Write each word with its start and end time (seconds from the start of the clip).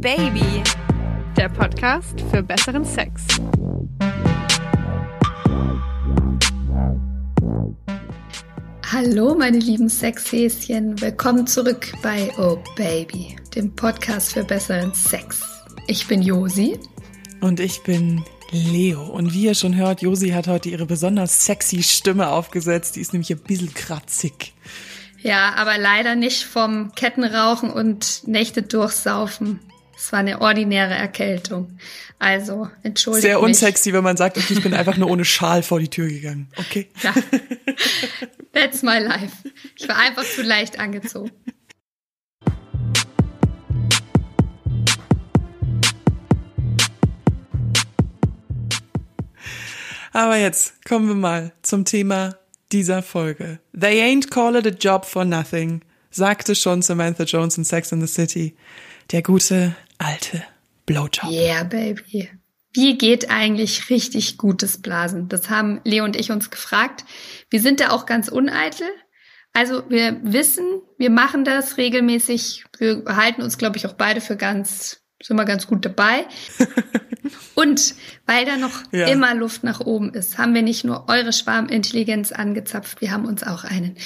Baby, 0.00 0.62
der 1.36 1.48
Podcast 1.48 2.20
für 2.30 2.40
besseren 2.40 2.84
Sex. 2.84 3.26
Hallo, 8.92 9.34
meine 9.34 9.58
lieben 9.58 9.88
Sexhäschen. 9.88 11.00
Willkommen 11.00 11.48
zurück 11.48 11.92
bei 12.00 12.30
Oh 12.38 12.58
Baby, 12.76 13.34
dem 13.56 13.74
Podcast 13.74 14.34
für 14.34 14.44
besseren 14.44 14.94
Sex. 14.94 15.40
Ich 15.88 16.06
bin 16.06 16.22
Josi. 16.22 16.78
Und 17.40 17.58
ich 17.58 17.82
bin 17.82 18.24
Leo. 18.52 19.02
Und 19.02 19.34
wie 19.34 19.46
ihr 19.46 19.54
schon 19.54 19.74
hört, 19.74 20.02
Josi 20.02 20.28
hat 20.28 20.46
heute 20.46 20.68
ihre 20.68 20.86
besonders 20.86 21.44
sexy 21.44 21.82
Stimme 21.82 22.28
aufgesetzt. 22.28 22.94
Die 22.94 23.00
ist 23.00 23.12
nämlich 23.12 23.32
ein 23.32 23.40
bisschen 23.40 23.74
kratzig. 23.74 24.54
Ja, 25.20 25.54
aber 25.56 25.76
leider 25.76 26.14
nicht 26.14 26.44
vom 26.44 26.92
Kettenrauchen 26.94 27.70
und 27.70 28.22
Nächte 28.28 28.62
durchsaufen. 28.62 29.58
Es 29.98 30.12
war 30.12 30.20
eine 30.20 30.40
ordinäre 30.40 30.94
Erkältung. 30.94 31.76
Also, 32.20 32.70
entschuldigt 32.84 33.22
Sehr 33.22 33.38
mich. 33.38 33.48
unsexy, 33.48 33.92
wenn 33.92 34.04
man 34.04 34.16
sagt, 34.16 34.38
okay, 34.38 34.54
ich 34.54 34.62
bin 34.62 34.72
einfach 34.72 34.96
nur 34.96 35.10
ohne 35.10 35.24
Schal 35.24 35.64
vor 35.64 35.80
die 35.80 35.88
Tür 35.88 36.06
gegangen. 36.06 36.48
Okay. 36.56 36.88
Ja. 37.02 37.12
That's 38.52 38.82
my 38.82 38.98
life. 38.98 39.34
Ich 39.76 39.88
war 39.88 39.96
einfach 39.96 40.22
zu 40.24 40.42
leicht 40.42 40.78
angezogen. 40.78 41.32
Aber 50.12 50.36
jetzt 50.36 50.84
kommen 50.84 51.08
wir 51.08 51.16
mal 51.16 51.52
zum 51.62 51.84
Thema 51.84 52.36
dieser 52.70 53.02
Folge. 53.02 53.58
They 53.78 54.00
ain't 54.00 54.30
call 54.30 54.54
it 54.54 54.66
a 54.66 54.70
job 54.70 55.06
for 55.06 55.24
nothing, 55.24 55.82
sagte 56.10 56.54
schon 56.54 56.82
Samantha 56.82 57.24
Jones 57.24 57.58
in 57.58 57.64
Sex 57.64 57.90
in 57.90 58.00
the 58.00 58.06
City. 58.06 58.56
Der 59.10 59.22
gute 59.22 59.74
alte 59.98 60.42
Blowjob. 60.86 61.30
Yeah, 61.30 61.64
baby. 61.64 62.30
Wie 62.72 62.96
geht 62.98 63.30
eigentlich 63.30 63.90
richtig 63.90 64.36
gutes 64.38 64.80
Blasen? 64.80 65.28
Das 65.28 65.50
haben 65.50 65.80
Leo 65.84 66.04
und 66.04 66.16
ich 66.16 66.30
uns 66.30 66.50
gefragt. 66.50 67.04
Wir 67.50 67.60
sind 67.60 67.80
da 67.80 67.90
auch 67.90 68.06
ganz 68.06 68.28
uneitel. 68.28 68.86
Also 69.52 69.82
wir 69.88 70.20
wissen, 70.22 70.64
wir 70.98 71.10
machen 71.10 71.44
das 71.44 71.76
regelmäßig. 71.78 72.64
Wir 72.78 73.02
halten 73.06 73.42
uns, 73.42 73.58
glaube 73.58 73.76
ich, 73.78 73.86
auch 73.86 73.94
beide 73.94 74.20
für 74.20 74.36
ganz, 74.36 75.00
sind 75.22 75.36
wir 75.36 75.44
ganz 75.44 75.66
gut 75.66 75.84
dabei. 75.84 76.26
Und 77.54 77.96
weil 78.26 78.44
da 78.44 78.56
noch 78.56 78.82
Ja. 78.92 79.08
immer 79.08 79.34
Luft 79.34 79.64
nach 79.64 79.80
oben 79.80 80.14
ist, 80.14 80.38
haben 80.38 80.54
wir 80.54 80.62
nicht 80.62 80.84
nur 80.84 81.08
eure 81.08 81.32
Schwarmintelligenz 81.32 82.30
angezapft, 82.30 83.00
wir 83.00 83.10
haben 83.10 83.24
uns 83.24 83.42
auch 83.42 83.64
einen 83.64 83.96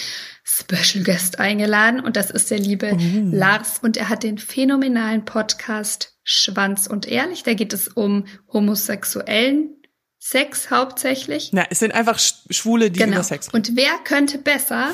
Special 0.45 1.05
Guest 1.05 1.39
eingeladen 1.39 2.01
und 2.01 2.17
das 2.17 2.31
ist 2.31 2.51
der 2.51 2.59
liebe 2.59 2.97
Lars 3.31 3.79
und 3.81 3.97
er 3.97 4.09
hat 4.09 4.23
den 4.25 4.39
phänomenalen 4.39 5.25
Podcast 5.25 6.15
Schwanz 6.25 6.87
und 6.87 7.07
Ehrlich. 7.07 7.43
Da 7.45 7.55
geht 7.55 7.73
es 7.73 7.89
um 7.89 8.25
homosexuellen 8.53 9.71
Sex 10.19 10.71
hauptsächlich. 10.71 11.51
Na, 11.53 11.65
es 11.71 11.79
sind 11.81 11.95
einfach 11.95 12.19
Sch- 12.19 12.35
Schwule, 12.51 12.91
die 12.91 12.99
Genau. 13.01 13.15
über 13.15 13.23
Sex 13.25 13.49
reden. 13.49 13.57
Und 13.57 13.77
wer 13.77 13.93
könnte 14.05 14.39
besser 14.39 14.91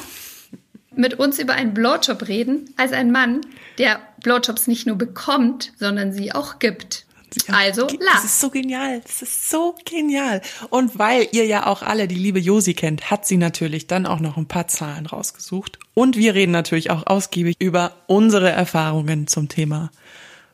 mit 0.95 1.15
uns 1.15 1.39
über 1.39 1.53
einen 1.55 1.75
Blowjob 1.75 2.29
reden 2.29 2.73
als 2.77 2.93
ein 2.93 3.11
Mann, 3.13 3.41
der 3.79 4.01
Blowjobs 4.23 4.67
nicht 4.67 4.87
nur 4.87 4.97
bekommt, 4.97 5.73
sondern 5.79 6.13
sie 6.13 6.33
auch 6.33 6.59
gibt? 6.59 7.07
Also 7.51 7.87
Das 7.87 7.97
Lars. 8.01 8.25
ist 8.25 8.41
so 8.41 8.51
genial. 8.51 9.01
Das 9.01 9.23
ist 9.23 9.51
so 9.51 9.75
genial. 9.85 10.41
Und 10.71 10.99
weil 10.99 11.29
ihr 11.33 11.47
ja 11.47 11.67
auch 11.67 11.83
alle 11.83 12.09
die 12.09 12.15
liebe 12.17 12.39
Josi 12.39 12.75
kennt, 12.75 13.11
hat 13.11 13.27
sie 13.27 13.37
natürlich 13.37 13.87
dann 13.87 14.07
auch 14.07 14.21
noch 14.21 14.37
ein 14.37 14.47
paar 14.47 14.69
Zahlen 14.69 15.07
rausgesucht. 15.07 15.79
Und 15.95 16.17
wir 16.17 16.35
reden 16.35 16.53
natürlich 16.53 16.91
auch 16.91 17.07
ausgiebig 17.07 17.57
über 17.59 17.93
unsere 18.07 18.51
Erfahrungen 18.51 19.27
zum 19.27 19.49
Thema 19.49 19.91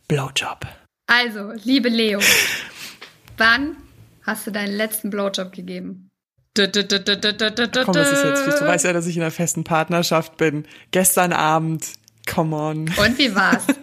Blowjob. 0.09 0.67
Also, 1.07 1.53
liebe 1.65 1.89
Leo, 1.89 2.21
wann 3.37 3.77
hast 4.23 4.47
du 4.47 4.51
deinen 4.51 4.75
letzten 4.77 5.11
Blowjob 5.11 5.53
gegeben? 5.53 6.09
Komm, 6.57 6.71
das 6.73 8.13
ist 8.13 8.25
jetzt 8.25 8.43
viel. 8.45 8.53
Du 8.59 8.67
weißt 8.67 8.85
ja, 8.85 8.93
dass 8.93 9.07
ich 9.07 9.17
in 9.17 9.23
einer 9.23 9.33
festen 9.33 9.65
Partnerschaft 9.65 10.37
bin. 10.37 10.67
Gestern 10.93 11.33
Abend. 11.33 11.85
Come 12.33 12.57
on. 12.57 12.79
Und 12.97 13.19
wie 13.19 13.35
war's? 13.35 13.65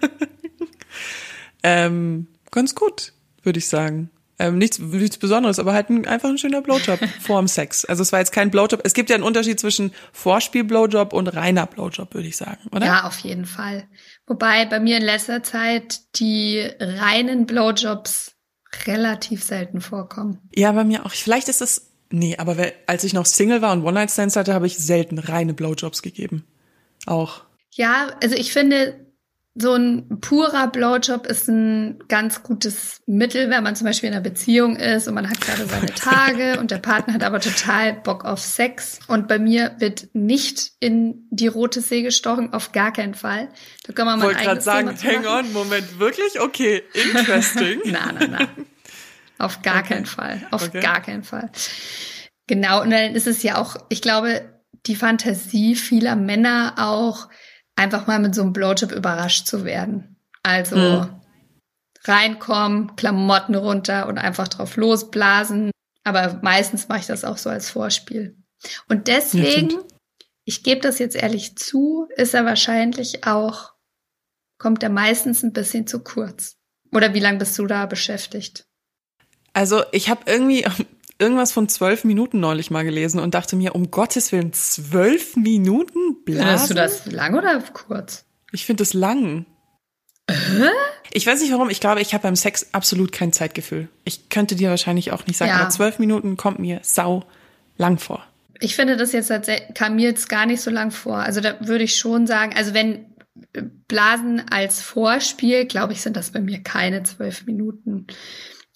Ähm, 1.63 2.27
ganz 2.51 2.75
gut, 2.75 3.13
würde 3.43 3.59
ich 3.59 3.67
sagen. 3.67 4.11
Ähm, 4.41 4.57
nichts, 4.57 4.79
nichts 4.79 5.17
Besonderes, 5.17 5.59
aber 5.59 5.73
halt 5.73 5.91
ein, 5.91 6.07
einfach 6.07 6.29
ein 6.29 6.37
schöner 6.39 6.61
Blowjob 6.61 6.99
vorm 7.21 7.47
Sex. 7.47 7.85
Also 7.85 8.01
es 8.01 8.11
war 8.11 8.19
jetzt 8.19 8.31
kein 8.31 8.49
Blowjob. 8.49 8.81
Es 8.83 8.95
gibt 8.95 9.11
ja 9.11 9.15
einen 9.15 9.23
Unterschied 9.23 9.59
zwischen 9.59 9.93
Vorspiel-Blowjob 10.13 11.13
und 11.13 11.27
reiner 11.27 11.67
Blowjob, 11.67 12.13
würde 12.15 12.27
ich 12.27 12.37
sagen, 12.37 12.59
oder? 12.71 12.85
Ja, 12.85 13.03
auf 13.05 13.19
jeden 13.19 13.45
Fall. 13.45 13.87
Wobei 14.25 14.65
bei 14.65 14.79
mir 14.79 14.97
in 14.97 15.03
letzter 15.03 15.43
Zeit 15.43 16.01
die 16.19 16.67
reinen 16.79 17.45
Blowjobs 17.45 18.33
relativ 18.87 19.43
selten 19.43 19.79
vorkommen. 19.79 20.39
Ja, 20.55 20.71
bei 20.71 20.85
mir 20.85 21.05
auch. 21.05 21.11
Vielleicht 21.11 21.47
ist 21.47 21.61
es, 21.61 21.91
nee, 22.09 22.35
aber 22.37 22.55
als 22.87 23.03
ich 23.03 23.13
noch 23.13 23.27
Single 23.27 23.61
war 23.61 23.73
und 23.73 23.83
One-Night-Stands 23.83 24.35
hatte, 24.35 24.55
habe 24.55 24.65
ich 24.65 24.77
selten 24.79 25.19
reine 25.19 25.53
Blowjobs 25.53 26.01
gegeben. 26.01 26.47
Auch. 27.05 27.43
Ja, 27.71 28.07
also 28.23 28.35
ich 28.35 28.53
finde, 28.53 29.05
so 29.53 29.73
ein 29.73 30.19
purer 30.21 30.67
Blowjob 30.67 31.27
ist 31.27 31.49
ein 31.49 31.99
ganz 32.07 32.41
gutes 32.41 33.01
Mittel, 33.05 33.49
wenn 33.49 33.63
man 33.63 33.75
zum 33.75 33.85
Beispiel 33.85 34.07
in 34.07 34.15
einer 34.15 34.23
Beziehung 34.23 34.77
ist 34.77 35.09
und 35.09 35.13
man 35.13 35.29
hat 35.29 35.41
gerade 35.41 35.65
seine 35.65 35.87
Tage 35.95 36.57
und 36.59 36.71
der 36.71 36.77
Partner 36.77 37.13
hat 37.13 37.23
aber 37.23 37.41
total 37.41 37.93
Bock 37.93 38.23
auf 38.23 38.39
Sex. 38.39 38.99
Und 39.07 39.27
bei 39.27 39.39
mir 39.39 39.75
wird 39.79 40.07
nicht 40.13 40.71
in 40.79 41.27
die 41.31 41.47
rote 41.47 41.81
See 41.81 42.01
gestochen, 42.01 42.53
auf 42.53 42.71
gar 42.71 42.93
keinen 42.93 43.13
Fall. 43.13 43.49
Da 43.85 43.91
können 43.91 44.07
wir 44.07 44.17
mal 44.17 44.25
Wollte 44.27 44.43
gerade 44.43 44.61
sagen, 44.61 44.97
hang 45.03 45.25
on, 45.25 45.51
Moment, 45.51 45.99
wirklich? 45.99 46.39
Okay, 46.39 46.83
interesting. 46.93 47.81
Na, 47.85 48.13
na, 48.17 48.27
na. 48.27 48.47
Auf 49.37 49.61
gar 49.63 49.83
keinen 49.83 50.05
Fall. 50.05 50.47
Auf 50.51 50.67
Okay. 50.67 50.79
gar 50.79 51.01
keinen 51.01 51.23
Fall. 51.23 51.51
Genau, 52.47 52.81
und 52.81 52.91
dann 52.91 53.15
ist 53.15 53.27
es 53.27 53.43
ja 53.43 53.57
auch, 53.57 53.75
ich 53.89 54.01
glaube, 54.01 54.61
die 54.85 54.95
Fantasie 54.95 55.75
vieler 55.75 56.15
Männer 56.15 56.75
auch, 56.77 57.27
einfach 57.81 58.07
mal 58.07 58.19
mit 58.19 58.35
so 58.35 58.41
einem 58.43 58.53
Blowjob 58.53 58.91
überrascht 58.91 59.47
zu 59.47 59.65
werden. 59.65 60.15
Also 60.43 60.75
Hm. 60.75 61.21
reinkommen, 62.03 62.95
Klamotten 62.95 63.55
runter 63.55 64.07
und 64.07 64.17
einfach 64.17 64.47
drauf 64.47 64.75
losblasen. 64.75 65.71
Aber 66.03 66.39
meistens 66.41 66.87
mache 66.87 66.99
ich 66.99 67.05
das 67.07 67.23
auch 67.23 67.37
so 67.37 67.49
als 67.49 67.69
Vorspiel. 67.69 68.35
Und 68.87 69.07
deswegen, 69.07 69.69
stimmt. 69.69 69.85
ich 70.45 70.63
gebe 70.63 70.81
das 70.81 70.99
jetzt 70.99 71.15
ehrlich 71.15 71.57
zu, 71.57 72.07
ist 72.15 72.33
er 72.33 72.45
wahrscheinlich 72.45 73.25
auch, 73.25 73.73
kommt 74.57 74.83
er 74.83 74.89
meistens 74.89 75.43
ein 75.43 75.53
bisschen 75.53 75.85
zu 75.87 76.03
kurz. 76.03 76.55
Oder 76.91 77.13
wie 77.13 77.19
lange 77.19 77.37
bist 77.39 77.57
du 77.57 77.65
da 77.67 77.85
beschäftigt? 77.85 78.65
Also 79.53 79.83
ich 79.91 80.09
habe 80.09 80.21
irgendwie 80.25 80.65
irgendwas 81.21 81.51
von 81.51 81.69
zwölf 81.69 82.03
Minuten 82.03 82.39
neulich 82.39 82.71
mal 82.71 82.83
gelesen 82.83 83.19
und 83.19 83.33
dachte 83.33 83.55
mir, 83.55 83.75
um 83.75 83.91
Gottes 83.91 84.31
Willen, 84.31 84.51
zwölf 84.53 85.35
Minuten 85.35 86.23
blasen? 86.25 86.67
Findest 86.67 86.69
du 86.69 86.73
das 86.73 87.05
lang 87.05 87.35
oder 87.37 87.61
kurz? 87.73 88.25
Ich 88.51 88.65
finde 88.65 88.83
es 88.83 88.93
lang. 88.93 89.45
Ich 91.13 91.27
weiß 91.27 91.41
nicht 91.41 91.51
warum, 91.51 91.69
ich 91.69 91.79
glaube, 91.79 92.01
ich 92.01 92.13
habe 92.13 92.23
beim 92.23 92.35
Sex 92.35 92.67
absolut 92.73 93.11
kein 93.11 93.33
Zeitgefühl. 93.33 93.89
Ich 94.05 94.29
könnte 94.29 94.55
dir 94.55 94.69
wahrscheinlich 94.69 95.11
auch 95.11 95.25
nicht 95.25 95.37
sagen, 95.37 95.51
Ja. 95.51 95.59
aber 95.59 95.69
zwölf 95.69 95.99
Minuten 95.99 96.37
kommt 96.37 96.59
mir 96.59 96.79
sau 96.83 97.23
lang 97.77 97.97
vor. 97.99 98.25
Ich 98.59 98.75
finde 98.75 98.95
das 98.95 99.11
jetzt 99.11 99.31
kam 99.73 99.95
mir 99.95 100.09
jetzt 100.09 100.29
gar 100.29 100.45
nicht 100.45 100.61
so 100.61 100.69
lang 100.71 100.91
vor. 100.91 101.17
Also 101.17 101.41
da 101.41 101.55
würde 101.61 101.83
ich 101.83 101.97
schon 101.97 102.27
sagen, 102.27 102.53
also 102.55 102.73
wenn 102.73 103.05
äh, 103.53 103.63
Blasen 103.87 104.43
als 104.51 104.81
Vorspiel, 104.81 105.65
glaube 105.65 105.93
ich, 105.93 106.01
sind 106.01 106.15
das 106.15 106.31
bei 106.31 106.39
mir 106.39 106.61
keine 106.61 107.03
zwölf 107.03 107.45
Minuten. 107.45 108.07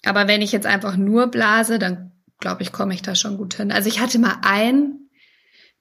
Aber 0.04 0.28
wenn 0.28 0.42
ich 0.42 0.52
jetzt 0.52 0.66
einfach 0.66 0.96
nur 0.96 1.28
blase, 1.28 1.78
dann 1.78 2.12
glaube 2.38 2.62
ich, 2.62 2.72
komme 2.72 2.94
ich 2.94 3.02
da 3.02 3.14
schon 3.14 3.36
gut 3.36 3.54
hin. 3.54 3.72
Also 3.72 3.88
ich 3.88 4.00
hatte 4.00 4.18
mal 4.18 4.38
einen, 4.42 5.10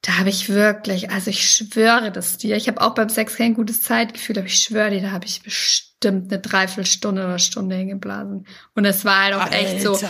da 0.02 0.18
habe 0.18 0.30
ich 0.30 0.50
wirklich, 0.50 1.10
also 1.10 1.30
ich 1.30 1.50
schwöre 1.50 2.12
das 2.12 2.38
dir, 2.38 2.56
ich 2.56 2.68
habe 2.68 2.82
auch 2.82 2.94
beim 2.94 3.10
Sex 3.10 3.38
kein 3.38 3.56
gutes 3.56 3.82
Zeitgefühl, 3.82 4.38
aber 4.38 4.48
ich 4.48 4.60
schwöre 4.60 4.92
dir, 4.92 5.02
da 5.02 5.12
habe 5.12 5.26
ich 5.26 5.42
bestimmt 5.42 6.32
eine 6.32 6.42
Dreiviertelstunde 6.42 7.26
oder 7.26 7.40
Stunde 7.40 7.76
hingeblasen. 7.76 8.46
Und 8.76 8.86
es 8.86 9.04
war 9.04 9.24
halt 9.24 9.34
auch 9.36 9.52
echt 9.52 9.82
so, 9.82 9.94
Alter. 9.94 10.10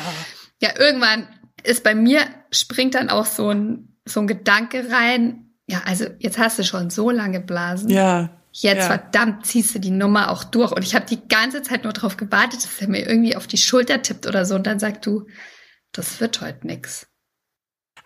ja, 0.62 0.70
irgendwann 0.78 1.28
ist 1.64 1.84
bei 1.84 1.96
mir, 1.96 2.22
springt 2.52 2.96
dann 2.96 3.10
auch 3.10 3.26
so 3.26 3.50
ein, 3.50 3.96
so 4.06 4.20
ein 4.20 4.28
Gedanke 4.28 4.92
rein. 4.92 5.52
Ja, 5.68 5.82
also 5.86 6.06
jetzt 6.20 6.38
hast 6.38 6.60
du 6.60 6.64
schon 6.64 6.90
so 6.90 7.10
lange 7.10 7.40
geblasen. 7.40 7.90
Ja. 7.90 8.30
Jetzt 8.52 8.88
ja. 8.90 8.98
verdammt 8.98 9.46
ziehst 9.46 9.76
du 9.76 9.80
die 9.80 9.92
Nummer 9.92 10.32
auch 10.32 10.44
durch. 10.44 10.72
Und 10.72 10.84
ich 10.84 10.96
habe 10.96 11.06
die 11.06 11.28
ganze 11.28 11.62
Zeit 11.62 11.84
nur 11.84 11.92
darauf 11.92 12.16
gewartet, 12.16 12.64
dass 12.64 12.82
er 12.82 12.88
mir 12.88 13.06
irgendwie 13.06 13.36
auf 13.36 13.48
die 13.48 13.58
Schulter 13.58 14.02
tippt 14.02 14.28
oder 14.28 14.46
so. 14.46 14.56
Und 14.56 14.66
dann 14.66 14.80
sagt 14.80 15.06
du, 15.06 15.28
das 15.96 16.20
wird 16.20 16.42
heute 16.42 16.68
nix. 16.68 17.08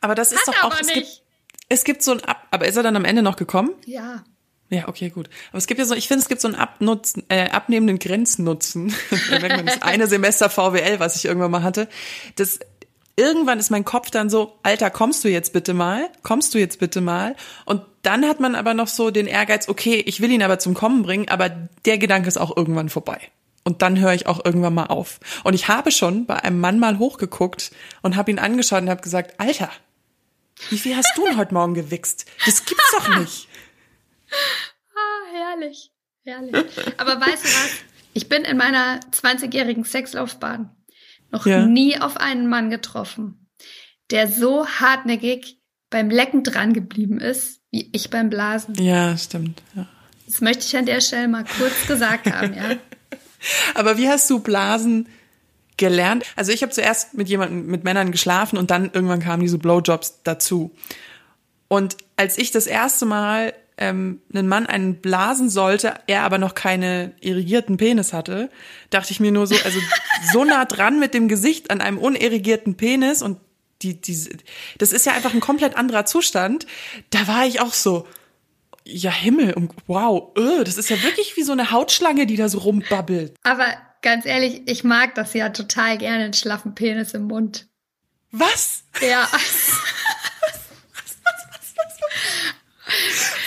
Aber 0.02 0.16
das 0.16 0.32
ist 0.32 0.48
Hat 0.48 0.56
doch 0.56 0.64
auch, 0.64 0.80
es 0.80 0.88
gibt, 0.88 1.24
es 1.70 1.84
gibt 1.84 2.04
so 2.04 2.12
ein 2.12 2.24
Ab, 2.24 2.48
aber 2.52 2.68
ist 2.68 2.76
er 2.78 2.84
dann 2.84 2.96
am 2.96 3.06
Ende 3.06 3.22
noch 3.22 3.36
gekommen? 3.36 3.72
Ja. 3.86 4.24
Ja, 4.72 4.88
okay, 4.88 5.10
gut. 5.10 5.30
Aber 5.50 5.58
es 5.58 5.66
gibt 5.66 5.80
ja 5.80 5.86
so, 5.86 5.96
ich 5.96 6.08
finde, 6.08 6.22
es 6.22 6.30
gibt 6.30 6.42
so 6.42 6.48
einen 6.48 6.56
Abnutzen, 6.56 7.24
äh, 7.30 7.50
abnehmenden 7.50 7.98
Grenznutzen. 8.00 8.94
Das 9.30 9.82
eine 9.82 10.08
Semester 10.08 10.50
VWL, 10.50 11.00
was 11.00 11.16
ich 11.16 11.26
irgendwann 11.26 11.52
mal 11.52 11.64
hatte. 11.64 11.88
Das, 12.36 12.60
irgendwann 13.16 13.60
ist 13.60 13.72
mein 13.72 13.84
Kopf 13.84 14.12
dann 14.12 14.30
so, 14.30 14.60
Alter, 14.64 14.92
kommst 14.92 15.24
du 15.24 15.28
jetzt 15.28 15.54
bitte 15.54 15.74
mal? 15.74 16.10
Kommst 16.24 16.54
du 16.54 16.60
jetzt 16.60 16.80
bitte 16.80 17.02
mal? 17.02 17.36
Und 17.66 17.82
dann 18.04 18.26
hat 18.28 18.40
man 18.40 18.56
aber 18.56 18.74
noch 18.74 18.88
so 18.88 19.12
den 19.12 19.28
Ehrgeiz, 19.28 19.68
okay, 19.68 20.04
ich 20.06 20.22
will 20.22 20.32
ihn 20.32 20.44
aber 20.44 20.60
zum 20.60 20.74
Kommen 20.76 21.02
bringen, 21.02 21.30
aber 21.30 21.50
der 21.86 21.98
Gedanke 21.98 22.28
ist 22.28 22.38
auch 22.38 22.56
irgendwann 22.56 22.90
vorbei. 22.90 23.20
Und 23.64 23.82
dann 23.82 24.00
höre 24.00 24.14
ich 24.14 24.28
auch 24.28 24.44
irgendwann 24.44 24.74
mal 24.74 24.86
auf. 24.86 25.20
Und 25.44 25.54
ich 25.54 25.68
habe 25.68 25.92
schon 25.92 26.26
bei 26.26 26.44
einem 26.44 26.60
Mann 26.60 26.80
mal 26.80 26.98
hochgeguckt 27.00 27.72
und 28.02 28.16
habe 28.16 28.32
ihn 28.32 28.40
angeschaut 28.40 28.82
und 28.82 28.90
habe 28.90 29.02
gesagt, 29.02 29.40
Alter, 29.40 29.70
wie 30.70 30.78
viel 30.78 30.96
hast 30.96 31.12
du 31.16 31.26
denn 31.26 31.38
heute 31.38 31.54
Morgen 31.54 31.74
gewichst? 31.74 32.26
Das 32.46 32.66
gibt's 32.66 32.92
doch 32.92 33.18
nicht. 33.20 33.48
Ah, 34.32 35.32
herrlich, 35.34 35.92
herrlich. 36.24 36.66
Aber 36.98 37.20
weißt 37.20 37.44
du 37.44 37.48
was? 37.48 37.72
Ich 38.14 38.28
bin 38.30 38.44
in 38.44 38.58
meiner 38.58 39.00
20-jährigen 39.12 39.84
Sexlaufbahn 39.84 40.76
noch 41.32 41.46
Ja. 41.46 41.66
nie 41.66 42.00
auf 42.00 42.18
einen 42.18 42.48
Mann 42.48 42.70
getroffen, 42.70 43.48
der 44.12 44.28
so 44.28 44.68
hartnäckig 44.68 45.60
beim 45.90 46.10
Lecken 46.10 46.44
dran 46.44 46.74
geblieben 46.74 47.20
ist, 47.20 47.62
wie 47.72 47.90
ich 47.94 48.10
beim 48.10 48.30
Blasen. 48.30 48.76
Ja, 48.76 49.18
stimmt. 49.18 49.62
Ja. 49.76 49.88
Das 50.28 50.42
möchte 50.42 50.66
ich 50.66 50.78
an 50.78 50.86
der 50.86 51.02
Stelle 51.02 51.28
mal 51.28 51.46
kurz 51.46 51.88
gesagt 51.88 52.32
haben, 52.32 52.54
ja. 52.54 52.76
Aber 53.76 53.98
wie 53.98 54.10
hast 54.10 54.30
du 54.30 54.40
Blasen 54.40 55.08
gelernt? 55.78 56.26
Also 56.36 56.52
ich 56.52 56.62
habe 56.62 56.72
zuerst 56.72 57.14
mit 57.14 57.30
jemandem, 57.30 57.68
mit 57.68 57.84
Männern 57.84 58.12
geschlafen 58.12 58.58
und 58.58 58.72
dann 58.72 58.92
irgendwann 58.94 59.22
kamen 59.22 59.42
diese 59.42 59.58
Blowjobs 59.58 60.22
dazu. 60.24 60.72
Und 61.68 61.98
als 62.18 62.38
ich 62.38 62.52
das 62.52 62.68
erste 62.68 63.06
Mal 63.06 63.54
ähm, 63.78 64.22
einen 64.34 64.48
Mann 64.48 64.66
einen 64.66 64.96
blasen 64.96 65.50
sollte, 65.50 65.94
er 66.08 66.24
aber 66.24 66.38
noch 66.38 66.54
keine 66.54 67.14
irrigierten 67.22 67.78
Penis 67.78 68.12
hatte, 68.12 68.50
dachte 68.90 69.12
ich 69.12 69.20
mir 69.20 69.32
nur 69.32 69.48
so, 69.48 69.56
also 69.64 69.80
so 70.34 70.44
nah 70.44 70.66
dran 70.66 71.00
mit 71.00 71.14
dem 71.14 71.30
Gesicht 71.30 71.72
an 71.72 71.80
einem 71.80 71.98
unerigierten 71.98 72.76
Penis 72.76 73.22
und 73.22 73.40
die, 73.82 74.02
diese, 74.02 74.32
das 74.78 74.92
ist 74.92 75.06
ja 75.06 75.14
einfach 75.14 75.34
ein 75.34 75.40
komplett 75.40 75.78
anderer 75.78 76.06
Zustand. 76.06 76.68
Da 77.12 77.28
war 77.28 77.46
ich 77.46 77.62
auch 77.62 77.74
so, 77.74 78.06
ja 78.92 79.12
Himmel, 79.12 79.56
wow, 79.88 80.32
öh, 80.38 80.64
das 80.64 80.78
ist 80.78 80.90
ja 80.90 81.02
wirklich 81.04 81.36
wie 81.38 81.44
so 81.44 81.52
eine 81.52 81.72
Hautschlange, 81.72 82.26
die 82.26 82.36
da 82.36 82.50
so 82.50 82.60
rumbabbelt. 82.60 83.36
Aber 83.44 83.66
ganz 84.02 84.26
ehrlich, 84.26 84.64
ich 84.66 84.84
mag 84.84 85.16
das 85.16 85.34
ja 85.34 85.50
total 85.50 85.98
gerne, 85.98 86.26
einen 86.26 86.34
schlaffen 86.34 86.76
Penis 86.76 87.14
im 87.14 87.24
Mund. 87.24 87.68
Was? 88.32 88.84
Ja. 89.02 89.28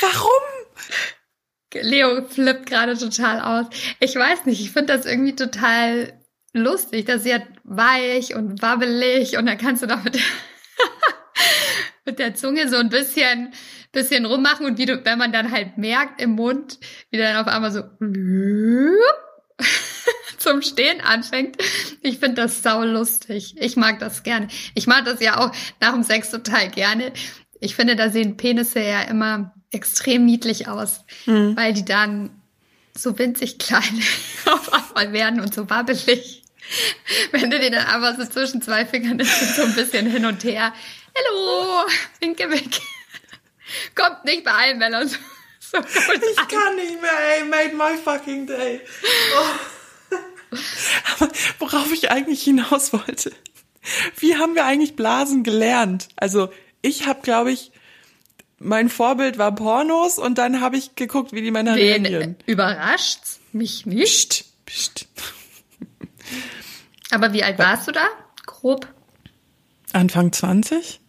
Warum? 0.01 0.31
Leo 1.75 2.23
flippt 2.29 2.67
gerade 2.67 2.99
total 2.99 3.41
aus. 3.41 3.67
Ich 3.99 4.15
weiß 4.15 4.45
nicht, 4.45 4.61
ich 4.61 4.73
finde 4.73 4.95
das 4.95 5.07
irgendwie 5.07 5.35
total 5.35 6.13
lustig. 6.53 7.07
Das 7.07 7.23
ist 7.23 7.27
ja 7.29 7.41
weich 7.65 8.35
und 8.35 8.61
wabbelig 8.61 9.39
und 9.39 9.47
dann 9.47 9.57
kannst 9.59 9.83
du 9.83 9.87
da 9.87 9.97
mit, 9.97 10.19
mit 12.05 12.19
der 12.19 12.35
Zunge 12.35 12.69
so 12.69 12.77
ein 12.77 12.91
bisschen, 12.91 13.55
bisschen 13.93 14.25
rummachen 14.25 14.67
und 14.67 14.79
wie 14.79 14.87
du, 14.87 15.05
wenn 15.05 15.19
man 15.19 15.33
dann 15.33 15.53
halt 15.53 15.79
merkt 15.79 16.21
im 16.21 16.31
Mund, 16.31 16.79
wie 17.11 17.19
dann 17.19 17.37
auf 17.37 17.47
einmal 17.47 17.71
so 17.71 17.83
zum 20.39 20.63
Stehen 20.63 21.01
anfängt. 21.03 21.57
Ich 22.01 22.19
finde 22.19 22.43
das 22.43 22.63
sau 22.63 22.83
lustig. 22.85 23.55
Ich 23.59 23.77
mag 23.77 24.01
das 24.01 24.23
gerne. 24.23 24.49
Ich 24.75 24.87
mag 24.87 25.05
das 25.05 25.21
ja 25.21 25.39
auch 25.39 25.53
nach 25.81 25.93
dem 25.93 26.03
Sex 26.03 26.31
total 26.31 26.71
gerne. 26.71 27.13
Ich 27.61 27.77
finde, 27.77 27.95
da 27.95 28.11
sehen 28.11 28.37
Penisse 28.37 28.81
ja 28.81 29.03
immer 29.03 29.55
extrem 29.71 30.25
niedlich 30.25 30.69
aus, 30.69 31.05
weil 31.27 31.73
die 31.73 31.85
dann 31.85 32.31
so 32.97 33.19
winzig 33.19 33.59
klein 33.59 34.03
auf 34.47 34.73
einmal 34.73 35.13
werden 35.13 35.41
und 35.41 35.55
so 35.55 35.71
wabbelig. 35.71 36.43
Wenn 37.31 37.51
du 37.51 37.59
den 37.59 37.73
dann 37.73 37.87
einfach 37.87 38.17
so 38.19 38.25
zwischen 38.29 38.63
zwei 38.63 38.87
Fingern 38.87 39.21
und 39.21 39.27
so 39.27 39.63
ein 39.63 39.75
bisschen 39.75 40.07
hin 40.07 40.25
und 40.25 40.45
her. 40.45 40.73
Hallo, 41.15 41.85
winke 42.21 42.51
weg. 42.51 42.81
Kommt 43.95 44.25
nicht 44.25 44.45
bei 44.45 44.51
allen 44.53 44.79
Männern 44.79 45.09
so, 45.09 45.17
so 45.61 45.79
gut 45.81 46.21
Ich 46.33 46.39
an. 46.39 46.49
kann 46.49 46.77
nicht 46.77 47.01
mehr, 47.01 47.11
ey, 47.39 47.45
made 47.45 47.75
my 47.77 47.97
fucking 48.03 48.47
day. 48.47 48.81
Oh. 49.37 50.17
Aber 51.19 51.33
worauf 51.59 51.93
ich 51.93 52.11
eigentlich 52.11 52.43
hinaus 52.43 52.93
wollte, 52.93 53.33
wie 54.19 54.37
haben 54.37 54.55
wir 54.55 54.65
eigentlich 54.65 54.97
Blasen 54.97 55.43
gelernt? 55.45 56.09
Also 56.17 56.53
ich 56.83 57.07
habe, 57.07 57.23
glaube 57.23 57.53
ich, 57.53 57.73
mein 58.59 58.89
Vorbild 58.89 59.39
war 59.39 59.55
Pornos 59.55 60.19
und 60.19 60.39
dann 60.39 60.61
habe 60.61 60.77
ich 60.77 60.95
geguckt, 60.95 61.33
wie 61.33 61.43
die 61.43 61.51
Männer 61.51 61.75
Wen 61.75 62.05
reagieren. 62.07 62.37
überrascht's? 62.47 63.41
Mich 63.53 63.87
nicht. 63.87 64.45
Psst, 64.67 64.67
psst. 64.67 65.07
Aber 67.11 67.33
wie 67.33 67.43
alt 67.43 67.59
warst 67.59 67.89
du 67.89 67.93
da? 67.93 68.07
Grob. 68.47 68.87
Anfang 69.93 70.33
20? 70.33 71.01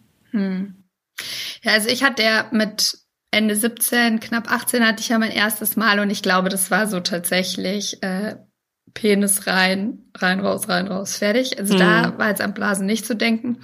Ja, 1.64 1.72
also 1.72 1.88
ich 1.88 2.04
hatte 2.04 2.22
ja 2.22 2.46
mit 2.52 2.98
Ende 3.30 3.56
17, 3.56 4.20
knapp 4.20 4.50
18 4.50 4.86
hatte 4.86 5.00
ich 5.00 5.08
ja 5.08 5.18
mein 5.18 5.32
erstes 5.32 5.74
Mal 5.74 5.98
und 5.98 6.10
ich 6.10 6.22
glaube, 6.22 6.50
das 6.50 6.70
war 6.70 6.86
so 6.86 7.00
tatsächlich 7.00 8.00
äh, 8.02 8.36
Penis 8.92 9.48
rein, 9.48 10.04
rein, 10.16 10.38
raus, 10.38 10.68
rein, 10.68 10.86
raus, 10.86 11.16
fertig. 11.16 11.58
Also 11.58 11.76
da 11.76 12.16
war 12.16 12.28
jetzt 12.28 12.40
am 12.40 12.54
Blasen 12.54 12.86
nicht 12.86 13.04
zu 13.04 13.16
denken. 13.16 13.58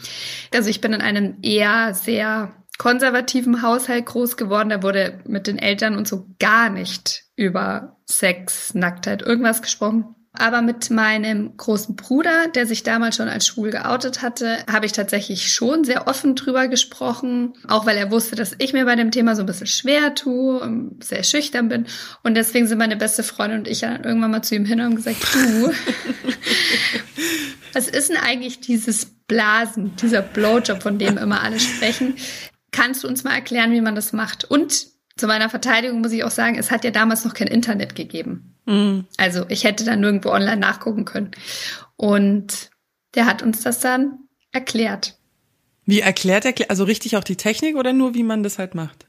Also 0.53 0.69
ich 0.71 0.81
bin 0.81 0.93
in 0.93 1.03
einem 1.03 1.39
eher 1.43 1.95
sehr 1.95 2.53
konservativen 2.79 3.63
Haushalt 3.63 4.07
groß 4.07 4.37
geworden. 4.37 4.71
Da 4.71 4.83
wurde 4.83 5.21
mit 5.27 5.47
den 5.47 5.59
Eltern 5.59 5.97
und 5.97 6.09
so 6.09 6.27
gar 6.41 6.69
nicht 6.69 7.25
über 7.37 7.99
Sex, 8.07 8.75
Nacktheit, 8.75 9.23
irgendwas 9.23 9.63
gesprochen. 9.63 10.17
Aber 10.33 10.63
mit 10.63 10.91
meinem 10.91 11.57
großen 11.57 11.97
Bruder, 11.97 12.47
der 12.55 12.65
sich 12.65 12.85
damals 12.85 13.17
schon 13.17 13.29
als 13.29 13.49
schwul 13.49 13.71
geoutet 13.71 14.23
hatte, 14.23 14.59
habe 14.71 14.87
ich 14.87 14.93
tatsächlich 14.93 15.53
schon 15.53 15.83
sehr 15.83 16.07
offen 16.07 16.37
drüber 16.37 16.69
gesprochen. 16.69 17.55
Auch 17.67 17.85
weil 17.85 17.97
er 17.97 18.13
wusste, 18.13 18.37
dass 18.37 18.55
ich 18.59 18.73
mir 18.73 18.85
bei 18.85 18.95
dem 18.95 19.11
Thema 19.11 19.35
so 19.35 19.43
ein 19.43 19.47
bisschen 19.47 19.67
schwer 19.67 20.15
tue, 20.15 20.61
und 20.61 21.03
sehr 21.03 21.25
schüchtern 21.25 21.69
bin. 21.69 21.87
Und 22.23 22.35
deswegen 22.35 22.69
sind 22.69 22.79
meine 22.79 22.97
beste 22.97 23.25
Freundin 23.25 23.61
und 23.61 23.69
ich 23.69 23.81
dann 23.81 24.05
irgendwann 24.05 24.31
mal 24.31 24.43
zu 24.43 24.55
ihm 24.55 24.65
hin 24.65 24.79
und 24.79 24.87
haben 24.87 24.97
gesagt, 24.97 25.27
du, 25.35 25.73
was 27.73 27.89
ist 27.89 28.11
denn 28.11 28.17
eigentlich 28.17 28.61
dieses 28.61 29.07
Blasen, 29.27 29.97
dieser 29.97 30.23
Blowjob, 30.23 30.81
von 30.81 30.99
dem 30.99 31.19
immer 31.19 31.43
alle 31.43 31.59
sprechen? 31.59 32.15
Kannst 32.71 33.03
du 33.03 33.09
uns 33.09 33.25
mal 33.25 33.35
erklären, 33.35 33.73
wie 33.73 33.81
man 33.81 33.97
das 33.97 34.13
macht? 34.13 34.45
Und 34.45 34.90
zu 35.21 35.27
meiner 35.27 35.51
Verteidigung 35.51 36.01
muss 36.01 36.13
ich 36.13 36.25
auch 36.25 36.31
sagen, 36.31 36.59
es 36.59 36.71
hat 36.71 36.85
ja 36.85 36.91
damals 36.91 37.25
noch 37.25 37.35
kein 37.35 37.47
Internet 37.47 37.95
gegeben. 37.95 38.57
Also 39.17 39.47
ich 39.49 39.65
hätte 39.65 39.85
dann 39.85 40.01
nirgendwo 40.01 40.31
online 40.31 40.57
nachgucken 40.57 41.05
können. 41.05 41.33
Und 41.97 42.71
der 43.15 43.27
hat 43.27 43.43
uns 43.43 43.63
das 43.63 43.81
dann 43.81 44.21
erklärt. 44.53 45.19
Wie 45.87 46.01
erklärt 46.01 46.45
er, 46.45 46.55
also 46.69 46.85
richtig 46.85 47.17
auch 47.17 47.25
die 47.25 47.37
Technik 47.37 47.77
oder 47.77 47.93
nur, 47.93 48.15
wie 48.15 48.23
man 48.23 48.43
das 48.43 48.59
halt 48.59 48.75
macht? 48.75 49.07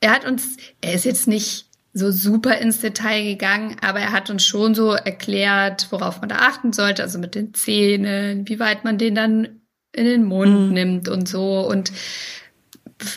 Er 0.00 0.12
hat 0.12 0.24
uns, 0.24 0.56
er 0.80 0.94
ist 0.94 1.04
jetzt 1.04 1.26
nicht 1.26 1.66
so 1.92 2.10
super 2.10 2.56
ins 2.58 2.80
Detail 2.80 3.24
gegangen, 3.24 3.76
aber 3.82 4.00
er 4.00 4.12
hat 4.12 4.30
uns 4.30 4.46
schon 4.46 4.74
so 4.74 4.92
erklärt, 4.92 5.88
worauf 5.90 6.20
man 6.20 6.28
da 6.28 6.36
achten 6.36 6.72
sollte, 6.72 7.02
also 7.02 7.18
mit 7.18 7.34
den 7.34 7.52
Zähnen, 7.52 8.48
wie 8.48 8.60
weit 8.60 8.84
man 8.84 8.96
den 8.96 9.14
dann 9.14 9.60
in 9.92 10.04
den 10.04 10.24
Mund 10.24 10.70
nimmt 10.72 11.08
und 11.08 11.28
so 11.28 11.68
und 11.68 11.92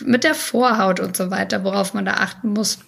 mit 0.06 0.24
der 0.24 0.36
Vorhaut 0.36 1.00
und 1.00 1.16
so 1.18 1.32
weiter, 1.32 1.64
worauf 1.64 1.94
man 1.94 2.06
da 2.06 2.16
achten 2.16 2.50
muss. 2.54 2.80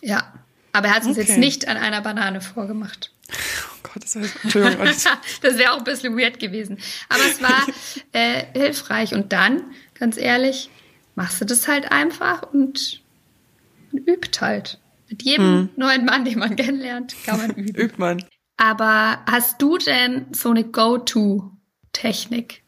Ja, 0.00 0.32
aber 0.72 0.88
er 0.88 0.94
hat 0.94 1.02
es 1.02 1.08
uns 1.08 1.18
Okay. 1.18 1.26
jetzt 1.28 1.38
nicht 1.38 1.68
an 1.68 1.76
einer 1.76 2.00
Banane 2.00 2.40
vorgemacht. 2.40 3.12
Oh 3.30 3.78
Gott, 3.82 4.02
das 4.02 4.16
heißt, 4.16 4.34
das 5.42 5.58
wäre 5.58 5.72
auch 5.72 5.78
ein 5.78 5.84
bisschen 5.84 6.16
weird 6.16 6.38
gewesen. 6.38 6.78
Aber 7.08 7.22
es 7.24 7.42
war 7.42 7.66
äh, 8.12 8.44
hilfreich. 8.54 9.14
Und 9.14 9.32
dann, 9.32 9.62
ganz 9.94 10.16
ehrlich, 10.16 10.70
machst 11.14 11.40
du 11.40 11.44
das 11.44 11.66
halt 11.68 11.90
einfach 11.90 12.42
und, 12.52 13.00
und 13.92 14.06
übt 14.08 14.40
halt. 14.40 14.78
Mit 15.10 15.22
jedem 15.22 15.70
neuen 15.76 16.04
Mann, 16.04 16.24
den 16.24 16.38
man 16.38 16.54
kennenlernt, 16.54 17.14
kann 17.24 17.38
man 17.38 17.50
üben. 17.56 17.74
Übt 17.74 17.94
man. 17.98 18.24
Aber 18.56 19.20
hast 19.30 19.60
du 19.62 19.78
denn 19.78 20.26
so 20.32 20.50
eine 20.50 20.64
Go-To-Technik? 20.64 22.62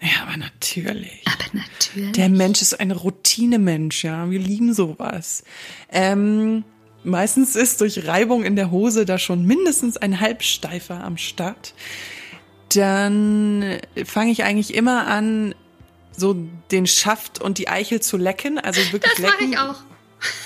Ja, 0.00 0.22
aber 0.22 0.36
natürlich. 0.36 1.22
Aber 1.26 1.44
natürlich. 1.52 2.12
Der 2.12 2.28
Mensch 2.28 2.62
ist 2.62 2.78
ein 2.78 2.92
Routinemensch, 2.92 4.04
ja. 4.04 4.30
Wir 4.30 4.38
lieben 4.38 4.72
sowas. 4.72 5.42
Ähm, 5.90 6.64
meistens 7.02 7.56
ist 7.56 7.80
durch 7.80 8.06
Reibung 8.06 8.44
in 8.44 8.54
der 8.54 8.70
Hose 8.70 9.04
da 9.04 9.18
schon 9.18 9.44
mindestens 9.44 9.96
ein 9.96 10.20
Halbsteifer 10.20 11.02
am 11.02 11.16
Start. 11.16 11.74
Dann 12.74 13.78
fange 14.04 14.30
ich 14.30 14.44
eigentlich 14.44 14.74
immer 14.74 15.06
an, 15.06 15.54
so 16.16 16.36
den 16.70 16.86
Schaft 16.86 17.40
und 17.40 17.58
die 17.58 17.68
Eichel 17.68 18.00
zu 18.00 18.16
lecken. 18.16 18.58
Also 18.58 18.80
wirklich 18.92 19.12
das 19.12 19.22
mache 19.22 19.38
lecken. 19.38 19.52
ich 19.52 19.58
auch. 19.58 19.82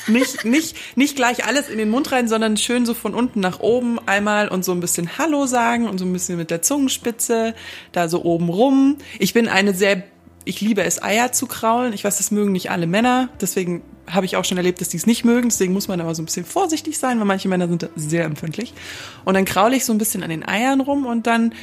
Nicht, 0.06 0.44
nicht, 0.44 0.76
nicht 0.96 1.16
gleich 1.16 1.46
alles 1.46 1.68
in 1.68 1.78
den 1.78 1.88
Mund 1.90 2.12
rein, 2.12 2.28
sondern 2.28 2.56
schön 2.56 2.84
so 2.84 2.94
von 2.94 3.14
unten 3.14 3.40
nach 3.40 3.60
oben 3.60 3.98
einmal 4.06 4.48
und 4.48 4.64
so 4.64 4.72
ein 4.72 4.80
bisschen 4.80 5.16
Hallo 5.16 5.46
sagen 5.46 5.88
und 5.88 5.98
so 5.98 6.04
ein 6.04 6.12
bisschen 6.12 6.36
mit 6.36 6.50
der 6.50 6.62
Zungenspitze 6.62 7.54
da 7.92 8.08
so 8.08 8.22
oben 8.24 8.48
rum. 8.48 8.98
Ich 9.18 9.32
bin 9.32 9.48
eine 9.48 9.74
sehr, 9.74 10.02
ich 10.44 10.60
liebe 10.60 10.82
es, 10.82 11.02
Eier 11.02 11.32
zu 11.32 11.46
kraulen. 11.46 11.92
Ich 11.92 12.04
weiß, 12.04 12.18
das 12.18 12.30
mögen 12.30 12.52
nicht 12.52 12.70
alle 12.70 12.86
Männer. 12.86 13.28
Deswegen 13.40 13.82
habe 14.10 14.26
ich 14.26 14.36
auch 14.36 14.44
schon 14.44 14.58
erlebt, 14.58 14.80
dass 14.80 14.88
die 14.88 14.96
es 14.96 15.06
nicht 15.06 15.24
mögen. 15.24 15.48
Deswegen 15.48 15.72
muss 15.72 15.88
man 15.88 16.00
aber 16.00 16.14
so 16.14 16.22
ein 16.22 16.26
bisschen 16.26 16.44
vorsichtig 16.44 16.98
sein, 16.98 17.18
weil 17.18 17.26
manche 17.26 17.48
Männer 17.48 17.68
sind 17.68 17.88
sehr 17.96 18.24
empfindlich. 18.24 18.74
Und 19.24 19.34
dann 19.34 19.44
kraule 19.44 19.76
ich 19.76 19.84
so 19.84 19.92
ein 19.92 19.98
bisschen 19.98 20.22
an 20.22 20.30
den 20.30 20.46
Eiern 20.46 20.80
rum 20.80 21.06
und 21.06 21.26
dann, 21.26 21.54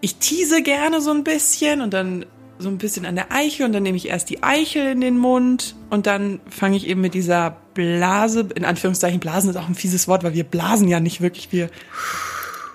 ich 0.00 0.16
tease 0.16 0.62
gerne 0.62 1.00
so 1.00 1.10
ein 1.10 1.24
bisschen 1.24 1.80
und 1.80 1.92
dann 1.92 2.24
so 2.64 2.68
ein 2.70 2.78
bisschen 2.78 3.06
an 3.06 3.14
der 3.14 3.30
Eichel 3.30 3.66
und 3.66 3.72
dann 3.72 3.84
nehme 3.84 3.96
ich 3.96 4.08
erst 4.08 4.30
die 4.30 4.42
Eichel 4.42 4.90
in 4.90 5.00
den 5.00 5.18
Mund 5.18 5.76
und 5.90 6.06
dann 6.06 6.40
fange 6.50 6.76
ich 6.76 6.88
eben 6.88 7.00
mit 7.00 7.14
dieser 7.14 7.56
Blase, 7.74 8.48
in 8.54 8.64
Anführungszeichen, 8.64 9.20
Blasen 9.20 9.50
ist 9.50 9.56
auch 9.56 9.68
ein 9.68 9.74
fieses 9.74 10.08
Wort, 10.08 10.24
weil 10.24 10.34
wir 10.34 10.44
blasen 10.44 10.88
ja 10.88 10.98
nicht 10.98 11.20
wirklich, 11.20 11.52
wir 11.52 11.68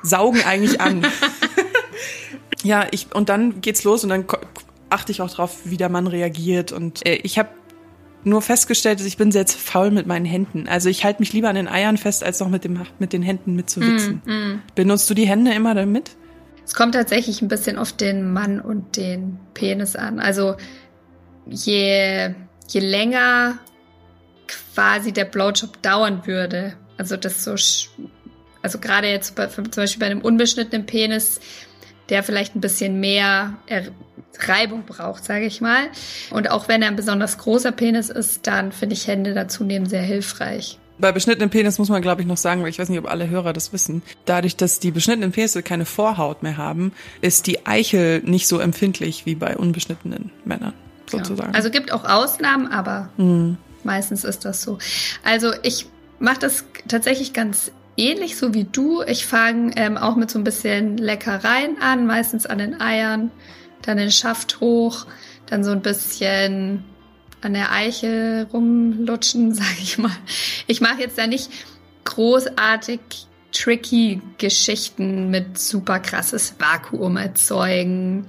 saugen 0.04 0.42
eigentlich 0.44 0.80
an. 0.80 1.06
ja, 2.64 2.88
ich, 2.92 3.08
und 3.14 3.30
dann 3.30 3.62
geht's 3.62 3.84
los 3.84 4.04
und 4.04 4.10
dann 4.10 4.26
achte 4.90 5.12
ich 5.12 5.22
auch 5.22 5.30
drauf, 5.30 5.58
wie 5.66 5.78
der 5.78 5.90
Mann 5.90 6.08
reagiert 6.08 6.72
und 6.72 7.06
äh, 7.06 7.16
ich 7.16 7.40
habe 7.40 7.50
nur 8.24 8.42
festgestellt, 8.42 9.00
dass 9.00 9.08
ich 9.08 9.18
bin 9.18 9.32
sehr 9.32 9.48
faul 9.48 9.92
mit 9.92 10.06
meinen 10.06 10.26
Händen. 10.26 10.68
Also 10.68 10.90
ich 10.90 11.04
halte 11.04 11.22
mich 11.22 11.34
lieber 11.34 11.50
an 11.50 11.56
den 11.56 11.68
Eiern 11.68 11.98
fest, 11.98 12.24
als 12.24 12.40
noch 12.40 12.50
mit, 12.50 12.64
dem, 12.64 12.80
mit 13.00 13.14
den 13.14 13.24
Händen 13.24 13.56
mitzuwichsen. 13.56 14.22
Mm, 14.26 14.32
mm. 14.32 14.62
Benutzt 14.76 15.10
du 15.10 15.14
die 15.14 15.26
Hände 15.26 15.54
immer 15.54 15.74
damit? 15.74 16.18
Es 16.70 16.76
kommt 16.76 16.94
tatsächlich 16.94 17.42
ein 17.42 17.48
bisschen 17.48 17.80
auf 17.80 17.94
den 17.94 18.32
Mann 18.32 18.62
und 18.62 18.96
den 18.96 19.40
Penis 19.56 19.96
an. 19.96 20.20
Also 20.20 20.56
je, 21.48 22.30
je 22.68 22.80
länger 22.80 23.58
quasi 24.48 25.12
der 25.12 25.26
Blowjob 25.26 25.82
dauern 25.82 26.28
würde, 26.28 26.74
also 26.96 27.18
das 27.18 27.44
so, 27.44 27.56
also 28.62 28.78
gerade 28.78 29.08
jetzt 29.08 29.34
bei, 29.34 29.48
zum 29.48 29.64
Beispiel 29.64 30.00
bei 30.00 30.06
einem 30.06 30.22
unbeschnittenen 30.22 30.86
Penis, 30.86 31.40
der 32.10 32.22
vielleicht 32.22 32.56
ein 32.56 32.62
bisschen 32.62 33.00
mehr 33.00 33.58
Reibung 34.38 34.86
braucht, 34.86 35.26
sage 35.26 35.46
ich 35.48 35.62
mal. 35.62 35.88
Und 36.30 36.52
auch 36.52 36.68
wenn 36.68 36.84
er 36.84 36.90
ein 36.90 36.96
besonders 36.96 37.40
großer 37.40 37.72
Penis 37.72 38.10
ist, 38.10 38.46
dann 38.46 38.72
finde 38.72 38.94
ich 38.94 39.08
Hände 39.08 39.34
dazu 39.34 39.64
nehmen 39.64 39.88
sehr 39.88 40.04
hilfreich. 40.04 40.78
Bei 41.00 41.12
beschnittenen 41.12 41.50
Penis 41.50 41.80
muss 41.80 41.90
man, 41.90 42.02
glaube 42.02 42.22
ich, 42.22 42.28
noch 42.28 42.38
sagen, 42.38 42.62
weil 42.62 42.70
ich 42.70 42.80
weiß 42.80 42.90
nicht, 42.90 43.00
ob 43.00 43.10
alle 43.10 43.30
Hörer 43.30 43.54
das 43.54 43.74
wissen. 43.74 44.02
Dadurch, 44.26 44.56
dass 44.56 44.80
die 44.80 44.92
beschnittenen 44.92 45.32
Penisse 45.32 45.64
keine 45.64 45.86
Vorhaut 45.86 46.44
mehr 46.44 46.58
haben, 46.58 46.92
ist 47.22 47.48
die 47.48 47.66
Eichel 47.66 48.22
nicht 48.24 48.48
so 48.48 48.60
empfindlich 48.60 49.26
wie 49.26 49.36
bei 49.36 49.58
unbeschnittenen 49.58 50.32
Männern, 50.46 50.74
sozusagen. 51.10 51.52
Ja. 51.52 51.56
Also 51.56 51.70
gibt 51.70 51.92
auch 51.92 52.06
Ausnahmen, 52.06 52.68
aber 52.68 53.10
mhm. 53.18 53.58
meistens 53.84 54.24
ist 54.24 54.46
das 54.46 54.62
so. 54.62 54.78
Also 55.24 55.54
ich 55.64 55.88
mache 56.20 56.40
das 56.40 56.66
tatsächlich 56.88 57.34
ganz 57.34 57.72
ähnlich 57.96 58.38
so 58.38 58.54
wie 58.54 58.66
du. 58.66 59.02
Ich 59.04 59.26
fange 59.26 59.72
ähm, 59.78 59.98
auch 59.98 60.16
mit 60.16 60.30
so 60.30 60.40
ein 60.40 60.44
bisschen 60.44 60.98
Leckereien 60.98 61.82
an, 61.82 62.06
meistens 62.06 62.46
an 62.46 62.58
den 62.58 62.80
Eiern 62.80 63.32
dann 63.82 63.98
den 63.98 64.12
Schaft 64.12 64.60
hoch, 64.60 65.06
dann 65.46 65.64
so 65.64 65.72
ein 65.72 65.82
bisschen 65.82 66.84
an 67.42 67.54
der 67.54 67.72
Eiche 67.72 68.48
rumlutschen, 68.52 69.54
sag 69.54 69.80
ich 69.82 69.98
mal. 69.98 70.16
Ich 70.68 70.82
mache 70.82 71.02
jetzt 71.02 71.18
da 71.18 71.28
nicht 71.28 71.50
großartig 72.06 73.00
tricky 73.52 74.22
Geschichten 74.38 75.30
mit 75.30 75.58
super 75.58 76.00
krasses 76.00 76.56
Vakuum 76.60 77.18
erzeugen 77.18 78.26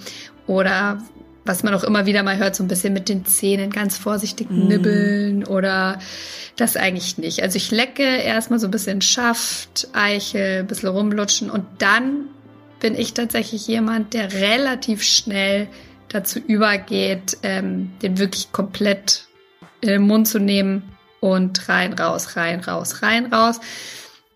oder 0.46 1.02
was 1.44 1.62
man 1.62 1.74
auch 1.74 1.84
immer 1.84 2.06
wieder 2.06 2.22
mal 2.22 2.36
hört, 2.36 2.54
so 2.54 2.62
ein 2.62 2.68
bisschen 2.68 2.92
mit 2.92 3.08
den 3.08 3.24
Zähnen 3.24 3.70
ganz 3.70 3.96
vorsichtig 3.96 4.50
mm. 4.50 4.68
nibbeln 4.68 5.44
oder 5.44 5.98
das 6.56 6.76
eigentlich 6.76 7.18
nicht. 7.18 7.42
Also 7.42 7.56
ich 7.56 7.70
lecke 7.70 8.02
erstmal 8.02 8.58
so 8.58 8.68
ein 8.68 8.70
bisschen 8.70 9.00
Schaft, 9.00 9.88
Eichel, 9.92 10.60
ein 10.60 10.66
bisschen 10.66 10.90
rumlutschen 10.90 11.50
und 11.50 11.64
dann 11.78 12.26
bin 12.78 12.94
ich 12.94 13.14
tatsächlich 13.14 13.66
jemand, 13.66 14.14
der 14.14 14.32
relativ 14.32 15.02
schnell 15.02 15.68
dazu 16.10 16.38
übergeht, 16.38 17.38
ähm, 17.42 17.92
den 18.02 18.18
wirklich 18.18 18.52
komplett 18.52 19.26
in 19.80 19.88
den 19.88 20.02
Mund 20.02 20.28
zu 20.28 20.38
nehmen 20.38 20.96
und 21.20 21.68
rein, 21.68 21.94
raus, 21.94 22.36
rein, 22.36 22.60
raus, 22.60 23.02
rein, 23.02 23.32
raus. 23.32 23.60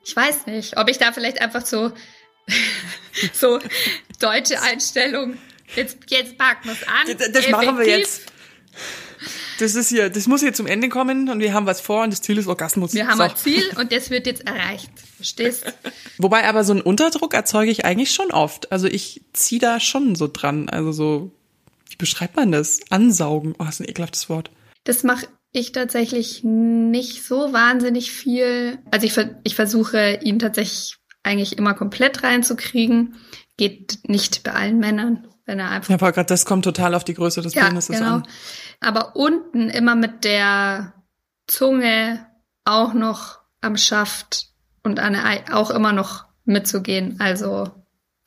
Ich 0.05 0.15
weiß 0.15 0.47
nicht, 0.47 0.79
ob 0.79 0.89
ich 0.89 0.99
da 0.99 1.13
vielleicht 1.13 1.41
einfach 1.41 1.67
so, 1.67 1.93
so 3.33 3.59
deutsche 4.21 4.63
Einstellung, 4.63 5.37
jetzt, 5.75 5.99
jetzt 6.09 6.39
packen 6.39 6.69
wir 6.69 6.73
es 6.73 6.83
an. 6.87 7.19
Das, 7.19 7.33
das 7.33 7.49
machen 7.51 7.79
wir 7.79 7.87
jetzt. 7.87 8.23
Das 9.59 9.77
ist 9.77 9.89
hier, 9.89 10.11
das 10.11 10.27
muss 10.27 10.41
hier 10.41 10.53
zum 10.53 10.67
Ende 10.67 10.89
kommen 10.89 11.29
und 11.29 11.39
wir 11.39 11.55
haben 11.55 11.67
was 11.67 11.81
vor 11.81 12.03
und 12.03 12.13
das 12.13 12.21
Ziel 12.21 12.39
ist 12.39 12.49
Orgasmus. 12.49 12.93
Wir 12.93 13.07
haben 13.07 13.19
so. 13.19 13.23
ein 13.23 13.37
Ziel 13.37 13.63
und 13.79 13.93
das 13.93 14.11
wird 14.11 14.27
jetzt 14.27 14.47
erreicht. 14.47 14.91
Verstehst? 15.17 15.65
Wobei 16.19 16.49
aber 16.49 16.65
so 16.65 16.73
einen 16.73 16.83
Unterdruck 16.83 17.35
erzeuge 17.35 17.71
ich 17.71 17.85
eigentlich 17.85 18.13
schon 18.13 18.33
oft. 18.33 18.73
Also 18.73 18.89
ich 18.89 19.23
ziehe 19.33 19.61
da 19.61 19.79
schon 19.79 20.17
so 20.17 20.29
dran. 20.29 20.69
Also 20.69 20.93
so, 20.93 21.33
wie 21.95 21.99
beschreibt 21.99 22.35
man 22.35 22.51
das? 22.51 22.81
Ansaugen. 22.91 23.55
Oh, 23.59 23.65
das 23.65 23.77
ist 23.77 23.81
ein 23.81 23.89
ekelhaftes 23.89 24.29
Wort. 24.29 24.51
Das 24.83 25.05
mache 25.05 25.29
ich 25.53 25.71
tatsächlich 25.71 26.43
nicht 26.43 27.25
so 27.25 27.53
wahnsinnig 27.53 28.11
viel. 28.11 28.79
Also 28.91 29.07
ich, 29.07 29.17
ich 29.45 29.55
versuche 29.55 30.19
ihn 30.23 30.41
tatsächlich 30.41 30.97
eigentlich 31.23 31.57
immer 31.57 31.75
komplett 31.75 32.25
reinzukriegen. 32.25 33.15
Geht 33.57 34.01
nicht 34.09 34.43
bei 34.43 34.53
allen 34.53 34.81
Männern, 34.81 35.29
wenn 35.47 35.61
er 35.61 35.71
einfach. 35.71 35.91
Ja, 35.91 35.95
aber 35.95 36.11
gerade 36.11 36.27
das 36.27 36.45
kommt 36.45 36.65
total 36.65 36.95
auf 36.97 37.05
die 37.05 37.15
Größe 37.15 37.41
des 37.41 37.55
ja, 37.55 37.67
Penises 37.69 37.97
genau. 37.97 38.17
an. 38.17 38.29
Aber 38.81 39.15
unten 39.15 39.71
immer 39.71 39.95
mit 39.95 40.25
der 40.25 40.95
Zunge 41.47 42.27
auch 42.65 42.93
noch 42.93 43.39
am 43.61 43.77
Schaft 43.77 44.49
und 44.83 44.99
an 44.99 45.13
der, 45.13 45.57
auch 45.57 45.71
immer 45.71 45.93
noch 45.93 46.25
mitzugehen. 46.45 47.21
Also 47.21 47.71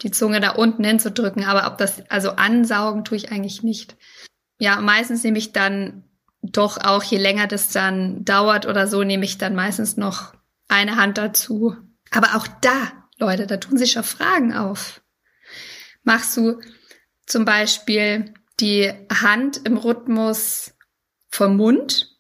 die 0.02 0.12
Zunge 0.12 0.40
da 0.40 0.52
unten 0.52 0.84
hinzudrücken. 0.84 1.44
Aber 1.44 1.68
ob 1.68 1.78
das, 1.78 2.10
also 2.10 2.32
ansaugen 2.32 3.04
tue 3.04 3.18
ich 3.18 3.32
eigentlich 3.32 3.64
nicht. 3.64 3.96
Ja, 4.60 4.80
meistens 4.82 5.24
nehme 5.24 5.38
ich 5.38 5.54
dann 5.54 6.04
doch 6.42 6.78
auch, 6.78 7.04
je 7.04 7.18
länger 7.18 7.48
das 7.48 7.72
dann 7.72 8.24
dauert 8.24 8.66
oder 8.66 8.88
so, 8.88 9.04
nehme 9.04 9.26
ich 9.26 9.38
dann 9.38 9.56
meistens 9.56 9.98
noch 9.98 10.34
eine 10.68 10.96
Hand 10.96 11.18
dazu. 11.18 11.76
Aber 12.12 12.36
auch 12.36 12.48
da, 12.62 12.92
Leute, 13.18 13.48
da 13.48 13.58
tun 13.58 13.78
sich 13.78 13.94
schon 13.94 14.04
Fragen 14.04 14.54
auf. 14.54 15.02
Machst 16.04 16.38
du 16.38 16.60
zum 17.26 17.46
Beispiel 17.46 18.34
die 18.60 18.92
Hand 19.12 19.62
im 19.66 19.78
Rhythmus 19.78 20.74
vom 21.30 21.58
Mund. 21.58 22.18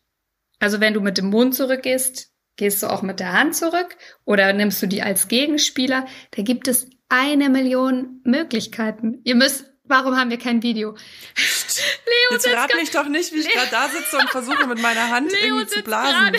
Also 0.59 0.79
wenn 0.79 0.93
du 0.93 1.01
mit 1.01 1.17
dem 1.17 1.29
Mund 1.29 1.55
zurückgehst, 1.55 2.31
gehst 2.55 2.83
du 2.83 2.87
auch 2.87 3.01
mit 3.01 3.19
der 3.19 3.33
Hand 3.33 3.55
zurück 3.55 3.95
oder 4.25 4.53
nimmst 4.53 4.81
du 4.81 4.87
die 4.87 5.01
als 5.01 5.27
Gegenspieler. 5.27 6.05
Da 6.31 6.43
gibt 6.43 6.67
es 6.67 6.89
eine 7.09 7.49
Million 7.49 8.21
Möglichkeiten. 8.23 9.21
Ihr 9.23 9.35
müsst, 9.35 9.65
warum 9.85 10.15
haben 10.17 10.29
wir 10.29 10.37
kein 10.37 10.63
Video? 10.63 10.91
Leo 10.95 12.31
Jetzt 12.31 12.47
rat 12.47 12.73
mich 12.75 12.91
doch 12.91 13.07
nicht, 13.07 13.33
wie 13.33 13.39
ich 13.39 13.49
gerade 13.49 13.71
da 13.71 13.87
sitze 13.89 14.17
und 14.17 14.29
versuche 14.29 14.67
mit 14.67 14.81
meiner 14.81 15.09
Hand 15.09 15.31
Leo 15.31 15.57
irgendwie 15.57 15.67
zu 15.67 15.83
blasen. 15.83 16.37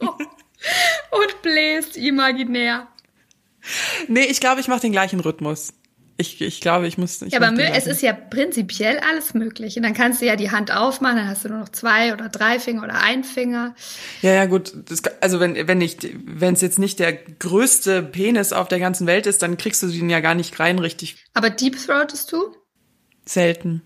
und 1.10 1.42
bläst 1.42 1.96
imaginär. 1.96 2.88
Nee, 4.08 4.24
ich 4.24 4.40
glaube, 4.40 4.60
ich 4.60 4.68
mache 4.68 4.80
den 4.80 4.92
gleichen 4.92 5.20
Rhythmus. 5.20 5.72
Ich, 6.16 6.40
ich 6.40 6.60
glaube, 6.60 6.86
ich 6.86 6.96
muss. 6.96 7.20
Ich 7.22 7.32
ja, 7.32 7.40
aber 7.40 7.58
es 7.58 7.88
ist 7.88 8.00
ja 8.00 8.12
prinzipiell 8.12 9.00
alles 9.00 9.34
möglich. 9.34 9.76
Und 9.76 9.82
dann 9.82 9.94
kannst 9.94 10.22
du 10.22 10.26
ja 10.26 10.36
die 10.36 10.52
Hand 10.52 10.70
aufmachen, 10.70 11.16
dann 11.16 11.28
hast 11.28 11.44
du 11.44 11.48
nur 11.48 11.58
noch 11.58 11.70
zwei 11.70 12.12
oder 12.12 12.28
drei 12.28 12.60
Finger 12.60 12.84
oder 12.84 13.02
ein 13.02 13.24
Finger. 13.24 13.74
Ja, 14.22 14.32
ja, 14.32 14.46
gut. 14.46 14.72
Das, 14.88 15.02
also 15.20 15.40
wenn, 15.40 15.66
wenn 15.66 15.78
nicht, 15.78 16.08
wenn 16.24 16.54
es 16.54 16.60
jetzt 16.60 16.78
nicht 16.78 17.00
der 17.00 17.14
größte 17.14 18.02
Penis 18.02 18.52
auf 18.52 18.68
der 18.68 18.78
ganzen 18.78 19.08
Welt 19.08 19.26
ist, 19.26 19.42
dann 19.42 19.56
kriegst 19.56 19.82
du 19.82 19.88
den 19.88 20.08
ja 20.08 20.20
gar 20.20 20.36
nicht 20.36 20.58
rein 20.60 20.78
richtig. 20.78 21.16
Aber 21.34 21.50
Deep 21.50 21.76
Throatest 21.84 22.30
du? 22.30 22.54
Selten. 23.26 23.82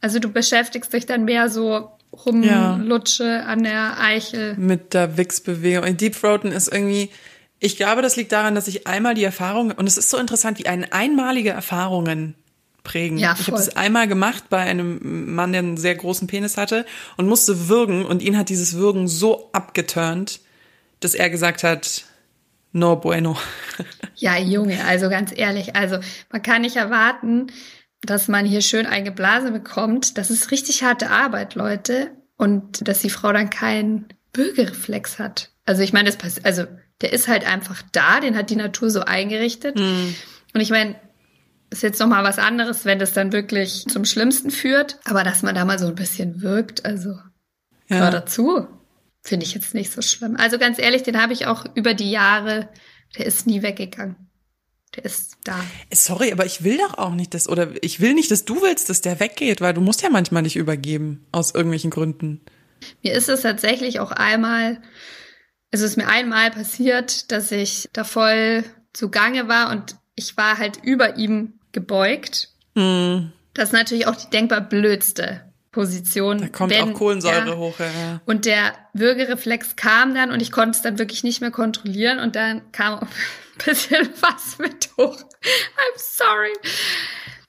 Also 0.00 0.20
du 0.20 0.28
beschäftigst 0.28 0.92
dich 0.92 1.06
dann 1.06 1.24
mehr 1.24 1.48
so 1.48 1.90
rumlutsche 2.12 3.24
ja. 3.24 3.44
an 3.44 3.64
der 3.64 3.98
Eichel. 3.98 4.54
Mit 4.56 4.94
der 4.94 5.16
Wichsbewegung. 5.16 5.96
Deep 5.96 6.20
Throaten 6.20 6.52
ist 6.52 6.72
irgendwie 6.72 7.10
ich 7.62 7.76
glaube, 7.76 8.02
das 8.02 8.16
liegt 8.16 8.32
daran, 8.32 8.56
dass 8.56 8.66
ich 8.66 8.88
einmal 8.88 9.14
die 9.14 9.22
Erfahrung, 9.22 9.70
und 9.70 9.86
es 9.86 9.96
ist 9.96 10.10
so 10.10 10.18
interessant, 10.18 10.58
wie 10.58 10.66
einen 10.66 10.84
einmalige 10.90 11.50
Erfahrungen 11.50 12.34
prägen. 12.82 13.18
Ja, 13.18 13.36
voll. 13.36 13.40
Ich 13.40 13.48
habe 13.48 13.58
es 13.58 13.76
einmal 13.76 14.08
gemacht 14.08 14.44
bei 14.50 14.58
einem 14.58 15.34
Mann, 15.34 15.52
der 15.52 15.60
einen 15.60 15.76
sehr 15.76 15.94
großen 15.94 16.26
Penis 16.26 16.56
hatte 16.56 16.84
und 17.16 17.28
musste 17.28 17.68
würgen 17.68 18.04
und 18.04 18.20
ihn 18.20 18.36
hat 18.36 18.48
dieses 18.48 18.74
Würgen 18.74 19.06
so 19.06 19.50
abgeturnt, 19.52 20.40
dass 20.98 21.14
er 21.14 21.30
gesagt 21.30 21.62
hat, 21.62 22.04
no 22.72 22.96
bueno. 22.96 23.38
Ja, 24.16 24.36
Junge, 24.38 24.84
also 24.84 25.08
ganz 25.08 25.32
ehrlich, 25.34 25.76
also 25.76 25.98
man 26.30 26.42
kann 26.42 26.62
nicht 26.62 26.76
erwarten, 26.76 27.46
dass 28.02 28.26
man 28.26 28.44
hier 28.44 28.60
schön 28.60 28.86
eingeblasen 28.86 29.52
bekommt. 29.52 30.18
Das 30.18 30.30
ist 30.30 30.50
richtig 30.50 30.82
harte 30.82 31.10
Arbeit, 31.10 31.54
Leute. 31.54 32.10
Und 32.36 32.88
dass 32.88 33.00
die 33.00 33.10
Frau 33.10 33.32
dann 33.32 33.50
keinen 33.50 34.08
Bürgerreflex 34.32 35.20
hat. 35.20 35.50
Also 35.64 35.82
ich 35.82 35.92
meine, 35.92 36.06
das 36.06 36.16
passiert, 36.16 36.44
also 36.44 36.64
der 37.02 37.12
ist 37.12 37.28
halt 37.28 37.46
einfach 37.46 37.82
da, 37.92 38.20
den 38.20 38.36
hat 38.36 38.50
die 38.50 38.56
Natur 38.56 38.90
so 38.90 39.00
eingerichtet. 39.00 39.76
Mhm. 39.76 40.14
Und 40.54 40.60
ich 40.60 40.70
meine, 40.70 40.96
ist 41.70 41.82
jetzt 41.82 41.98
noch 41.98 42.06
mal 42.06 42.22
was 42.22 42.38
anderes, 42.38 42.84
wenn 42.84 42.98
das 42.98 43.12
dann 43.12 43.32
wirklich 43.32 43.86
zum 43.88 44.04
Schlimmsten 44.04 44.50
führt. 44.50 44.98
Aber 45.04 45.24
dass 45.24 45.42
man 45.42 45.54
da 45.54 45.64
mal 45.64 45.78
so 45.78 45.86
ein 45.86 45.94
bisschen 45.94 46.42
wirkt, 46.42 46.84
also 46.84 47.16
ja. 47.88 48.00
war 48.00 48.10
dazu, 48.10 48.66
finde 49.22 49.46
ich 49.46 49.54
jetzt 49.54 49.74
nicht 49.74 49.90
so 49.90 50.02
schlimm. 50.02 50.36
Also 50.36 50.58
ganz 50.58 50.78
ehrlich, 50.78 51.02
den 51.02 51.20
habe 51.20 51.32
ich 51.32 51.46
auch 51.46 51.64
über 51.74 51.94
die 51.94 52.10
Jahre, 52.10 52.68
der 53.18 53.26
ist 53.26 53.46
nie 53.46 53.62
weggegangen. 53.62 54.16
Der 54.94 55.06
ist 55.06 55.38
da. 55.44 55.58
Sorry, 55.92 56.32
aber 56.32 56.44
ich 56.44 56.64
will 56.64 56.76
doch 56.76 56.98
auch 56.98 57.14
nicht, 57.14 57.32
dass, 57.32 57.48
oder 57.48 57.70
ich 57.82 58.00
will 58.00 58.12
nicht, 58.12 58.30
dass 58.30 58.44
du 58.44 58.60
willst, 58.60 58.90
dass 58.90 59.00
der 59.00 59.20
weggeht, 59.20 59.62
weil 59.62 59.72
du 59.72 59.80
musst 59.80 60.02
ja 60.02 60.10
manchmal 60.10 60.42
nicht 60.42 60.56
übergeben, 60.56 61.26
aus 61.32 61.54
irgendwelchen 61.54 61.90
Gründen. 61.90 62.42
Mir 63.02 63.14
ist 63.14 63.30
es 63.30 63.40
tatsächlich 63.40 64.00
auch 64.00 64.10
einmal 64.10 64.82
es 65.72 65.80
ist 65.80 65.96
mir 65.96 66.06
einmal 66.06 66.50
passiert, 66.50 67.32
dass 67.32 67.50
ich 67.50 67.88
da 67.92 68.04
voll 68.04 68.62
zugange 68.92 69.48
war 69.48 69.70
und 69.70 69.96
ich 70.14 70.36
war 70.36 70.58
halt 70.58 70.78
über 70.84 71.16
ihm 71.16 71.54
gebeugt. 71.72 72.50
Mhm. 72.74 73.32
Das 73.54 73.70
ist 73.70 73.72
natürlich 73.72 74.06
auch 74.06 74.14
die 74.14 74.30
denkbar 74.30 74.60
blödste 74.60 75.40
Position. 75.72 76.38
Da 76.38 76.48
kommt 76.48 76.72
wenn, 76.72 76.90
auch 76.90 76.92
Kohlensäure 76.92 77.48
ja, 77.48 77.56
hoch. 77.56 77.78
Ja. 77.80 78.20
Und 78.26 78.44
der 78.44 78.74
Würgereflex 78.92 79.76
kam 79.76 80.14
dann 80.14 80.30
und 80.30 80.42
ich 80.42 80.52
konnte 80.52 80.76
es 80.76 80.82
dann 80.82 80.98
wirklich 80.98 81.24
nicht 81.24 81.40
mehr 81.40 81.50
kontrollieren 81.50 82.20
und 82.20 82.36
dann 82.36 82.70
kam 82.72 82.98
auch 82.98 83.02
ein 83.02 83.64
bisschen 83.64 84.08
was 84.20 84.58
mit 84.58 84.90
hoch. 84.98 85.16
I'm 85.16 85.96
sorry. 85.96 86.52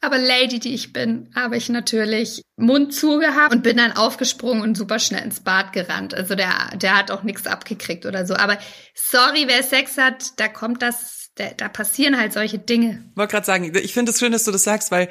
Aber 0.04 0.18
Lady, 0.18 0.60
die 0.60 0.74
ich 0.74 0.92
bin, 0.92 1.30
habe 1.34 1.56
ich 1.56 1.70
natürlich 1.70 2.42
Mund 2.58 2.94
zugehabt 2.94 3.54
und 3.54 3.64
bin 3.64 3.78
dann 3.78 3.94
aufgesprungen 3.94 4.62
und 4.62 4.76
super 4.76 5.00
schnell 5.00 5.24
ins 5.24 5.40
Bad 5.40 5.72
gerannt. 5.72 6.14
Also 6.14 6.36
der, 6.36 6.72
der 6.76 6.98
hat 6.98 7.10
auch 7.10 7.24
nichts 7.24 7.48
abgekriegt 7.48 8.06
oder 8.06 8.26
so. 8.26 8.36
Aber 8.36 8.58
sorry, 8.94 9.46
wer 9.48 9.64
Sex 9.64 9.98
hat, 9.98 10.38
da 10.42 10.50
kommt 10.50 10.82
das, 10.82 11.30
da, 11.36 11.46
da 11.56 11.70
passieren 11.70 12.20
halt 12.20 12.34
solche 12.34 12.60
Dinge. 12.60 13.02
Ich 13.12 13.18
wollte 13.18 13.32
gerade 13.32 13.46
sagen, 13.46 13.74
ich 13.74 13.94
finde 13.94 14.12
es 14.12 14.20
schön, 14.20 14.34
dass 14.34 14.44
du 14.44 14.52
das 14.52 14.66
sagst, 14.66 14.92
weil 14.92 15.08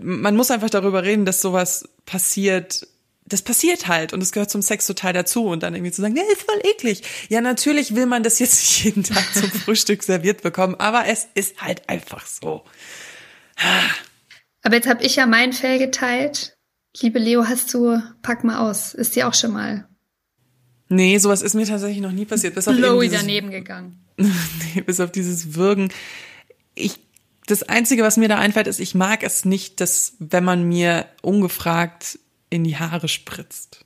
man 0.00 0.36
muss 0.36 0.52
einfach 0.52 0.70
darüber 0.70 1.02
reden, 1.02 1.24
dass 1.24 1.42
sowas 1.42 1.88
passiert. 2.04 2.86
Das 3.24 3.42
passiert 3.42 3.88
halt 3.88 4.12
und 4.12 4.22
es 4.22 4.30
gehört 4.30 4.50
zum 4.50 4.62
Sex 4.62 4.86
total 4.86 5.12
dazu 5.12 5.46
und 5.46 5.64
dann 5.64 5.74
irgendwie 5.74 5.90
zu 5.90 6.02
sagen, 6.02 6.14
ja, 6.14 6.22
ist 6.32 6.42
voll 6.42 6.60
eklig. 6.62 7.02
Ja, 7.28 7.40
natürlich 7.40 7.96
will 7.96 8.06
man 8.06 8.22
das 8.22 8.38
jetzt 8.38 8.60
nicht 8.60 8.84
jeden 8.84 9.02
Tag 9.02 9.24
zum 9.34 9.50
Frühstück 9.50 10.04
serviert 10.04 10.42
bekommen, 10.42 10.76
aber 10.76 11.06
es 11.06 11.26
ist 11.34 11.60
halt 11.60 11.88
einfach 11.88 12.24
so. 12.26 12.62
Aber 14.66 14.74
jetzt 14.74 14.88
habe 14.88 15.04
ich 15.04 15.14
ja 15.14 15.26
mein 15.26 15.52
Fell 15.52 15.78
geteilt. 15.78 16.56
Liebe 17.00 17.20
Leo, 17.20 17.46
hast 17.46 17.72
du, 17.72 18.02
pack 18.22 18.42
mal 18.42 18.68
aus. 18.68 18.94
Ist 18.94 19.14
dir 19.14 19.28
auch 19.28 19.34
schon 19.34 19.52
mal 19.52 19.86
Nee, 20.88 21.18
sowas 21.18 21.40
ist 21.40 21.54
mir 21.54 21.66
tatsächlich 21.66 22.00
noch 22.00 22.10
nie 22.10 22.24
passiert. 22.24 22.56
Bis 22.56 22.66
auf 22.66 22.74
Blowy 22.74 23.08
dieses, 23.08 23.20
daneben 23.20 23.52
gegangen. 23.52 24.04
nee, 24.16 24.80
bis 24.80 24.98
auf 24.98 25.12
dieses 25.12 25.54
Würgen. 25.54 25.92
Ich, 26.74 26.98
das 27.46 27.62
Einzige, 27.62 28.02
was 28.02 28.16
mir 28.16 28.28
da 28.28 28.38
einfällt, 28.38 28.66
ist, 28.66 28.80
ich 28.80 28.96
mag 28.96 29.22
es 29.22 29.44
nicht, 29.44 29.80
dass, 29.80 30.14
wenn 30.18 30.42
man 30.42 30.64
mir 30.64 31.06
ungefragt 31.22 32.18
in 32.50 32.64
die 32.64 32.76
Haare 32.76 33.06
spritzt. 33.06 33.84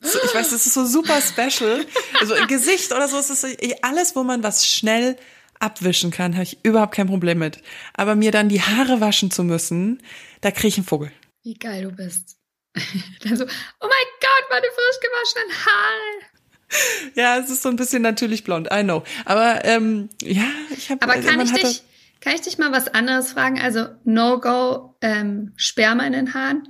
So, 0.00 0.18
ich 0.24 0.34
weiß, 0.34 0.50
das 0.50 0.66
ist 0.66 0.74
so 0.74 0.84
super 0.84 1.20
special. 1.20 1.84
Also 2.20 2.34
im 2.34 2.48
Gesicht 2.48 2.92
oder 2.92 3.06
so, 3.06 3.18
es 3.18 3.30
ist 3.30 3.44
alles, 3.82 4.16
wo 4.16 4.24
man 4.24 4.42
was 4.42 4.66
schnell 4.66 5.16
abwischen 5.60 6.10
kann, 6.10 6.34
habe 6.34 6.44
ich 6.44 6.58
überhaupt 6.64 6.94
kein 6.94 7.06
Problem 7.06 7.38
mit. 7.38 7.62
Aber 7.94 8.14
mir 8.14 8.30
dann 8.30 8.48
die 8.48 8.60
Haare 8.60 9.00
waschen 9.00 9.30
zu 9.30 9.44
müssen, 9.44 10.02
da 10.40 10.50
kriege 10.50 10.68
ich 10.68 10.76
einen 10.76 10.86
Vogel. 10.86 11.12
Wie 11.42 11.54
geil 11.54 11.82
du 11.82 11.92
bist. 11.92 12.36
Dann 13.22 13.36
so, 13.36 13.44
oh 13.44 13.46
mein 13.86 14.08
Gott, 14.20 14.50
meine 14.50 14.66
frisch 14.66 15.00
gewaschenen 15.00 15.66
Haare. 15.66 17.12
Ja, 17.14 17.38
es 17.38 17.48
ist 17.48 17.62
so 17.62 17.70
ein 17.70 17.76
bisschen 17.76 18.02
natürlich 18.02 18.44
blond, 18.44 18.68
I 18.70 18.82
know. 18.82 19.02
Aber 19.24 19.64
ähm, 19.64 20.10
ja, 20.20 20.44
ich 20.76 20.90
habe. 20.90 21.02
Aber 21.02 21.20
kann 21.22 21.40
ich 21.40 21.52
dich, 21.52 21.82
kann 22.20 22.34
ich 22.34 22.42
dich 22.42 22.58
mal 22.58 22.72
was 22.72 22.88
anderes 22.88 23.32
fragen? 23.32 23.60
Also 23.60 23.86
No-Go 24.04 24.96
ähm, 25.00 25.52
Sperma 25.56 26.04
in 26.06 26.12
den 26.12 26.34
Haaren. 26.34 26.68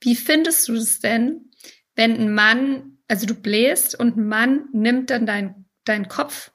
Wie 0.00 0.16
findest 0.16 0.68
du 0.68 0.74
es 0.74 1.00
denn, 1.00 1.50
wenn 1.94 2.16
ein 2.16 2.34
Mann, 2.34 2.98
also 3.06 3.24
du 3.24 3.34
bläst 3.34 3.98
und 3.98 4.16
ein 4.16 4.28
Mann 4.28 4.68
nimmt 4.72 5.10
dann 5.10 5.24
deinen 5.24 5.66
dein 5.84 6.08
Kopf 6.08 6.50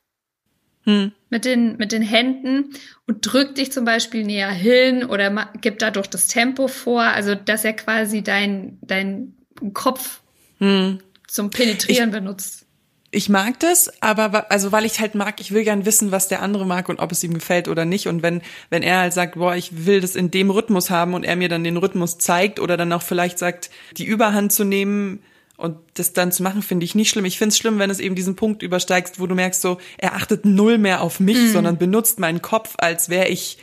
hm. 0.84 1.14
Mit 1.34 1.46
den, 1.46 1.78
mit 1.78 1.92
den 1.92 2.04
Händen 2.04 2.76
und 3.08 3.22
drückt 3.22 3.58
dich 3.58 3.72
zum 3.72 3.86
Beispiel 3.86 4.24
näher 4.24 4.52
hin 4.52 5.04
oder 5.04 5.50
gibt 5.60 5.82
dadurch 5.82 6.08
das 6.08 6.28
Tempo 6.28 6.68
vor, 6.68 7.02
also 7.02 7.34
dass 7.34 7.66
er 7.66 7.74
quasi 7.74 8.22
dein, 8.22 8.78
dein 8.82 9.34
Kopf 9.74 10.22
Hm. 10.60 11.00
zum 11.28 11.50
Penetrieren 11.50 12.12
benutzt. 12.12 12.68
Ich 13.10 13.30
mag 13.30 13.60
das, 13.60 13.92
aber 14.02 14.52
also 14.52 14.72
weil 14.72 14.86
ich 14.86 15.00
halt 15.00 15.16
mag, 15.16 15.42
ich 15.42 15.52
will 15.52 15.64
gern 15.64 15.86
wissen, 15.86 16.12
was 16.12 16.28
der 16.28 16.42
andere 16.44 16.66
mag 16.68 16.88
und 16.88 17.00
ob 17.00 17.12
es 17.12 17.24
ihm 17.24 17.34
gefällt 17.34 17.68
oder 17.68 17.84
nicht. 17.84 18.08
Und 18.08 18.22
wenn 18.22 18.42
wenn 18.70 18.84
er 18.84 19.00
halt 19.00 19.14
sagt, 19.14 19.36
boah, 19.36 19.56
ich 19.56 19.86
will 19.86 20.02
das 20.02 20.16
in 20.16 20.30
dem 20.30 20.52
Rhythmus 20.52 20.92
haben 20.92 21.16
und 21.16 21.24
er 21.24 21.36
mir 21.36 21.50
dann 21.50 21.64
den 21.64 21.78
Rhythmus 21.78 22.20
zeigt 22.20 22.60
oder 22.60 22.78
dann 22.78 22.94
auch 22.94 23.02
vielleicht 23.02 23.40
sagt, 23.40 23.72
die 23.98 24.06
Überhand 24.06 24.52
zu 24.52 24.64
nehmen 24.64 25.24
und 25.58 25.78
das 25.94 26.14
dann 26.14 26.32
zu 26.32 26.44
machen, 26.44 26.62
finde 26.62 26.84
ich 26.86 26.96
nicht 26.96 27.10
schlimm. 27.10 27.26
Ich 27.26 27.38
finde 27.38 27.54
es 27.54 27.58
schlimm, 27.58 27.80
wenn 27.80 27.90
es 27.90 28.00
eben 28.00 28.16
diesen 28.16 28.36
Punkt 28.36 28.64
übersteigst, 28.64 29.20
wo 29.20 29.28
du 29.28 29.36
merkst, 29.36 29.62
so 29.62 29.80
er 29.98 30.16
achtet 30.16 30.46
null 30.46 30.78
mehr 30.78 31.02
auf 31.02 31.20
mich, 31.20 31.38
Mhm. 31.38 31.52
sondern 31.52 31.78
benutzt 31.78 32.20
meinen 32.20 32.42
Kopf, 32.42 32.74
als 32.78 33.10
wäre 33.10 33.28
ich 33.28 33.58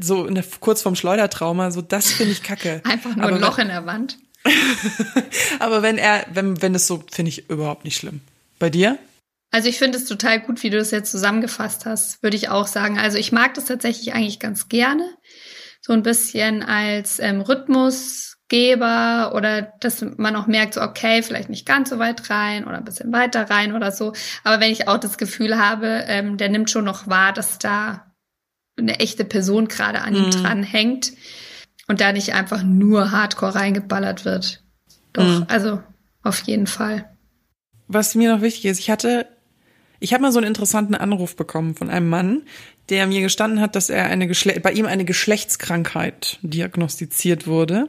so 0.00 0.26
in 0.26 0.34
der, 0.34 0.44
kurz 0.60 0.82
vorm 0.82 0.96
Schleudertrauma. 0.96 1.70
So 1.70 1.82
das 1.82 2.10
finde 2.12 2.32
ich 2.32 2.42
kacke. 2.42 2.80
Einfach 2.84 3.14
nur 3.14 3.24
aber 3.26 3.36
ein 3.36 3.40
Loch 3.40 3.58
in 3.58 3.68
der 3.68 3.86
Wand. 3.86 4.18
Aber 5.58 5.82
wenn 5.82 5.96
er, 5.96 6.26
wenn 6.32 6.60
wenn 6.60 6.74
es 6.74 6.86
so, 6.86 7.02
finde 7.10 7.30
ich 7.30 7.48
überhaupt 7.48 7.84
nicht 7.84 7.96
schlimm. 7.96 8.20
Bei 8.58 8.68
dir? 8.70 8.98
Also 9.50 9.68
ich 9.68 9.78
finde 9.78 9.98
es 9.98 10.04
total 10.04 10.40
gut, 10.40 10.62
wie 10.62 10.70
du 10.70 10.76
das 10.78 10.90
jetzt 10.90 11.10
zusammengefasst 11.10 11.86
hast, 11.86 12.22
würde 12.22 12.36
ich 12.36 12.48
auch 12.48 12.66
sagen. 12.66 12.98
Also 12.98 13.18
ich 13.18 13.32
mag 13.32 13.54
das 13.54 13.66
tatsächlich 13.66 14.12
eigentlich 14.12 14.40
ganz 14.40 14.68
gerne. 14.68 15.08
So 15.80 15.92
ein 15.92 16.02
bisschen 16.02 16.62
als 16.62 17.20
ähm, 17.20 17.40
Rhythmusgeber 18.52 19.32
oder 19.34 19.62
dass 19.80 20.04
man 20.16 20.36
auch 20.36 20.46
merkt, 20.46 20.74
so 20.74 20.82
okay, 20.82 21.22
vielleicht 21.22 21.48
nicht 21.48 21.66
ganz 21.66 21.90
so 21.90 21.98
weit 21.98 22.28
rein 22.30 22.64
oder 22.64 22.76
ein 22.78 22.84
bisschen 22.84 23.12
weiter 23.12 23.48
rein 23.50 23.74
oder 23.74 23.90
so. 23.92 24.12
Aber 24.42 24.60
wenn 24.60 24.70
ich 24.72 24.88
auch 24.88 24.98
das 24.98 25.18
Gefühl 25.18 25.58
habe, 25.58 26.04
ähm, 26.06 26.36
der 26.36 26.48
nimmt 26.48 26.70
schon 26.70 26.84
noch 26.84 27.08
wahr, 27.08 27.32
dass 27.32 27.58
da 27.58 28.12
eine 28.78 28.98
echte 29.00 29.24
Person 29.24 29.68
gerade 29.68 30.02
an 30.02 30.14
ihm 30.14 30.26
Mhm. 30.26 30.30
dran 30.30 30.62
hängt 30.62 31.12
und 31.86 32.00
da 32.00 32.12
nicht 32.12 32.34
einfach 32.34 32.62
nur 32.62 33.12
Hardcore 33.12 33.54
reingeballert 33.54 34.24
wird. 34.24 34.62
Doch, 35.12 35.24
Mhm. 35.24 35.46
also 35.48 35.82
auf 36.22 36.40
jeden 36.42 36.66
Fall. 36.66 37.08
Was 37.86 38.14
mir 38.14 38.34
noch 38.34 38.42
wichtig 38.42 38.64
ist, 38.64 38.78
ich 38.80 38.90
hatte, 38.90 39.28
ich 40.00 40.12
habe 40.12 40.22
mal 40.22 40.32
so 40.32 40.38
einen 40.38 40.48
interessanten 40.48 40.94
Anruf 40.94 41.36
bekommen 41.36 41.76
von 41.76 41.90
einem 41.90 42.08
Mann, 42.08 42.42
der 42.88 43.06
mir 43.06 43.20
gestanden 43.20 43.60
hat, 43.60 43.76
dass 43.76 43.90
er 43.90 44.06
eine 44.06 44.26
Geschle 44.26 44.58
bei 44.60 44.72
ihm 44.72 44.86
eine 44.86 45.04
Geschlechtskrankheit 45.04 46.38
diagnostiziert 46.42 47.46
wurde. 47.46 47.88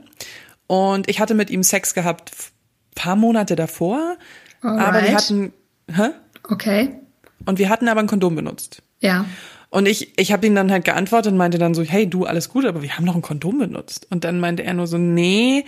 Und 0.68 1.10
ich 1.10 1.20
hatte 1.20 1.34
mit 1.34 1.50
ihm 1.50 1.64
Sex 1.64 1.94
gehabt 1.94 2.32
paar 2.96 3.16
Monate 3.16 3.56
davor, 3.56 4.18
aber 4.62 4.76
wir 4.76 4.86
Alright. 4.86 5.16
hatten, 5.16 5.54
hä? 5.92 6.10
Okay. 6.44 6.96
Und 7.46 7.60
wir 7.60 7.70
hatten 7.70 7.88
aber 7.88 8.00
ein 8.00 8.08
Kondom 8.08 8.36
benutzt. 8.36 8.82
Ja. 9.00 9.26
Und 9.70 9.88
ich, 9.88 10.18
ich 10.18 10.32
habe 10.32 10.48
ihm 10.48 10.56
dann 10.56 10.72
halt 10.72 10.86
geantwortet 10.86 11.34
und 11.34 11.38
meinte 11.38 11.58
dann 11.58 11.74
so, 11.74 11.84
hey, 11.84 12.10
du, 12.10 12.26
alles 12.26 12.50
gut, 12.50 12.66
aber 12.66 12.82
wir 12.82 12.96
haben 12.96 13.04
noch 13.04 13.16
ein 13.16 13.22
Kondom 13.22 13.60
benutzt. 13.60 14.08
Und 14.10 14.24
dann 14.24 14.40
meinte 14.40 14.64
er 14.64 14.74
nur 14.74 14.88
so, 14.88 14.98
nee, 14.98 15.66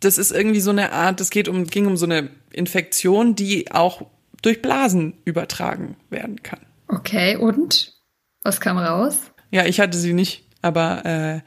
das 0.00 0.16
ist 0.16 0.30
irgendwie 0.30 0.60
so 0.60 0.70
eine 0.70 0.92
Art, 0.92 1.20
es 1.20 1.30
geht 1.30 1.48
um, 1.48 1.66
ging 1.66 1.86
um 1.86 1.96
so 1.96 2.06
eine 2.06 2.30
Infektion, 2.52 3.34
die 3.34 3.72
auch 3.72 4.02
durch 4.42 4.62
Blasen 4.62 5.14
übertragen 5.24 5.96
werden 6.10 6.42
kann. 6.42 6.60
Okay, 6.88 7.36
und? 7.36 7.94
Was 8.42 8.60
kam 8.60 8.78
raus? 8.78 9.18
Ja, 9.50 9.64
ich 9.66 9.80
hatte 9.80 9.98
sie 9.98 10.12
nicht, 10.12 10.44
aber 10.62 11.04
äh, 11.04 11.40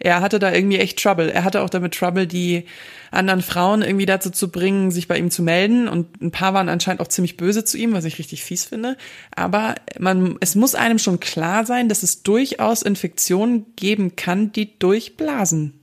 er 0.00 0.22
hatte 0.22 0.38
da 0.38 0.52
irgendwie 0.52 0.78
echt 0.78 1.00
Trouble. 1.00 1.30
Er 1.30 1.44
hatte 1.44 1.60
auch 1.60 1.70
damit 1.70 1.94
Trouble, 1.94 2.26
die 2.26 2.64
anderen 3.10 3.42
Frauen 3.42 3.82
irgendwie 3.82 4.06
dazu 4.06 4.30
zu 4.30 4.50
bringen, 4.50 4.90
sich 4.90 5.08
bei 5.08 5.18
ihm 5.18 5.30
zu 5.30 5.42
melden. 5.42 5.88
Und 5.88 6.20
ein 6.22 6.30
paar 6.30 6.54
waren 6.54 6.68
anscheinend 6.68 7.02
auch 7.02 7.08
ziemlich 7.08 7.36
böse 7.36 7.64
zu 7.64 7.76
ihm, 7.76 7.92
was 7.92 8.04
ich 8.04 8.18
richtig 8.18 8.42
fies 8.42 8.64
finde. 8.64 8.96
Aber 9.36 9.74
man, 9.98 10.38
es 10.40 10.54
muss 10.54 10.74
einem 10.74 10.98
schon 10.98 11.20
klar 11.20 11.66
sein, 11.66 11.88
dass 11.88 12.02
es 12.02 12.22
durchaus 12.22 12.82
Infektionen 12.82 13.66
geben 13.76 14.16
kann, 14.16 14.52
die 14.52 14.78
durch 14.78 15.16
Blasen 15.16 15.80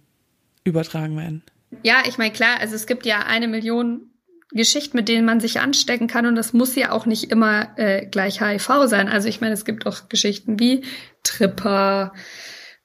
übertragen 0.64 1.16
werden. 1.16 1.44
Ja, 1.84 2.04
ich 2.08 2.18
meine, 2.18 2.32
klar, 2.32 2.60
also 2.60 2.76
es 2.76 2.88
gibt 2.88 3.06
ja 3.06 3.20
eine 3.20 3.48
Million 3.48 4.10
Geschichten, 4.52 4.96
mit 4.96 5.10
denen 5.10 5.26
man 5.26 5.42
sich 5.42 5.60
anstecken 5.60 6.08
kann 6.08 6.26
und 6.26 6.36
das 6.36 6.54
muss 6.54 6.74
ja 6.76 6.92
auch 6.92 7.06
nicht 7.06 7.32
immer 7.32 7.78
äh, 7.78 8.06
gleich 8.06 8.40
HIV 8.40 8.86
sein. 8.86 9.10
Also 9.10 9.28
ich 9.28 9.42
meine, 9.42 9.54
es 9.54 9.66
gibt 9.66 9.86
auch 9.86 10.08
Geschichten 10.08 10.58
wie 10.58 10.84
Tripper, 11.24 12.14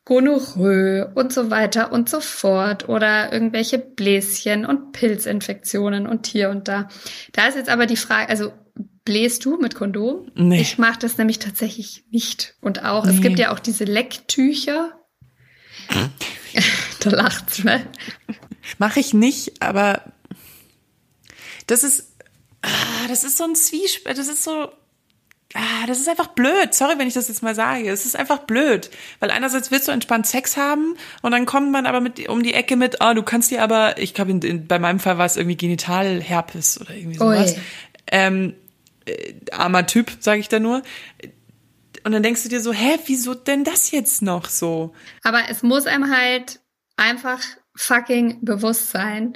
Gonorrhoe 0.05 1.13
und 1.15 1.33
so 1.33 1.51
weiter 1.51 1.93
und 1.93 2.09
so 2.09 2.21
fort 2.21 2.89
oder 2.89 3.33
irgendwelche 3.33 3.79
Bläschen 3.79 4.67
und 4.67 4.93
Pilzinfektionen 4.93 6.07
und 6.07 6.27
hier 6.27 6.51
und 6.51 6.67
da. 6.69 6.89
Da 7.33 7.47
ist 7.47 7.55
jetzt 7.57 7.71
aber 7.71 7.87
die 7.87 7.97
Frage, 7.97 8.29
also 8.29 8.53
bläst 9.05 9.45
du 9.45 9.59
mit 9.59 9.75
Kondom? 9.75 10.31
Nee. 10.35 10.61
Ich 10.61 10.79
mache 10.79 10.99
das 10.99 11.19
nämlich 11.19 11.39
tatsächlich 11.39 12.05
nicht. 12.11 12.55
Und 12.61 12.85
auch, 12.85 13.05
es 13.07 13.15
Nee. 13.17 13.21
gibt 13.21 13.39
ja 13.39 13.53
auch 13.53 13.59
diese 13.61 13.85
Lecktücher. 13.85 14.93
da 17.01 17.11
lacht's, 17.11 17.63
ne? 17.65 17.87
Mache 18.79 19.01
ich 19.01 19.15
nicht, 19.15 19.63
aber 19.63 20.03
das 21.67 21.85
ist, 21.85 22.13
ah, 22.63 23.09
das 23.09 23.25
ist 23.25 23.39
so 23.39 23.45
ein 23.45 23.55
Zwiespalt, 23.55 24.19
das 24.19 24.29
ist 24.29 24.43
so, 24.45 24.69
ah, 25.55 25.87
das 25.87 25.99
ist 25.99 26.09
einfach 26.09 26.29
blöd. 26.29 26.73
Sorry, 26.73 26.99
wenn 26.99 27.09
ich 27.09 27.15
das 27.15 27.29
jetzt 27.29 27.43
mal 27.43 27.55
sage. 27.55 27.91
Es 27.91 28.05
ist 28.05 28.17
einfach 28.17 28.39
blöd. 28.39 28.91
Weil 29.21 29.31
einerseits 29.31 29.71
willst 29.71 29.89
du 29.89 29.93
entspannt 29.93 30.27
Sex 30.27 30.57
haben 30.57 30.95
und 31.23 31.33
dann 31.33 31.47
kommt 31.47 31.71
man 31.71 31.87
aber 31.87 32.01
mit 32.01 32.29
um 32.29 32.43
die 32.43 32.55
Ecke 32.55 32.77
mit, 32.77 33.01
ah, 33.01 33.15
du 33.15 33.23
kannst 33.23 33.51
dir 33.51 33.63
aber, 33.63 33.99
ich 33.99 34.15
glaube, 34.15 34.31
in, 34.31 34.43
in, 34.43 34.67
bei 34.67 34.79
meinem 34.79 35.01
Fall 35.01 35.19
war 35.19 35.27
es 35.27 35.37
irgendwie 35.37 35.57
Genitalherpes 35.57 36.81
oder 36.81 36.95
irgendwie 36.95 37.19
sowas. 37.19 37.55
Ui. 37.55 37.61
Ähm, 38.11 38.55
äh, 39.07 39.35
armer 39.53 39.87
Typ, 39.87 40.13
sage 40.21 40.41
ich 40.41 40.49
da 40.49 40.59
nur. 40.59 40.83
Und 42.05 42.13
dann 42.13 42.23
denkst 42.23 42.43
du 42.43 42.49
dir 42.49 42.61
so, 42.61 42.73
hä, 42.73 42.99
wieso 43.07 43.35
denn 43.35 43.65
das 43.65 43.91
jetzt 43.91 44.23
noch 44.23 44.49
so? 44.49 44.93
Aber 45.23 45.43
es 45.49 45.63
muss 45.63 45.87
einem 45.87 46.11
halt 46.11 46.61
einfach 46.97 47.41
fucking 47.77 48.39
bewusst 48.43 48.91
sein, 48.91 49.35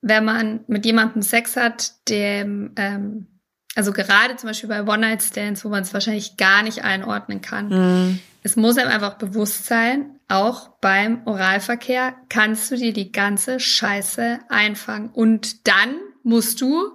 wenn 0.00 0.24
man 0.24 0.64
mit 0.68 0.86
jemandem 0.86 1.22
Sex 1.22 1.56
hat, 1.56 2.08
dem, 2.08 2.72
ähm, 2.76 3.37
Also 3.78 3.92
gerade 3.92 4.34
zum 4.34 4.48
Beispiel 4.48 4.68
bei 4.68 4.82
One-Night-Stands, 4.82 5.64
wo 5.64 5.68
man 5.68 5.84
es 5.84 5.94
wahrscheinlich 5.94 6.36
gar 6.36 6.64
nicht 6.64 6.82
einordnen 6.82 7.40
kann. 7.40 7.68
Mhm. 7.68 8.18
Es 8.42 8.56
muss 8.56 8.76
einem 8.76 8.90
einfach 8.90 9.18
bewusst 9.18 9.66
sein, 9.66 10.18
auch 10.26 10.70
beim 10.80 11.22
Oralverkehr 11.26 12.16
kannst 12.28 12.72
du 12.72 12.76
dir 12.76 12.92
die 12.92 13.12
ganze 13.12 13.60
Scheiße 13.60 14.40
einfangen. 14.48 15.10
Und 15.10 15.68
dann 15.68 15.94
musst 16.24 16.60
du 16.60 16.90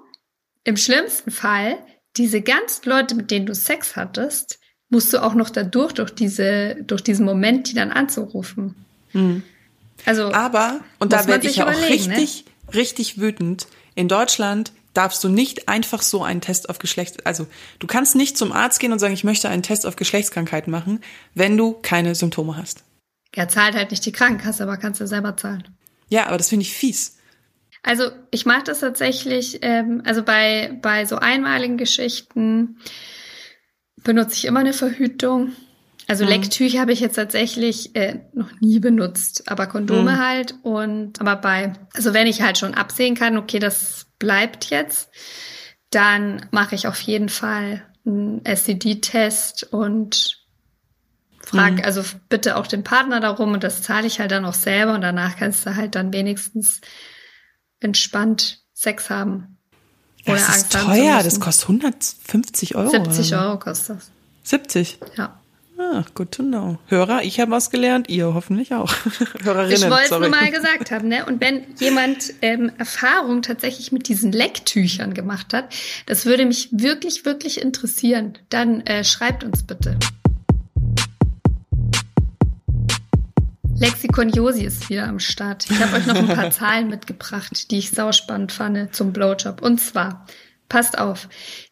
im 0.66 0.76
schlimmsten 0.76 1.32
Fall 1.32 1.78
diese 2.18 2.42
ganzen 2.42 2.90
Leute, 2.90 3.16
mit 3.16 3.32
denen 3.32 3.46
du 3.46 3.56
Sex 3.56 3.96
hattest, 3.96 4.60
musst 4.90 5.14
du 5.14 5.24
auch 5.24 5.36
noch 5.36 5.52
dadurch, 5.52 5.94
durch 5.94 6.14
diese, 6.14 6.76
durch 6.84 7.02
diesen 7.02 7.26
Moment, 7.26 7.70
die 7.70 7.76
dann 7.76 7.94
anzurufen. 7.94 8.76
Also, 10.06 10.34
Aber, 10.34 10.82
und 11.00 11.14
da 11.14 11.28
werde 11.28 11.48
ich 11.48 11.56
ja 11.56 11.66
auch 11.66 11.80
ne? 11.80 11.88
richtig, 11.88 12.44
richtig 12.74 13.22
wütend. 13.22 13.68
In 13.96 14.10
Deutschland 14.10 14.74
darfst 14.94 15.24
du 15.24 15.30
nicht 15.30 15.68
einfach 15.68 16.02
so 16.02 16.24
einen 16.24 16.42
Test 16.42 16.70
auf 16.70 16.80
Geschlechts, 16.80 17.26
also 17.26 17.48
du 17.80 17.88
kannst 17.88 18.16
nicht 18.16 18.38
zum 18.38 18.52
Arzt 18.52 18.80
gehen 18.80 18.92
und 18.92 19.00
sagen, 19.00 19.14
ich 19.14 19.24
möchte 19.24 19.50
einen 19.50 19.64
Test 19.64 19.86
auf 19.86 19.96
Geschlechtskrankheiten 19.96 20.72
machen, 20.72 21.02
wenn 21.34 21.58
du 21.58 21.74
keine 21.74 22.16
Symptome 22.16 22.58
hast. 22.58 22.84
er 23.32 23.48
zahlt 23.48 23.76
halt 23.76 23.92
nicht 23.92 24.06
die 24.06 24.12
Krankenkasse, 24.12 24.64
aber 24.64 24.78
kannst 24.78 25.02
du 25.02 25.08
selber 25.08 25.36
zahlen. 25.36 25.68
Ja, 26.10 26.28
aber 26.28 26.38
das 26.38 26.50
finde 26.50 26.64
ich 26.64 26.74
fies. 26.74 27.18
Also 27.82 28.12
ich 28.32 28.46
mache 28.46 28.64
das 28.64 28.80
tatsächlich, 28.80 29.60
ähm, 29.62 30.02
also 30.06 30.24
bei, 30.24 30.78
bei 30.82 31.06
so 31.06 31.18
einmaligen 31.18 31.78
Geschichten 31.78 32.78
benutze 34.04 34.36
ich 34.36 34.46
immer 34.46 34.62
eine 34.62 34.74
Verhütung. 34.74 35.54
Also 36.08 36.24
Mhm. 36.26 36.30
Lecktücher 36.32 36.80
habe 36.82 36.92
ich 36.94 37.00
jetzt 37.00 37.16
tatsächlich 37.16 37.96
äh, 37.96 38.20
noch 38.34 38.52
nie 38.60 38.80
benutzt, 38.80 39.44
aber 39.50 39.68
Kondome 39.68 40.14
Mhm. 40.14 40.20
halt. 40.20 40.56
Und 40.64 41.20
aber 41.22 41.36
bei, 41.38 41.74
also 41.94 42.14
wenn 42.14 42.28
ich 42.28 42.42
halt 42.42 42.58
schon 42.58 42.74
absehen 42.74 43.16
kann, 43.16 43.38
okay, 43.38 43.60
das 43.60 44.08
bleibt 44.20 44.70
jetzt, 44.70 45.10
dann 45.92 46.46
mache 46.52 46.76
ich 46.76 46.88
auf 46.88 47.00
jeden 47.02 47.30
Fall 47.30 47.84
einen 48.06 48.42
STD-Test 48.46 49.64
und 49.72 50.40
frag, 51.42 51.74
Mhm. 51.74 51.82
also 51.86 52.04
bitte 52.30 52.58
auch 52.58 52.68
den 52.68 52.84
Partner 52.84 53.20
darum 53.20 53.54
und 53.54 53.64
das 53.64 53.82
zahle 53.82 54.08
ich 54.08 54.20
halt 54.20 54.32
dann 54.32 54.46
auch 54.46 54.54
selber 54.54 54.94
und 54.96 55.02
danach 55.02 55.38
kannst 55.38 55.66
du 55.66 55.76
halt 55.76 55.96
dann 55.96 56.12
wenigstens 56.14 56.82
entspannt 57.80 58.60
Sex 58.74 59.10
haben. 59.10 59.58
Das 60.26 60.56
ist 60.58 60.72
teuer, 60.72 61.22
das 61.22 61.40
kostet 61.40 61.68
150 61.70 62.76
Euro. 62.76 62.90
70 62.90 63.16
oder 63.18 63.24
so. 63.24 63.36
Euro 63.36 63.60
kostet 63.60 63.98
das. 63.98 64.12
70. 64.44 64.98
Ja. 65.18 65.40
Ah, 65.78 66.04
good 66.14 66.32
to 66.32 66.44
know. 66.44 66.78
Hörer, 66.88 67.24
ich 67.24 67.40
habe 67.40 67.52
was 67.52 67.72
gelernt, 67.72 68.08
ihr 68.08 68.34
hoffentlich 68.34 68.74
auch. 68.76 68.94
Hörerinnen, 69.44 69.76
Ich 69.76 69.90
wollte 69.90 70.04
es 70.04 70.12
nur 70.12 70.30
mal 70.30 70.52
gesagt 70.52 70.92
haben, 70.92 71.08
ne? 71.08 71.26
Und 71.26 71.42
wenn 71.42 71.64
jemand 71.80 72.34
ähm, 72.42 72.72
Erfahrung 72.78 73.42
tatsächlich 73.42 73.92
mit 73.92 74.08
diesen 74.08 74.32
Lecktüchern 74.32 75.16
gemacht 75.16 75.52
hat, 75.54 75.74
das 76.06 76.26
würde 76.28 76.46
mich 76.46 76.70
wirklich, 76.72 77.26
wirklich 77.26 77.60
interessieren. 77.60 78.38
Dann 78.50 78.82
äh, 78.82 79.04
schreibt 79.04 79.44
uns 79.44 79.64
bitte. 79.64 79.98
Lexikon 83.76 84.30
Josi 84.30 84.66
ist 84.66 84.90
wieder 84.90 85.08
am 85.08 85.20
Start. 85.20 85.66
Ich 85.70 85.80
habe 85.80 85.98
euch 85.98 86.06
noch 86.06 86.16
ein 86.16 86.28
paar 86.28 86.52
Zahlen 86.52 86.88
mitgebracht, 86.88 87.72
die 87.72 87.80
ich 87.80 87.90
sauspannend 87.90 88.52
fand 88.52 88.96
zum 88.96 89.12
Blowjob. 89.12 89.62
Und 89.64 89.80
zwar, 89.80 90.28
passt 90.70 91.00
auf, 91.00 91.28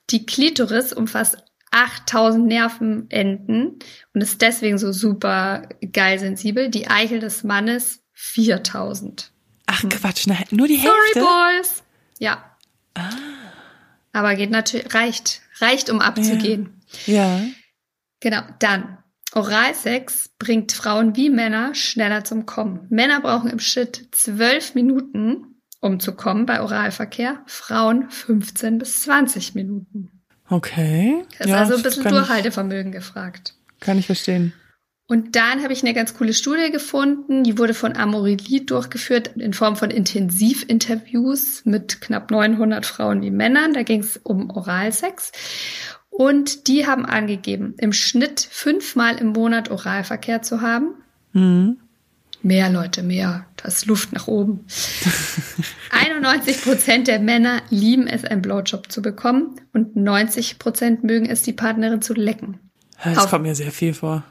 die 0.10 0.26
Klitoris 0.26 0.92
umfasst 0.92 1.38
8000 1.72 2.46
Nervenenden 2.48 3.80
und 4.14 4.22
ist 4.22 4.42
deswegen 4.42 4.78
so 4.78 4.92
super 4.92 5.68
geil 5.94 6.20
sensibel. 6.20 6.70
Die 6.70 6.88
Eichel 6.88 7.20
des 7.20 7.44
Mannes 7.44 8.04
4000. 8.14 9.32
Ach 9.66 9.84
Quatsch, 9.90 10.28
na, 10.28 10.36
nur 10.52 10.68
die 10.68 10.78
Sorry, 10.78 10.94
Hälfte. 11.14 11.20
Boys. 11.22 11.84
Ja. 12.20 12.58
Aber 14.12 14.36
geht 14.36 14.52
natürlich, 14.52 14.94
reicht, 14.94 15.42
reicht, 15.60 15.90
um 15.90 16.02
abzugehen. 16.02 16.82
Ja. 17.06 17.42
Genau, 18.20 18.42
dann. 18.60 18.98
Oralsex 19.34 20.30
bringt 20.40 20.74
Frauen 20.74 21.16
wie 21.16 21.30
Männer 21.30 21.74
schneller 21.74 22.26
zum 22.26 22.46
Kommen. 22.46 22.86
Männer 22.90 23.22
brauchen 23.22 23.50
im 23.50 23.60
Schnitt 23.60 24.10
zwölf 24.12 24.76
Minuten, 24.76 25.62
um 25.80 26.02
zu 26.02 26.14
kommen 26.14 26.46
bei 26.46 26.62
Oralverkehr. 26.62 27.42
Frauen 27.46 28.10
15 28.10 28.78
bis 28.78 29.04
20 29.04 29.56
Minuten. 29.56 30.21
Okay. 30.52 31.24
Das 31.38 31.48
ist 31.48 31.52
ja, 31.52 31.58
also 31.60 31.76
ein 31.76 31.82
bisschen 31.82 32.04
Durchhaltevermögen 32.04 32.92
gefragt. 32.92 33.56
Kann 33.80 33.98
ich 33.98 34.06
verstehen. 34.06 34.54
Und 35.08 35.36
dann 35.36 35.64
habe 35.64 35.74
ich 35.74 35.82
eine 35.82 35.94
ganz 35.94 36.14
coole 36.14 36.34
Studie 36.34 36.72
gefunden, 36.72 37.44
die 37.44 37.58
wurde 37.58 37.74
von 37.74 37.98
Amorelie 37.98 38.62
durchgeführt 38.62 39.32
in 39.36 39.54
Form 39.54 39.76
von 39.76 39.92
Intensivinterviews 39.92 41.66
mit 41.66 42.00
knapp 42.00 42.32
900 42.32 42.86
Frauen 42.86 43.22
wie 43.22 43.32
Männern. 43.32 43.74
Da 43.74 43.84
ging 43.84 44.02
es 44.02 44.18
um 44.18 44.50
Oralsex. 44.50 45.32
Und 46.10 46.68
die 46.68 46.86
haben 46.86 47.06
angegeben, 47.06 47.76
im 47.78 47.94
Schnitt 47.94 48.48
fünfmal 48.52 49.18
im 49.18 49.30
Monat 49.30 49.72
Oralverkehr 49.72 50.42
zu 50.42 50.62
haben. 50.62 50.96
Mhm. 51.34 51.80
Mehr 52.44 52.70
Leute, 52.72 53.04
mehr. 53.04 53.46
Da 53.58 53.68
ist 53.68 53.86
Luft 53.86 54.14
nach 54.14 54.28
oben. 54.28 54.66
91 55.92 56.64
Prozent 56.64 57.08
der 57.08 57.20
Männer 57.20 57.62
lieben 57.70 58.08
es, 58.08 58.24
einen 58.26 58.42
Blowjob 58.42 58.92
zu 58.92 59.02
bekommen 59.02 59.60
und 59.74 59.96
90 59.96 60.58
Prozent 60.60 61.04
mögen 61.04 61.28
es, 61.28 61.44
die 61.44 61.54
Partnerin 61.54 62.02
zu 62.02 62.14
lecken. 62.14 62.60
Das 63.04 63.18
Auf- 63.20 63.30
kommt 63.30 63.44
mir 63.44 63.56
sehr 63.56 63.72
viel 63.72 63.94
vor. 63.94 64.24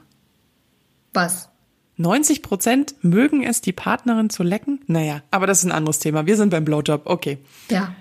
Was? 1.13 1.49
90 1.97 2.41
Prozent 2.41 2.95
mögen 3.01 3.43
es, 3.43 3.61
die 3.61 3.73
Partnerin 3.73 4.29
zu 4.29 4.43
lecken? 4.43 4.79
Naja, 4.87 5.21
aber 5.29 5.45
das 5.47 5.59
ist 5.59 5.65
ein 5.65 5.71
anderes 5.71 5.99
Thema. 5.99 6.25
Wir 6.25 6.35
sind 6.35 6.49
beim 6.49 6.65
Blowjob. 6.65 7.03
Okay. 7.05 7.37
Ja. 7.69 7.93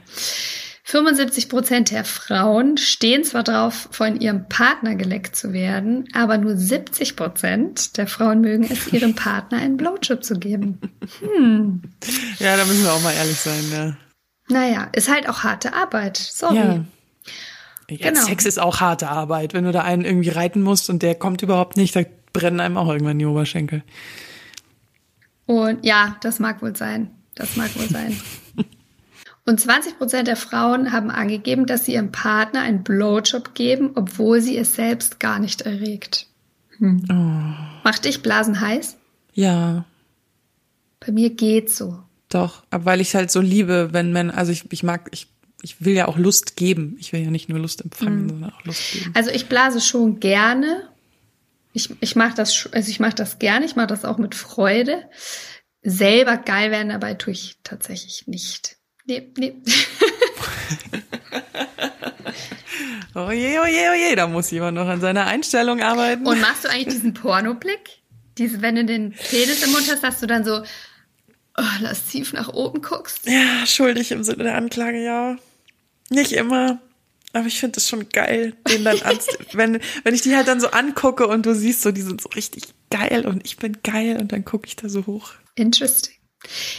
75 0.91 1.49
Prozent 1.49 1.93
der 1.93 2.05
Frauen 2.05 2.77
stehen 2.77 3.23
zwar 3.23 3.45
drauf, 3.45 3.89
von 3.93 4.21
ihrem 4.21 4.49
Partner 4.49 4.97
geleckt 4.97 5.37
zu 5.37 5.53
werden, 5.53 6.09
aber 6.15 6.37
nur 6.37 6.57
70 6.57 7.15
Prozent 7.15 7.97
der 7.97 8.09
Frauen 8.09 8.41
mögen 8.41 8.65
es, 8.69 8.93
ihrem 8.93 9.15
Partner 9.15 9.59
einen 9.59 9.77
Blowjob 9.77 10.25
zu 10.25 10.35
geben. 10.35 10.81
Ja, 12.41 12.57
da 12.57 12.65
müssen 12.65 12.83
wir 12.83 12.93
auch 12.93 13.03
mal 13.03 13.15
ehrlich 13.15 13.39
sein. 13.39 13.63
Ja. 13.73 13.97
Naja, 14.49 14.89
ist 14.93 15.09
halt 15.09 15.29
auch 15.29 15.45
harte 15.45 15.75
Arbeit. 15.75 16.17
Sorry. 16.17 16.57
Ja. 16.57 16.85
Ja, 17.89 18.11
Genau. 18.11 18.25
Sex 18.25 18.45
ist 18.45 18.59
auch 18.59 18.81
harte 18.81 19.09
Arbeit. 19.09 19.55
Wenn 19.55 19.65
du 19.65 19.73
da 19.73 19.83
einen 19.83 20.05
irgendwie 20.05 20.31
reiten 20.31 20.63
musst 20.63 20.91
und 20.91 21.03
der 21.03 21.15
kommt 21.15 21.43
überhaupt 21.43 21.77
nicht, 21.77 21.95
da 21.95 22.03
brennen 22.33 22.59
einem 22.59 22.77
auch 22.77 22.89
irgendwann 22.89 23.19
die 23.19 23.27
Oberschenkel. 23.27 23.85
Und 25.47 25.85
ja, 25.85 26.17
das 26.21 26.41
mag 26.41 26.63
wohl 26.63 26.75
sein. 26.75 27.11
Das 27.37 27.57
mag 27.57 27.77
wohl 27.79 27.89
sein. 27.89 28.21
Und 29.51 29.59
20 29.59 29.99
Prozent 29.99 30.29
der 30.29 30.37
Frauen 30.37 30.93
haben 30.93 31.11
angegeben, 31.11 31.67
dass 31.67 31.85
sie 31.85 31.95
ihrem 31.95 32.13
Partner 32.13 32.61
einen 32.61 32.85
Blowjob 32.85 33.53
geben, 33.53 33.91
obwohl 33.97 34.41
sie 34.41 34.57
es 34.57 34.77
selbst 34.77 35.19
gar 35.19 35.41
nicht 35.41 35.63
erregt. 35.63 36.29
Hm. 36.79 37.03
Macht 37.83 38.05
dich 38.05 38.23
Blasen 38.23 38.61
heiß? 38.61 38.97
Ja, 39.33 39.87
Bei 41.05 41.11
mir 41.11 41.31
geht's 41.31 41.77
so. 41.77 41.99
doch. 42.29 42.63
Aber 42.71 42.85
weil 42.85 43.01
ich 43.01 43.17
halt 43.17 43.33
so 43.33 43.41
liebe, 43.41 43.89
wenn 43.93 44.13
man, 44.13 44.31
also 44.31 44.53
ich, 44.53 44.71
ich 44.71 44.85
mag, 44.85 45.09
ich, 45.11 45.27
ich 45.63 45.85
will 45.85 45.95
ja 45.95 46.07
auch 46.07 46.17
Lust 46.17 46.55
geben. 46.55 46.97
Ich 47.01 47.13
will 47.13 47.21
ja 47.21 47.33
nicht 47.33 47.49
nur 47.49 47.59
Lust 47.59 47.81
empfangen, 47.81 48.29
sondern 48.29 48.53
auch 48.53 48.65
Lust 48.65 48.93
geben. 48.93 49.11
Also 49.15 49.31
ich 49.31 49.49
blase 49.49 49.81
schon 49.81 50.21
gerne. 50.21 50.89
Ich, 51.73 51.91
ich 52.01 52.15
mache 52.15 52.37
das, 52.37 52.69
also 52.71 52.89
ich 52.89 53.01
mache 53.01 53.17
das 53.17 53.41
gerne. 53.41 53.67
Ich 53.67 53.75
mache 53.75 53.89
das 53.89 54.05
auch 54.05 54.19
mit 54.19 54.37
Freude. 54.37 55.09
Selber 55.83 56.37
geil 56.37 56.71
werden 56.71 56.91
dabei 56.91 57.15
tue 57.15 57.33
ich 57.33 57.57
tatsächlich 57.65 58.29
nicht. 58.29 58.77
Nee, 59.07 59.33
nee. 59.37 59.55
Oh 63.15 63.33
je, 63.33 63.59
oh 63.61 63.67
je, 63.67 63.91
oh 63.91 63.95
je, 63.95 64.15
da 64.15 64.27
muss 64.29 64.51
jemand 64.51 64.77
noch 64.77 64.87
an 64.87 65.01
seiner 65.01 65.27
Einstellung 65.27 65.83
arbeiten. 65.83 66.27
Und 66.27 66.41
machst 66.41 66.65
du 66.65 66.69
eigentlich 66.71 66.95
diesen 66.95 67.13
Pornoblick? 67.13 68.01
Diese, 68.39 68.63
wenn 68.63 68.77
du 68.77 68.85
den 68.85 69.13
Penis 69.13 69.65
im 69.65 69.73
Mund 69.73 69.91
hast, 69.91 70.03
dass 70.05 70.21
du 70.21 70.27
dann 70.27 70.45
so 70.45 70.63
oh, 71.59 71.63
lasziv 71.81 72.33
nach 72.33 72.49
oben 72.49 72.83
guckst? 72.83 73.27
ja, 73.27 73.67
schuldig 73.67 74.13
im 74.13 74.23
Sinne 74.23 74.45
der 74.45 74.55
Anklage, 74.57 75.03
ja. 75.03 75.37
Nicht 76.09 76.33
immer. 76.33 76.81
Aber 77.33 77.47
ich 77.47 77.61
finde 77.61 77.79
es 77.79 77.89
schon 77.89 78.09
geil, 78.09 78.55
den 78.69 78.85
dann 78.85 79.01
an, 79.03 79.19
wenn, 79.53 79.81
wenn 80.05 80.15
ich 80.15 80.23
die 80.23 80.35
halt 80.35 80.49
dann 80.49 80.61
so 80.61 80.69
angucke 80.69 81.27
und 81.27 81.47
du 81.47 81.55
siehst 81.55 81.83
so, 81.83 81.91
die 81.91 82.03
sind 82.03 82.21
so 82.21 82.29
richtig 82.31 82.65
geil 82.91 83.27
und 83.27 83.45
ich 83.45 83.57
bin 83.57 83.79
geil 83.83 84.19
und 84.21 84.33
dann 84.33 84.45
gucke 84.45 84.67
ich 84.67 84.77
da 84.77 84.89
so 84.89 85.07
hoch. 85.07 85.33
Interesting. 85.57 86.15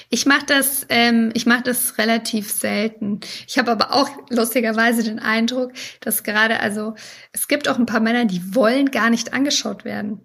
Ich 0.10 0.26
mache 0.26 0.46
das, 0.46 0.86
ähm, 0.90 1.32
ich 1.34 1.46
mache 1.46 1.64
das 1.64 1.98
relativ 1.98 2.52
selten. 2.52 3.20
Ich 3.48 3.58
habe 3.58 3.72
aber 3.72 3.94
auch 3.94 4.10
lustigerweise 4.30 5.04
den 5.04 5.20
Eindruck, 5.20 5.72
dass 6.00 6.24
gerade, 6.24 6.60
also 6.60 6.96
es 7.32 7.48
gibt 7.48 7.68
auch 7.68 7.78
ein 7.78 7.86
paar 7.86 8.00
Männer, 8.00 8.26
die 8.26 8.56
wollen 8.56 8.92
gar 8.92 9.10
nicht 9.10 9.34
angeschaut 9.34 9.86
werden. 9.86 10.20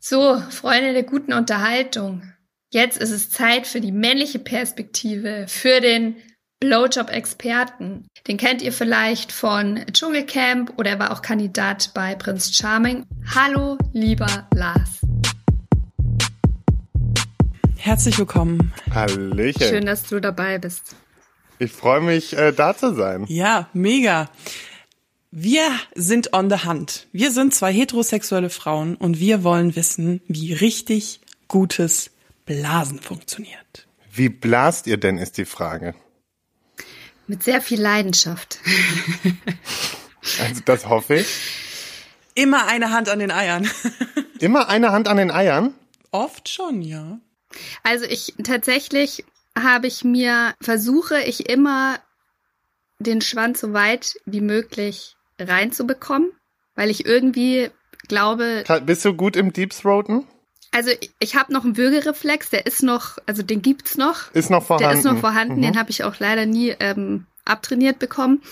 So, 0.00 0.40
Freunde 0.50 0.92
der 0.92 1.04
guten 1.04 1.32
Unterhaltung. 1.32 2.32
Jetzt 2.70 2.98
ist 2.98 3.10
es 3.10 3.30
Zeit 3.30 3.66
für 3.66 3.80
die 3.80 3.92
männliche 3.92 4.38
Perspektive, 4.38 5.46
für 5.48 5.80
den 5.80 6.16
Blowjob-Experten. 6.60 8.06
Den 8.26 8.36
kennt 8.36 8.62
ihr 8.62 8.72
vielleicht 8.72 9.32
von 9.32 9.80
Dschungelcamp 9.92 10.78
oder 10.78 10.90
er 10.90 10.98
war 10.98 11.12
auch 11.12 11.20
Kandidat 11.20 11.90
bei 11.92 12.14
Prinz 12.14 12.56
Charming. 12.56 13.04
Hallo, 13.34 13.76
lieber 13.92 14.48
Lars. 14.54 15.00
Herzlich 17.82 18.16
willkommen. 18.16 18.72
Hallöchen. 18.94 19.60
Schön, 19.60 19.86
dass 19.86 20.04
du 20.04 20.20
dabei 20.20 20.56
bist. 20.58 20.94
Ich 21.58 21.72
freue 21.72 22.00
mich, 22.00 22.32
äh, 22.32 22.52
da 22.52 22.76
zu 22.76 22.94
sein. 22.94 23.24
Ja, 23.26 23.68
mega. 23.72 24.30
Wir 25.32 25.68
sind 25.96 26.32
on 26.32 26.48
the 26.48 26.64
hunt. 26.64 27.08
Wir 27.10 27.32
sind 27.32 27.52
zwei 27.52 27.72
heterosexuelle 27.72 28.50
Frauen 28.50 28.94
und 28.94 29.18
wir 29.18 29.42
wollen 29.42 29.74
wissen, 29.74 30.22
wie 30.28 30.52
richtig 30.52 31.22
gutes 31.48 32.12
Blasen 32.46 33.00
funktioniert. 33.00 33.88
Wie 34.12 34.28
blast 34.28 34.86
ihr 34.86 34.96
denn, 34.96 35.18
ist 35.18 35.36
die 35.36 35.44
Frage. 35.44 35.96
Mit 37.26 37.42
sehr 37.42 37.60
viel 37.60 37.80
Leidenschaft. 37.80 38.60
Also 40.38 40.62
das 40.64 40.88
hoffe 40.88 41.16
ich. 41.16 41.26
Immer 42.36 42.68
eine 42.68 42.92
Hand 42.92 43.08
an 43.08 43.18
den 43.18 43.32
Eiern. 43.32 43.68
Immer 44.38 44.68
eine 44.68 44.92
Hand 44.92 45.08
an 45.08 45.16
den 45.16 45.32
Eiern? 45.32 45.74
Oft 46.12 46.48
schon, 46.48 46.80
ja. 46.82 47.18
Also 47.82 48.04
ich 48.04 48.34
tatsächlich 48.42 49.24
habe 49.58 49.86
ich 49.86 50.04
mir, 50.04 50.54
versuche 50.60 51.20
ich 51.20 51.48
immer 51.48 51.98
den 52.98 53.20
Schwanz 53.20 53.60
so 53.60 53.72
weit 53.72 54.14
wie 54.24 54.40
möglich 54.40 55.16
reinzubekommen, 55.38 56.30
weil 56.74 56.90
ich 56.90 57.04
irgendwie 57.04 57.70
glaube. 58.08 58.64
Bist 58.84 59.04
du 59.04 59.14
gut 59.14 59.36
im 59.36 59.52
Deep 59.52 59.70
Throaten? 59.70 60.26
Also 60.74 60.90
ich 61.18 61.36
habe 61.36 61.52
noch 61.52 61.64
einen 61.64 61.76
Würgereflex, 61.76 62.48
der 62.50 62.64
ist 62.64 62.82
noch, 62.82 63.18
also 63.26 63.42
den 63.42 63.60
gibt's 63.60 63.98
noch. 63.98 64.32
Ist 64.32 64.50
noch 64.50 64.64
vorhanden. 64.64 64.88
Der 64.88 64.98
ist 64.98 65.04
noch 65.04 65.18
vorhanden, 65.18 65.56
mhm. 65.56 65.62
den 65.62 65.78
habe 65.78 65.90
ich 65.90 66.02
auch 66.02 66.18
leider 66.18 66.46
nie 66.46 66.74
ähm, 66.80 67.26
abtrainiert 67.44 67.98
bekommen. 67.98 68.42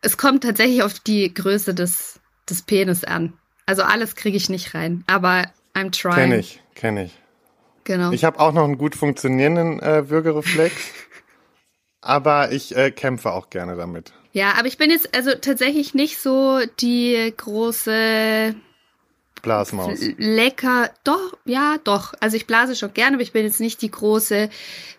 Es 0.00 0.16
kommt 0.16 0.44
tatsächlich 0.44 0.82
auf 0.82 0.98
die 0.98 1.32
Größe 1.32 1.74
des, 1.74 2.20
des 2.48 2.62
Penis 2.62 3.04
an. 3.04 3.34
Also 3.66 3.82
alles 3.82 4.16
kriege 4.16 4.36
ich 4.36 4.48
nicht 4.48 4.74
rein, 4.74 5.04
aber 5.06 5.44
I'm 5.74 5.92
trying. 5.92 6.14
Kenn 6.14 6.32
ich, 6.32 6.62
kenn 6.74 6.96
ich. 6.96 7.12
Genau. 7.84 8.12
Ich 8.12 8.24
habe 8.24 8.38
auch 8.38 8.52
noch 8.52 8.64
einen 8.64 8.78
gut 8.78 8.94
funktionierenden 8.94 9.80
äh, 9.80 10.08
Würgereflex, 10.08 10.74
aber 12.00 12.52
ich 12.52 12.76
äh, 12.76 12.90
kämpfe 12.90 13.32
auch 13.32 13.50
gerne 13.50 13.76
damit. 13.76 14.12
Ja, 14.32 14.54
aber 14.58 14.66
ich 14.66 14.78
bin 14.78 14.90
jetzt 14.90 15.14
also 15.14 15.32
tatsächlich 15.34 15.94
nicht 15.94 16.18
so 16.18 16.60
die 16.80 17.32
große 17.36 18.54
Blasmaus. 19.42 19.98
Lecker, 20.16 20.90
doch, 21.04 21.36
ja, 21.44 21.76
doch. 21.84 22.14
Also 22.20 22.36
ich 22.36 22.46
blase 22.46 22.76
schon 22.76 22.94
gerne, 22.94 23.16
aber 23.16 23.22
ich 23.22 23.32
bin 23.32 23.44
jetzt 23.44 23.60
nicht 23.60 23.82
die 23.82 23.90
große 23.90 24.48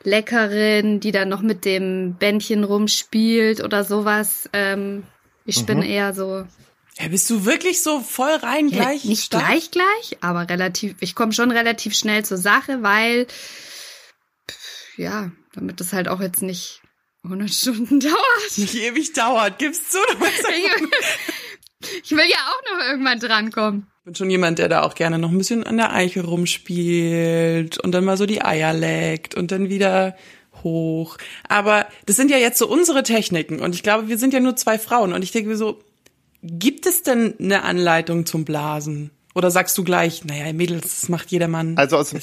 Leckerin, 0.03 0.99
die 0.99 1.11
dann 1.11 1.29
noch 1.29 1.41
mit 1.41 1.65
dem 1.65 2.15
Bändchen 2.19 2.63
rumspielt 2.63 3.63
oder 3.63 3.83
sowas. 3.83 4.49
Ähm, 4.53 5.03
ich 5.45 5.61
mhm. 5.61 5.65
bin 5.65 5.81
eher 5.81 6.13
so. 6.13 6.45
Ja, 6.99 7.07
bist 7.07 7.29
du 7.29 7.45
wirklich 7.45 7.81
so 7.81 8.01
voll 8.01 8.35
rein 8.35 8.69
gleich? 8.69 9.03
Ja, 9.03 9.09
nicht 9.09 9.23
stark? 9.23 9.45
gleich 9.45 9.71
gleich, 9.71 10.17
aber 10.21 10.47
relativ, 10.49 10.95
ich 10.99 11.15
komme 11.15 11.33
schon 11.33 11.51
relativ 11.51 11.95
schnell 11.95 12.23
zur 12.23 12.37
Sache, 12.37 12.83
weil, 12.83 13.27
ja, 14.97 15.31
damit 15.53 15.79
das 15.79 15.93
halt 15.93 16.07
auch 16.07 16.21
jetzt 16.21 16.43
nicht 16.43 16.81
100 17.23 17.49
Stunden 17.49 17.99
dauert. 17.99 18.57
Nicht 18.57 18.75
ewig 18.75 19.13
dauert, 19.13 19.57
gibst 19.57 19.93
du? 19.93 19.97
du 20.17 20.25
ich 22.03 22.11
will 22.11 22.29
ja 22.29 22.37
auch 22.37 22.71
noch 22.71 22.85
irgendwann 22.85 23.19
drankommen. 23.19 23.87
Ich 23.99 24.05
bin 24.05 24.15
schon 24.15 24.29
jemand, 24.29 24.59
der 24.59 24.69
da 24.69 24.83
auch 24.83 24.95
gerne 24.95 25.17
noch 25.17 25.31
ein 25.31 25.37
bisschen 25.37 25.63
an 25.63 25.77
der 25.77 25.93
Eiche 25.93 26.23
rumspielt 26.23 27.79
und 27.79 27.93
dann 27.93 28.03
mal 28.03 28.17
so 28.17 28.25
die 28.25 28.43
Eier 28.43 28.73
leckt 28.73 29.33
und 29.33 29.51
dann 29.51 29.69
wieder 29.69 30.15
hoch. 30.61 31.17
Aber 31.47 31.87
das 32.05 32.17
sind 32.17 32.29
ja 32.29 32.37
jetzt 32.37 32.57
so 32.59 32.67
unsere 32.67 33.03
Techniken 33.03 33.61
und 33.61 33.73
ich 33.73 33.81
glaube, 33.81 34.09
wir 34.09 34.17
sind 34.17 34.33
ja 34.33 34.41
nur 34.41 34.57
zwei 34.57 34.77
Frauen 34.77 35.13
und 35.13 35.23
ich 35.23 35.31
denke 35.31 35.49
mir 35.49 35.55
so, 35.55 35.81
gibt 36.43 36.85
es 36.85 37.03
denn 37.03 37.35
eine 37.39 37.63
Anleitung 37.63 38.25
zum 38.25 38.45
Blasen? 38.45 39.11
Oder 39.35 39.49
sagst 39.49 39.75
du 39.77 39.83
gleich, 39.83 40.23
naja, 40.25 40.53
Mädels, 40.53 41.01
das 41.01 41.09
macht 41.09 41.31
jeder 41.31 41.47
Mann. 41.47 41.75
Also 41.77 41.97
aus, 41.97 42.13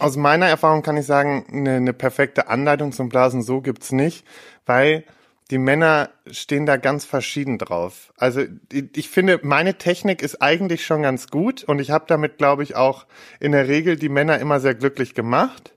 aus 0.00 0.16
meiner 0.16 0.46
Erfahrung 0.46 0.82
kann 0.82 0.96
ich 0.96 1.06
sagen, 1.06 1.46
eine, 1.48 1.76
eine 1.76 1.92
perfekte 1.92 2.48
Anleitung 2.48 2.90
zum 2.90 3.08
Blasen 3.08 3.42
so 3.42 3.60
gibt's 3.60 3.92
nicht, 3.92 4.26
weil 4.66 5.04
die 5.50 5.58
Männer 5.58 6.10
stehen 6.30 6.66
da 6.66 6.76
ganz 6.76 7.04
verschieden 7.04 7.58
drauf. 7.58 8.12
Also 8.16 8.42
ich 8.72 9.10
finde, 9.10 9.40
meine 9.42 9.78
Technik 9.78 10.22
ist 10.22 10.42
eigentlich 10.42 10.84
schon 10.84 11.02
ganz 11.02 11.28
gut 11.28 11.64
und 11.64 11.80
ich 11.80 11.90
habe 11.90 12.04
damit, 12.08 12.38
glaube 12.38 12.62
ich, 12.62 12.76
auch 12.76 13.06
in 13.38 13.52
der 13.52 13.68
Regel 13.68 13.96
die 13.96 14.08
Männer 14.08 14.38
immer 14.38 14.60
sehr 14.60 14.74
glücklich 14.74 15.14
gemacht. 15.14 15.74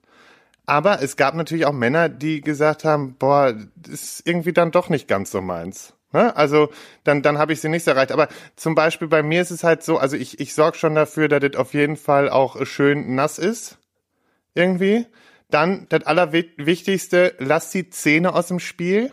Aber 0.66 1.02
es 1.02 1.18
gab 1.18 1.36
natürlich 1.36 1.66
auch 1.66 1.74
Männer, 1.74 2.08
die 2.08 2.42
gesagt 2.42 2.84
haben, 2.84 3.16
boah, 3.18 3.54
das 3.76 4.02
ist 4.02 4.28
irgendwie 4.28 4.54
dann 4.54 4.72
doch 4.72 4.90
nicht 4.90 5.08
ganz 5.08 5.32
so 5.32 5.42
meins. 5.42 5.94
Ne? 6.14 6.36
Also 6.36 6.70
dann, 7.04 7.22
dann 7.22 7.38
habe 7.38 7.52
ich 7.52 7.60
sie 7.60 7.70
nicht 7.70 7.86
erreicht. 7.88 8.12
Aber 8.12 8.30
zum 8.56 8.76
Beispiel 8.76 9.08
bei 9.08 9.24
mir 9.24 9.42
ist 9.42 9.52
es 9.52 9.64
halt 9.64 9.84
so, 9.84 9.98
also 9.98 10.16
ich, 10.16 10.40
ich 10.40 10.54
sorge 10.54 10.78
schon 10.78 10.96
dafür, 10.96 11.28
dass 11.28 11.42
das 11.42 11.56
auf 11.56 11.74
jeden 11.74 11.98
Fall 11.98 12.30
auch 12.30 12.66
schön 12.66 13.16
nass 13.16 13.40
ist. 13.40 13.78
Irgendwie. 14.54 15.06
Dann 15.50 15.88
das 15.90 16.04
Allerwichtigste, 16.04 17.36
lass 17.40 17.70
die 17.72 17.90
Zähne 17.90 18.34
aus 18.34 18.48
dem 18.48 18.60
Spiel 18.60 19.12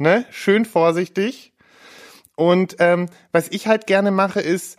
ne? 0.00 0.24
Schön 0.30 0.64
vorsichtig. 0.64 1.52
Und 2.34 2.76
ähm, 2.78 3.06
was 3.32 3.48
ich 3.48 3.68
halt 3.68 3.86
gerne 3.86 4.10
mache, 4.10 4.40
ist, 4.40 4.78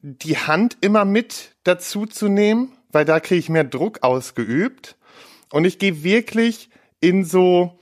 die 0.00 0.36
Hand 0.36 0.76
immer 0.80 1.04
mit 1.04 1.56
dazu 1.64 2.06
zu 2.06 2.28
nehmen, 2.28 2.72
weil 2.92 3.04
da 3.04 3.18
kriege 3.18 3.40
ich 3.40 3.48
mehr 3.48 3.64
Druck 3.64 4.02
ausgeübt. 4.02 4.96
Und 5.50 5.64
ich 5.64 5.78
gehe 5.78 6.04
wirklich 6.04 6.68
in 7.00 7.24
so, 7.24 7.77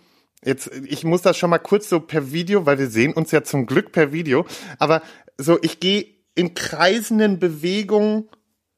jetzt, 0.47 0.71
ich 0.85 1.05
muss 1.05 1.23
das 1.23 1.37
schon 1.37 1.51
mal 1.51 1.59
kurz 1.59 1.89
so 1.89 2.01
per 2.01 2.33
Video, 2.33 2.65
weil 2.65 2.79
wir 2.79 2.89
sehen 2.89 3.13
uns 3.13 3.31
ja 3.33 3.43
zum 3.43 3.67
Glück 3.67 3.93
per 3.93 4.13
Video, 4.13 4.47
aber 4.79 5.03
so, 5.37 5.59
ich 5.61 5.81
gehe 5.81 6.07
in 6.35 6.55
kreisenden 6.55 7.39
Bewegungen 7.39 8.29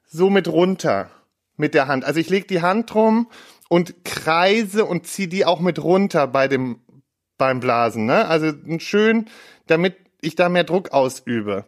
so 0.04 0.30
mit 0.30 0.48
runter 0.48 1.10
mit 1.56 1.74
der 1.74 1.88
Hand. 1.88 2.04
Also 2.04 2.20
ich 2.20 2.30
lege 2.30 2.46
die 2.46 2.62
Hand 2.62 2.94
drum 2.94 3.28
und 3.68 4.04
kreise 4.04 4.84
und 4.84 5.06
ziehe 5.06 5.28
die 5.28 5.44
auch 5.44 5.60
mit 5.60 5.82
runter 5.82 6.26
bei 6.26 6.48
dem 6.48 6.80
beim 7.36 7.60
Blasen, 7.60 8.06
ne? 8.06 8.26
Also 8.26 8.52
schön, 8.78 9.26
damit 9.66 9.96
ich 10.20 10.34
da 10.34 10.48
mehr 10.48 10.64
Druck 10.64 10.90
ausübe. 10.90 11.66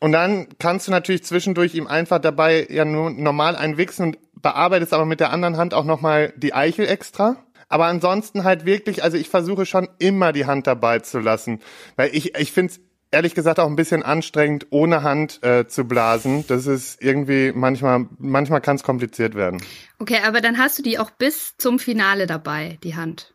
Und 0.00 0.12
dann 0.12 0.48
kannst 0.58 0.88
du 0.88 0.90
natürlich 0.90 1.24
zwischendurch 1.24 1.74
ihm 1.74 1.86
einfach 1.86 2.18
dabei 2.18 2.66
ja 2.68 2.84
nur 2.84 3.10
normal 3.10 3.54
einwichsen 3.54 4.06
und 4.06 4.18
bearbeitest 4.42 4.92
aber 4.92 5.04
mit 5.04 5.20
der 5.20 5.30
anderen 5.30 5.56
Hand 5.56 5.72
auch 5.72 5.84
nochmal 5.84 6.32
die 6.36 6.52
Eichel 6.52 6.88
extra. 6.88 7.43
Aber 7.68 7.86
ansonsten 7.86 8.44
halt 8.44 8.64
wirklich, 8.64 9.02
also 9.02 9.16
ich 9.16 9.28
versuche 9.28 9.66
schon 9.66 9.88
immer 9.98 10.32
die 10.32 10.46
Hand 10.46 10.66
dabei 10.66 11.00
zu 11.00 11.18
lassen. 11.18 11.60
Weil 11.96 12.14
ich, 12.14 12.36
ich 12.36 12.52
finde 12.52 12.72
es 12.72 12.80
ehrlich 13.10 13.34
gesagt 13.34 13.60
auch 13.60 13.68
ein 13.68 13.76
bisschen 13.76 14.02
anstrengend, 14.02 14.66
ohne 14.70 15.02
Hand 15.02 15.42
äh, 15.42 15.66
zu 15.66 15.84
blasen. 15.84 16.44
Das 16.48 16.66
ist 16.66 17.02
irgendwie 17.02 17.52
manchmal, 17.54 18.06
manchmal 18.18 18.60
kann 18.60 18.76
es 18.76 18.82
kompliziert 18.82 19.34
werden. 19.34 19.62
Okay, 19.98 20.18
aber 20.24 20.40
dann 20.40 20.58
hast 20.58 20.78
du 20.78 20.82
die 20.82 20.98
auch 20.98 21.10
bis 21.10 21.56
zum 21.56 21.78
Finale 21.78 22.26
dabei, 22.26 22.78
die 22.82 22.96
Hand 22.96 23.34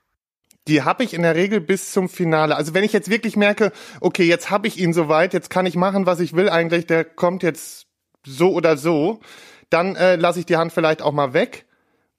die 0.70 0.84
habe 0.84 1.04
ich 1.04 1.13
in 1.13 1.24
der 1.24 1.36
Regel 1.36 1.60
bis 1.60 1.92
zum 1.92 2.08
Finale. 2.08 2.56
Also 2.56 2.74
wenn 2.74 2.84
ich 2.84 2.94
jetzt 2.94 3.10
wirklich 3.10 3.36
merke, 3.36 3.72
okay, 4.02 4.24
jetzt 4.24 4.52
habe 4.52 4.68
ich 4.68 4.80
ihn 4.80 4.94
soweit, 4.94 5.34
jetzt 5.34 5.50
kann 5.50 5.65
ich 5.65 5.76
machen, 5.76 6.06
was 6.06 6.20
ich 6.20 6.34
will 6.34 6.48
eigentlich, 6.48 6.86
der 6.86 7.04
kommt 7.04 7.44
jetzt 7.44 7.88
so 8.26 8.54
oder 8.54 8.78
so, 8.78 9.20
dann 9.70 9.96
äh, 9.96 10.15
lasse 10.15 10.39
ich 10.39 10.46
die 10.46 10.58
Hand 10.58 10.72
vielleicht 10.72 11.02
auch 11.02 11.12
mal 11.12 11.34
weg, 11.34 11.65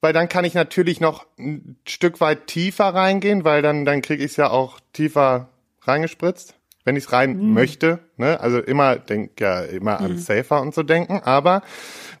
weil 0.01 0.13
dann 0.13 0.29
kann 0.29 0.45
ich 0.45 0.53
natürlich 0.53 0.99
noch 0.99 1.25
ein 1.37 1.77
Stück 1.87 2.19
weit 2.19 2.47
tiefer 2.47 2.85
reingehen, 2.85 3.43
weil 3.43 3.61
dann 3.61 3.85
dann 3.85 4.01
kriege 4.01 4.23
ich 4.23 4.31
es 4.31 4.37
ja 4.37 4.49
auch 4.49 4.79
tiefer 4.93 5.49
reingespritzt 5.83 6.55
wenn 6.83 6.95
ich 6.95 7.05
es 7.05 7.11
rein 7.11 7.37
mhm. 7.37 7.53
möchte. 7.53 7.99
Ne? 8.17 8.39
Also 8.39 8.59
immer 8.59 8.95
denk 8.95 9.39
ja 9.39 9.61
immer 9.61 9.99
an 9.99 10.13
mhm. 10.13 10.17
Safer 10.17 10.61
und 10.61 10.73
so 10.73 10.83
denken, 10.83 11.21
aber 11.23 11.61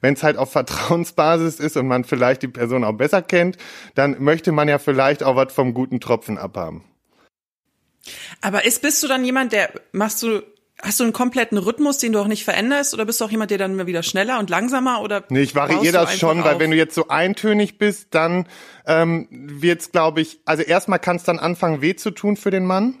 wenn 0.01 0.13
es 0.13 0.23
halt 0.23 0.37
auf 0.37 0.51
Vertrauensbasis 0.51 1.59
ist 1.59 1.77
und 1.77 1.87
man 1.87 2.03
vielleicht 2.03 2.41
die 2.41 2.47
Person 2.47 2.83
auch 2.83 2.93
besser 2.93 3.21
kennt, 3.21 3.57
dann 3.95 4.21
möchte 4.21 4.51
man 4.51 4.67
ja 4.67 4.79
vielleicht 4.79 5.23
auch 5.23 5.35
was 5.35 5.53
vom 5.53 5.73
guten 5.73 5.99
Tropfen 5.99 6.37
abhaben. 6.37 6.83
Aber 8.41 8.65
ist 8.65 8.81
bist 8.81 9.03
du 9.03 9.07
dann 9.07 9.23
jemand, 9.23 9.53
der 9.53 9.71
machst 9.91 10.23
du 10.23 10.41
Hast 10.81 10.99
du 10.99 11.03
einen 11.03 11.13
kompletten 11.13 11.57
Rhythmus, 11.57 11.99
den 11.99 12.13
du 12.13 12.19
auch 12.19 12.27
nicht 12.27 12.43
veränderst, 12.43 12.93
oder 12.93 13.05
bist 13.05 13.21
du 13.21 13.25
auch 13.25 13.29
jemand, 13.29 13.51
der 13.51 13.57
dann 13.57 13.73
immer 13.73 13.87
wieder 13.87 14.03
schneller 14.03 14.39
und 14.39 14.49
langsamer 14.49 15.01
oder? 15.01 15.23
Nee, 15.29 15.41
ich 15.41 15.55
variiere 15.55 15.93
das 15.93 16.17
schon, 16.17 16.43
weil 16.43 16.59
wenn 16.59 16.71
du 16.71 16.77
jetzt 16.77 16.95
so 16.95 17.07
eintönig 17.07 17.77
bist, 17.77 18.07
dann 18.11 18.47
ähm, 18.87 19.27
wird's, 19.29 19.91
glaube 19.91 20.21
ich, 20.21 20.39
also 20.45 20.63
erstmal 20.63 20.99
kann 20.99 21.17
es 21.17 21.23
dann 21.23 21.39
anfangen, 21.39 21.81
weh 21.81 21.95
zu 21.95 22.11
tun 22.11 22.35
für 22.35 22.51
den 22.51 22.65
Mann 22.65 22.95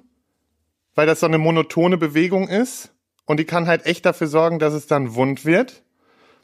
weil 0.95 1.07
das 1.07 1.21
so 1.21 1.25
eine 1.25 1.37
monotone 1.37 1.97
Bewegung 1.97 2.47
ist 2.47 2.93
und 3.25 3.39
die 3.39 3.45
kann 3.45 3.67
halt 3.67 3.85
echt 3.85 4.05
dafür 4.05 4.27
sorgen, 4.27 4.59
dass 4.59 4.73
es 4.73 4.87
dann 4.87 5.15
wund 5.15 5.45
wird. 5.45 5.83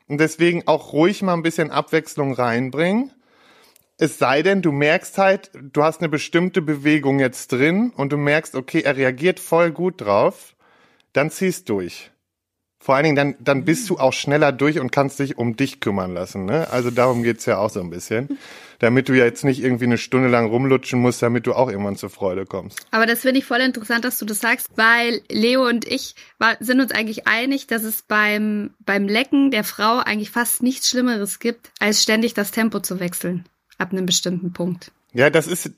Und 0.07 0.19
deswegen 0.19 0.67
auch 0.67 0.93
ruhig 0.93 1.21
mal 1.21 1.33
ein 1.33 1.43
bisschen 1.43 1.69
Abwechslung 1.69 2.33
reinbringen. 2.33 3.11
Es 3.97 4.19
sei 4.19 4.41
denn, 4.41 4.61
du 4.61 4.71
merkst 4.71 5.17
halt, 5.17 5.51
du 5.53 5.83
hast 5.83 5.99
eine 5.99 6.09
bestimmte 6.09 6.61
Bewegung 6.61 7.19
jetzt 7.19 7.51
drin 7.51 7.91
und 7.95 8.11
du 8.13 8.17
merkst, 8.17 8.55
okay, 8.55 8.81
er 8.81 8.95
reagiert 8.95 9.39
voll 9.39 9.71
gut 9.71 10.01
drauf, 10.01 10.55
dann 11.13 11.29
ziehst 11.29 11.69
durch. 11.69 12.11
Vor 12.79 12.95
allen 12.95 13.03
Dingen, 13.03 13.15
dann, 13.15 13.35
dann 13.39 13.65
bist 13.65 13.89
du 13.89 13.97
auch 13.97 14.13
schneller 14.13 14.51
durch 14.51 14.79
und 14.79 14.91
kannst 14.91 15.19
dich 15.19 15.37
um 15.37 15.55
dich 15.55 15.79
kümmern 15.79 16.13
lassen. 16.13 16.45
Ne? 16.45 16.69
Also 16.71 16.91
darum 16.91 17.23
geht's 17.23 17.45
ja 17.45 17.57
auch 17.57 17.69
so 17.69 17.79
ein 17.81 17.89
bisschen 17.89 18.37
damit 18.79 19.09
du 19.09 19.13
ja 19.13 19.25
jetzt 19.25 19.43
nicht 19.43 19.61
irgendwie 19.61 19.85
eine 19.85 19.97
Stunde 19.97 20.29
lang 20.29 20.47
rumlutschen 20.47 20.99
musst, 20.99 21.21
damit 21.21 21.47
du 21.47 21.53
auch 21.53 21.69
irgendwann 21.69 21.95
zur 21.95 22.09
Freude 22.09 22.45
kommst. 22.45 22.79
Aber 22.91 23.05
das 23.05 23.21
finde 23.21 23.39
ich 23.39 23.45
voll 23.45 23.59
interessant, 23.61 24.05
dass 24.05 24.19
du 24.19 24.25
das 24.25 24.39
sagst, 24.39 24.67
weil 24.75 25.21
Leo 25.29 25.67
und 25.67 25.85
ich 25.85 26.15
war, 26.37 26.57
sind 26.59 26.79
uns 26.79 26.91
eigentlich 26.91 27.27
einig, 27.27 27.67
dass 27.67 27.83
es 27.83 28.03
beim, 28.03 28.71
beim 28.79 29.07
Lecken 29.07 29.51
der 29.51 29.63
Frau 29.63 29.99
eigentlich 29.99 30.31
fast 30.31 30.63
nichts 30.63 30.89
Schlimmeres 30.89 31.39
gibt, 31.39 31.71
als 31.79 32.03
ständig 32.03 32.33
das 32.33 32.51
Tempo 32.51 32.79
zu 32.79 32.99
wechseln. 32.99 33.45
Ab 33.77 33.91
einem 33.91 34.05
bestimmten 34.05 34.53
Punkt. 34.53 34.91
Ja, 35.13 35.29
das 35.29 35.47
ist 35.47 35.71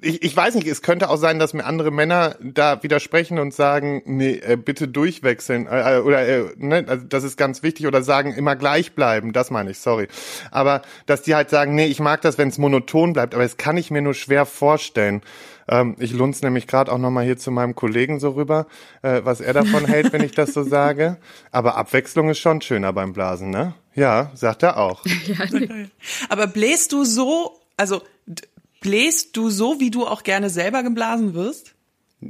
ich, 0.00 0.22
ich 0.22 0.36
weiß 0.36 0.54
nicht, 0.54 0.66
es 0.66 0.82
könnte 0.82 1.10
auch 1.10 1.16
sein, 1.16 1.38
dass 1.38 1.54
mir 1.54 1.64
andere 1.64 1.90
Männer 1.90 2.36
da 2.40 2.82
widersprechen 2.82 3.38
und 3.38 3.54
sagen, 3.54 4.02
nee, 4.04 4.34
äh, 4.34 4.56
bitte 4.56 4.88
durchwechseln 4.88 5.66
äh, 5.66 5.96
äh, 5.96 6.00
oder 6.00 6.26
äh, 6.26 6.44
ne, 6.56 6.84
also 6.86 7.04
das 7.06 7.24
ist 7.24 7.36
ganz 7.36 7.62
wichtig 7.62 7.86
oder 7.86 8.02
sagen 8.02 8.32
immer 8.32 8.56
gleich 8.56 8.92
bleiben, 8.94 9.32
das 9.32 9.50
meine 9.50 9.70
ich, 9.70 9.78
sorry. 9.78 10.08
Aber 10.50 10.82
dass 11.06 11.22
die 11.22 11.34
halt 11.34 11.50
sagen, 11.50 11.74
nee, 11.74 11.86
ich 11.86 12.00
mag 12.00 12.20
das, 12.22 12.38
wenn 12.38 12.48
es 12.48 12.58
monoton 12.58 13.12
bleibt, 13.12 13.34
aber 13.34 13.42
das 13.42 13.56
kann 13.56 13.76
ich 13.76 13.90
mir 13.90 14.02
nur 14.02 14.14
schwer 14.14 14.46
vorstellen. 14.46 15.22
Ähm, 15.68 15.96
ich 15.98 16.12
lunz 16.12 16.42
nämlich 16.42 16.66
gerade 16.66 16.92
auch 16.92 16.98
nochmal 16.98 17.24
hier 17.24 17.36
zu 17.36 17.50
meinem 17.50 17.74
Kollegen 17.74 18.20
so 18.20 18.30
rüber, 18.30 18.66
äh, 19.02 19.22
was 19.24 19.40
er 19.40 19.52
davon 19.52 19.84
hält, 19.86 20.12
wenn 20.12 20.22
ich 20.22 20.32
das 20.32 20.52
so 20.52 20.62
sage. 20.62 21.16
Aber 21.50 21.76
Abwechslung 21.76 22.28
ist 22.28 22.38
schon 22.38 22.60
schöner 22.60 22.92
beim 22.92 23.12
Blasen, 23.12 23.50
ne? 23.50 23.74
Ja, 23.94 24.30
sagt 24.34 24.62
er 24.62 24.76
auch. 24.78 25.04
Ja, 25.26 25.46
nee. 25.50 25.88
Aber 26.28 26.46
bläst 26.46 26.92
du 26.92 27.04
so, 27.04 27.58
also 27.76 28.02
bläst 28.86 29.36
du 29.36 29.50
so, 29.50 29.80
wie 29.80 29.90
du 29.90 30.06
auch 30.06 30.22
gerne 30.22 30.48
selber 30.48 30.84
geblasen 30.84 31.34
wirst? 31.34 31.74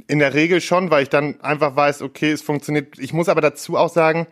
In 0.07 0.17
der 0.17 0.33
Regel 0.33 0.59
schon, 0.59 0.89
weil 0.89 1.03
ich 1.03 1.09
dann 1.09 1.39
einfach 1.41 1.75
weiß, 1.75 2.01
okay, 2.01 2.31
es 2.31 2.41
funktioniert. 2.41 2.97
Ich 2.97 3.13
muss 3.13 3.29
aber 3.29 3.41
dazu 3.41 3.77
auch 3.77 3.93
sagen, 3.93 4.25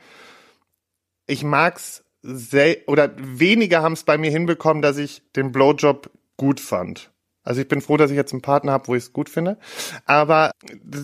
ich 1.28 1.44
mag's 1.44 2.04
sel 2.24 2.82
oder 2.88 3.12
weniger 3.16 3.84
haben 3.84 3.94
es 3.94 4.04
bei 4.04 4.18
mir 4.18 4.32
hinbekommen, 4.32 4.82
dass 4.82 4.98
ich 4.98 5.22
den 5.36 5.52
Blowjob 5.52 6.10
gut 6.36 6.60
fand. 6.60 7.12
Also 7.44 7.62
ich 7.62 7.68
bin 7.68 7.80
froh, 7.80 7.96
dass 7.96 8.10
ich 8.10 8.18
jetzt 8.18 8.34
einen 8.34 8.42
Partner 8.42 8.72
habe, 8.72 8.88
wo 8.88 8.96
ich 8.96 9.04
es 9.04 9.14
gut 9.14 9.30
finde. 9.30 9.60
Aber 10.06 10.50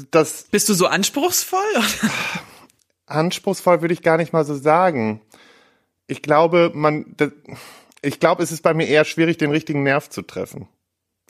das 0.10 0.46
Bist 0.50 0.70
du 0.70 0.74
so 0.74 0.88
anspruchsvoll? 0.88 1.62
anspruchsvoll 3.06 3.82
würde 3.82 3.94
ich 3.94 4.02
gar 4.02 4.18
nicht 4.18 4.34
mal 4.34 4.44
so 4.44 4.56
sagen. 4.56 5.22
Ich 6.08 6.24
glaube, 6.24 6.72
man, 6.74 7.14
das, 7.18 7.32
ich 8.02 8.20
glaube, 8.20 8.42
es 8.42 8.52
ist 8.52 8.64
bei 8.64 8.74
mir 8.74 8.88
eher 8.88 9.06
schwierig, 9.06 9.38
den 9.38 9.52
richtigen 9.52 9.84
Nerv 9.84 10.10
zu 10.10 10.24
treffen, 10.24 10.68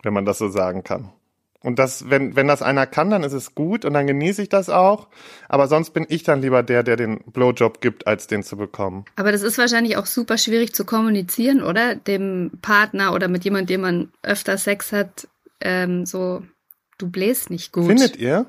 wenn 0.03 0.13
man 0.13 0.25
das 0.25 0.37
so 0.37 0.49
sagen 0.49 0.83
kann. 0.83 1.11
Und 1.63 1.77
das, 1.77 2.09
wenn, 2.09 2.35
wenn 2.35 2.47
das 2.47 2.63
einer 2.63 2.87
kann, 2.87 3.11
dann 3.11 3.23
ist 3.23 3.33
es 3.33 3.53
gut 3.53 3.85
und 3.85 3.93
dann 3.93 4.07
genieße 4.07 4.41
ich 4.41 4.49
das 4.49 4.69
auch. 4.69 5.07
Aber 5.47 5.67
sonst 5.67 5.91
bin 5.91 6.07
ich 6.09 6.23
dann 6.23 6.41
lieber 6.41 6.63
der, 6.63 6.81
der 6.81 6.95
den 6.95 7.19
Blowjob 7.31 7.81
gibt, 7.81 8.07
als 8.07 8.25
den 8.25 8.41
zu 8.41 8.57
bekommen. 8.57 9.05
Aber 9.15 9.31
das 9.31 9.43
ist 9.43 9.59
wahrscheinlich 9.59 9.95
auch 9.97 10.07
super 10.07 10.39
schwierig 10.39 10.73
zu 10.73 10.85
kommunizieren, 10.85 11.61
oder? 11.61 11.93
Dem 11.93 12.51
Partner 12.63 13.13
oder 13.13 13.27
mit 13.27 13.43
jemandem, 13.43 13.67
dem 13.67 13.81
man 13.81 14.11
öfter 14.23 14.57
Sex 14.57 14.91
hat, 14.91 15.27
ähm, 15.59 16.07
so, 16.07 16.41
du 16.97 17.09
bläst 17.09 17.51
nicht 17.51 17.71
gut. 17.71 17.85
Findet 17.85 18.15
ihr? 18.15 18.47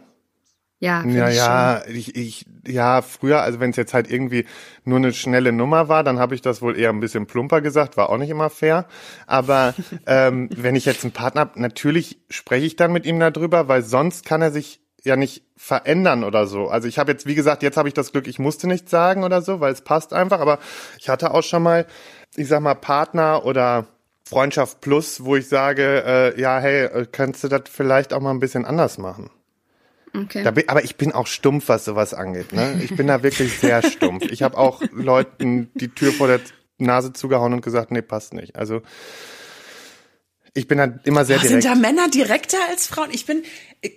Ja, 0.83 1.05
Ja, 1.07 1.29
ich 1.29 1.37
ja, 1.37 1.83
ich, 1.87 2.16
ich, 2.16 2.47
ja, 2.66 3.03
früher, 3.03 3.40
also 3.40 3.61
wenn 3.61 3.71
es 3.71 3.77
jetzt 3.77 3.95
halt 3.95 4.11
irgendwie 4.11 4.47
nur 4.83 4.99
eine 4.99 5.12
schnelle 5.12 5.53
Nummer 5.53 5.88
war, 5.88 6.03
dann 6.03 6.18
habe 6.18 6.35
ich 6.35 6.42
das 6.42 6.61
wohl 6.61 6.77
eher 6.77 6.90
ein 6.90 6.99
bisschen 6.99 7.27
plumper 7.27 7.61
gesagt, 7.61 7.97
war 7.97 8.11
auch 8.11 8.18
nicht 8.18 8.31
immer 8.31 8.51
fair. 8.51 8.87
Aber 9.29 9.75
ähm, 10.07 10.51
wenn 10.57 10.75
ich 10.75 10.85
jetzt 10.85 11.05
einen 11.05 11.12
Partner 11.12 11.42
hab, 11.42 11.57
natürlich 11.57 12.18
spreche 12.31 12.66
ich 12.66 12.75
dann 12.75 12.92
mit 12.92 13.07
ihm 13.07 13.21
darüber, 13.21 13.68
weil 13.68 13.83
sonst 13.83 14.27
kann 14.27 14.42
er 14.42 14.51
sich 14.51 14.81
ja 15.05 15.14
nicht 15.14 15.45
verändern 15.57 16.25
oder 16.25 16.49
so. 16.49 16.66
Also 16.66 16.88
ich 16.88 16.99
habe 16.99 17.12
jetzt, 17.12 17.27
wie 17.27 17.37
gesagt, 17.37 17.62
jetzt 17.62 17.77
habe 17.77 17.87
ich 17.87 17.95
das 17.95 18.11
Glück, 18.11 18.27
ich 18.27 18.40
musste 18.40 18.66
nichts 18.66 18.90
sagen 18.90 19.23
oder 19.23 19.40
so, 19.40 19.61
weil 19.61 19.73
es 19.73 19.83
passt 19.83 20.12
einfach. 20.12 20.40
Aber 20.40 20.59
ich 20.99 21.09
hatte 21.09 21.33
auch 21.33 21.45
schon 21.45 21.62
mal, 21.62 21.87
ich 22.35 22.49
sag 22.49 22.61
mal, 22.61 22.75
Partner 22.75 23.45
oder 23.45 23.87
Freundschaft 24.25 24.81
plus, 24.81 25.25
wo 25.25 25.37
ich 25.37 25.49
sage, 25.49 26.03
äh, 26.05 26.40
ja, 26.40 26.59
hey, 26.59 26.87
äh, 26.87 27.07
könntest 27.07 27.45
du 27.45 27.49
das 27.49 27.62
vielleicht 27.71 28.12
auch 28.12 28.21
mal 28.21 28.33
ein 28.33 28.40
bisschen 28.40 28.64
anders 28.64 28.99
machen? 28.99 29.31
Okay. 30.14 30.42
Da 30.44 30.51
bin, 30.51 30.68
aber 30.68 30.85
ich 30.85 30.96
bin 30.96 31.12
auch 31.12 31.27
stumpf, 31.27 31.68
was 31.68 31.85
sowas 31.85 32.12
angeht. 32.14 32.53
Ne? 32.53 32.81
Ich 32.85 32.94
bin 32.94 33.07
da 33.07 33.22
wirklich 33.22 33.59
sehr 33.61 33.83
stumpf. 33.83 34.25
Ich 34.31 34.42
habe 34.42 34.59
auch 34.59 34.83
Leuten 34.92 35.70
die 35.75 35.88
Tür 35.88 36.12
vor 36.12 36.29
der 36.29 36.40
Nase 36.79 37.12
zugehauen 37.12 37.53
und 37.53 37.62
gesagt, 37.62 37.90
nee, 37.90 38.03
passt 38.03 38.35
nicht. 38.35 38.57
Also 38.57 38.83
ich 40.55 40.68
bin 40.68 40.77
da 40.77 40.85
immer 41.05 41.25
sehr 41.25 41.38
Ach, 41.38 41.42
sind 41.44 41.62
direkt. 41.62 41.64
da 41.64 41.81
Männer 41.81 42.09
direkter 42.11 42.59
als 42.68 42.87
Frauen? 42.87 43.09
Ich 43.11 43.25
bin 43.25 43.42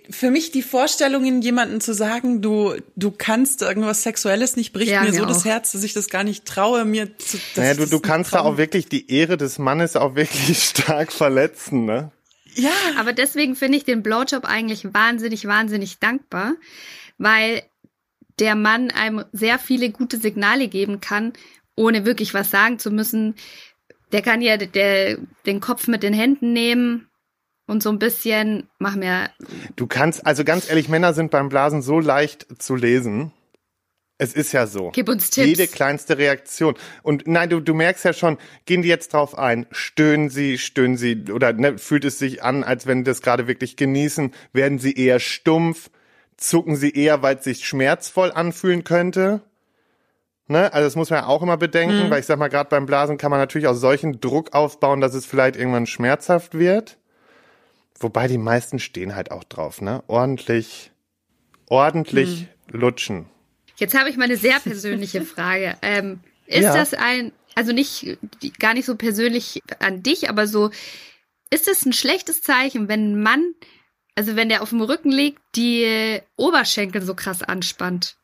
für 0.08 0.30
mich 0.30 0.52
die 0.52 0.62
Vorstellungen, 0.62 1.42
jemanden 1.42 1.82
zu 1.82 1.92
sagen, 1.92 2.40
du 2.40 2.74
du 2.96 3.10
kannst 3.10 3.60
irgendwas 3.60 4.02
Sexuelles 4.02 4.56
nicht, 4.56 4.72
bricht 4.72 4.90
Ja, 4.90 5.02
mir 5.02 5.10
mir 5.10 5.18
so 5.18 5.26
das 5.26 5.40
auch. 5.42 5.44
Herz, 5.44 5.72
dass 5.72 5.84
ich 5.84 5.92
das 5.92 6.08
gar 6.08 6.24
nicht 6.24 6.46
traue, 6.46 6.86
mir 6.86 7.18
zu. 7.18 7.36
Naja, 7.56 7.74
du, 7.74 7.80
das 7.82 7.90
du 7.90 8.00
kannst 8.00 8.32
da 8.32 8.40
auch 8.40 8.56
wirklich 8.56 8.88
die 8.88 9.10
Ehre 9.12 9.36
des 9.36 9.58
Mannes 9.58 9.96
auch 9.96 10.14
wirklich 10.14 10.62
stark 10.64 11.12
verletzen, 11.12 11.84
ne? 11.84 12.10
Ja, 12.56 12.70
Aber 12.98 13.12
deswegen 13.12 13.54
finde 13.54 13.78
ich 13.78 13.84
den 13.84 14.02
Blowjob 14.02 14.44
eigentlich 14.44 14.92
wahnsinnig, 14.92 15.46
wahnsinnig 15.46 15.98
dankbar, 15.98 16.54
weil 17.18 17.62
der 18.38 18.54
Mann 18.54 18.90
einem 18.90 19.24
sehr 19.32 19.58
viele 19.58 19.90
gute 19.90 20.18
Signale 20.18 20.68
geben 20.68 21.00
kann, 21.00 21.32
ohne 21.74 22.04
wirklich 22.04 22.34
was 22.34 22.50
sagen 22.50 22.78
zu 22.78 22.90
müssen. 22.90 23.34
Der 24.12 24.22
kann 24.22 24.40
ja 24.40 24.56
der, 24.56 25.18
den 25.44 25.60
Kopf 25.60 25.86
mit 25.86 26.02
den 26.02 26.14
Händen 26.14 26.52
nehmen 26.52 27.08
und 27.66 27.82
so 27.82 27.90
ein 27.90 27.98
bisschen, 27.98 28.68
mach 28.78 28.94
mir, 28.96 29.30
Du 29.74 29.86
kannst, 29.86 30.26
also 30.26 30.44
ganz 30.44 30.68
ehrlich, 30.68 30.88
Männer 30.88 31.12
sind 31.12 31.30
beim 31.30 31.48
Blasen 31.48 31.82
so 31.82 32.00
leicht 32.00 32.46
zu 32.58 32.76
lesen. 32.76 33.32
Es 34.18 34.32
ist 34.32 34.52
ja 34.52 34.66
so. 34.66 34.90
gib 34.92 35.10
uns 35.10 35.28
Tipps. 35.28 35.46
Jede 35.46 35.66
kleinste 35.66 36.16
Reaktion. 36.16 36.74
Und 37.02 37.26
nein, 37.26 37.50
du, 37.50 37.60
du 37.60 37.74
merkst 37.74 38.04
ja 38.04 38.14
schon, 38.14 38.38
gehen 38.64 38.80
die 38.80 38.88
jetzt 38.88 39.12
drauf 39.12 39.36
ein, 39.36 39.66
stöhnen 39.70 40.30
sie, 40.30 40.56
stöhnen 40.56 40.96
sie, 40.96 41.24
oder 41.30 41.52
ne, 41.52 41.76
fühlt 41.76 42.04
es 42.06 42.18
sich 42.18 42.42
an, 42.42 42.64
als 42.64 42.86
wenn 42.86 42.98
die 42.98 43.04
das 43.04 43.20
gerade 43.20 43.46
wirklich 43.46 43.76
genießen, 43.76 44.32
werden 44.54 44.78
sie 44.78 44.94
eher 44.94 45.20
stumpf, 45.20 45.90
zucken 46.38 46.76
sie 46.76 46.90
eher, 46.90 47.22
weil 47.22 47.36
es 47.36 47.44
sich 47.44 47.66
schmerzvoll 47.66 48.32
anfühlen 48.32 48.84
könnte. 48.84 49.42
Ne? 50.48 50.72
Also 50.72 50.86
das 50.86 50.96
muss 50.96 51.10
man 51.10 51.20
ja 51.20 51.26
auch 51.26 51.42
immer 51.42 51.58
bedenken, 51.58 52.08
weil 52.08 52.20
ich 52.20 52.26
sag 52.26 52.38
mal, 52.38 52.48
gerade 52.48 52.70
beim 52.70 52.86
Blasen 52.86 53.18
kann 53.18 53.30
man 53.30 53.40
natürlich 53.40 53.66
auch 53.68 53.74
solchen 53.74 54.20
Druck 54.20 54.54
aufbauen, 54.54 55.00
dass 55.00 55.12
es 55.12 55.26
vielleicht 55.26 55.56
irgendwann 55.56 55.86
schmerzhaft 55.86 56.56
wird. 56.56 56.98
Wobei 57.98 58.28
die 58.28 58.38
meisten 58.38 58.78
stehen 58.78 59.14
halt 59.14 59.30
auch 59.30 59.44
drauf, 59.44 59.80
ne? 59.80 60.02
Ordentlich, 60.06 60.92
ordentlich 61.68 62.48
lutschen. 62.70 63.26
Jetzt 63.76 63.96
habe 63.98 64.08
ich 64.10 64.16
mal 64.16 64.24
eine 64.24 64.36
sehr 64.36 64.58
persönliche 64.60 65.20
Frage. 65.24 65.76
Ähm, 65.82 66.20
ist 66.46 66.62
Ja. 66.64 66.74
das 66.74 66.94
ein, 66.94 67.32
also 67.54 67.72
nicht, 67.72 68.18
gar 68.58 68.74
nicht 68.74 68.86
so 68.86 68.96
persönlich 68.96 69.62
an 69.80 70.02
dich, 70.02 70.28
aber 70.28 70.46
so, 70.46 70.70
ist 71.50 71.68
es 71.68 71.84
ein 71.86 71.92
schlechtes 71.92 72.42
Zeichen, 72.42 72.88
wenn 72.88 73.12
ein 73.12 73.22
Mann, 73.22 73.54
also 74.14 74.36
wenn 74.36 74.48
der 74.48 74.62
auf 74.62 74.70
dem 74.70 74.80
Rücken 74.80 75.10
liegt, 75.10 75.40
die 75.54 76.20
Oberschenkel 76.36 77.02
so 77.02 77.14
krass 77.14 77.42
anspannt? 77.42 78.16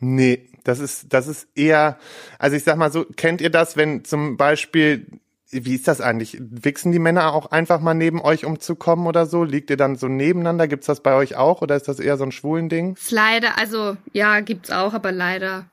Nee, 0.00 0.48
das 0.64 0.80
ist, 0.80 1.12
das 1.12 1.26
ist 1.28 1.46
eher, 1.54 1.98
also 2.38 2.56
ich 2.56 2.64
sag 2.64 2.76
mal 2.76 2.90
so, 2.90 3.04
kennt 3.04 3.40
ihr 3.40 3.50
das, 3.50 3.76
wenn 3.76 4.04
zum 4.04 4.36
Beispiel, 4.36 5.06
wie 5.52 5.74
ist 5.74 5.86
das 5.86 6.00
eigentlich? 6.00 6.38
Wichsen 6.40 6.92
die 6.92 6.98
Männer 6.98 7.32
auch 7.34 7.50
einfach 7.50 7.80
mal 7.80 7.94
neben 7.94 8.20
euch, 8.20 8.44
um 8.44 8.58
zu 8.58 8.74
kommen 8.74 9.06
oder 9.06 9.26
so? 9.26 9.44
Liegt 9.44 9.70
ihr 9.70 9.76
dann 9.76 9.96
so 9.96 10.08
nebeneinander? 10.08 10.66
Gibt's 10.66 10.86
das 10.86 11.02
bei 11.02 11.14
euch 11.14 11.36
auch 11.36 11.60
oder 11.60 11.76
ist 11.76 11.88
das 11.88 12.00
eher 12.00 12.16
so 12.16 12.24
ein 12.24 12.32
schwulen 12.32 12.68
Ding? 12.68 12.96
Leider, 13.10 13.58
also 13.58 13.96
ja, 14.12 14.40
gibt's 14.40 14.70
auch, 14.70 14.94
aber 14.94 15.12
leider 15.12 15.66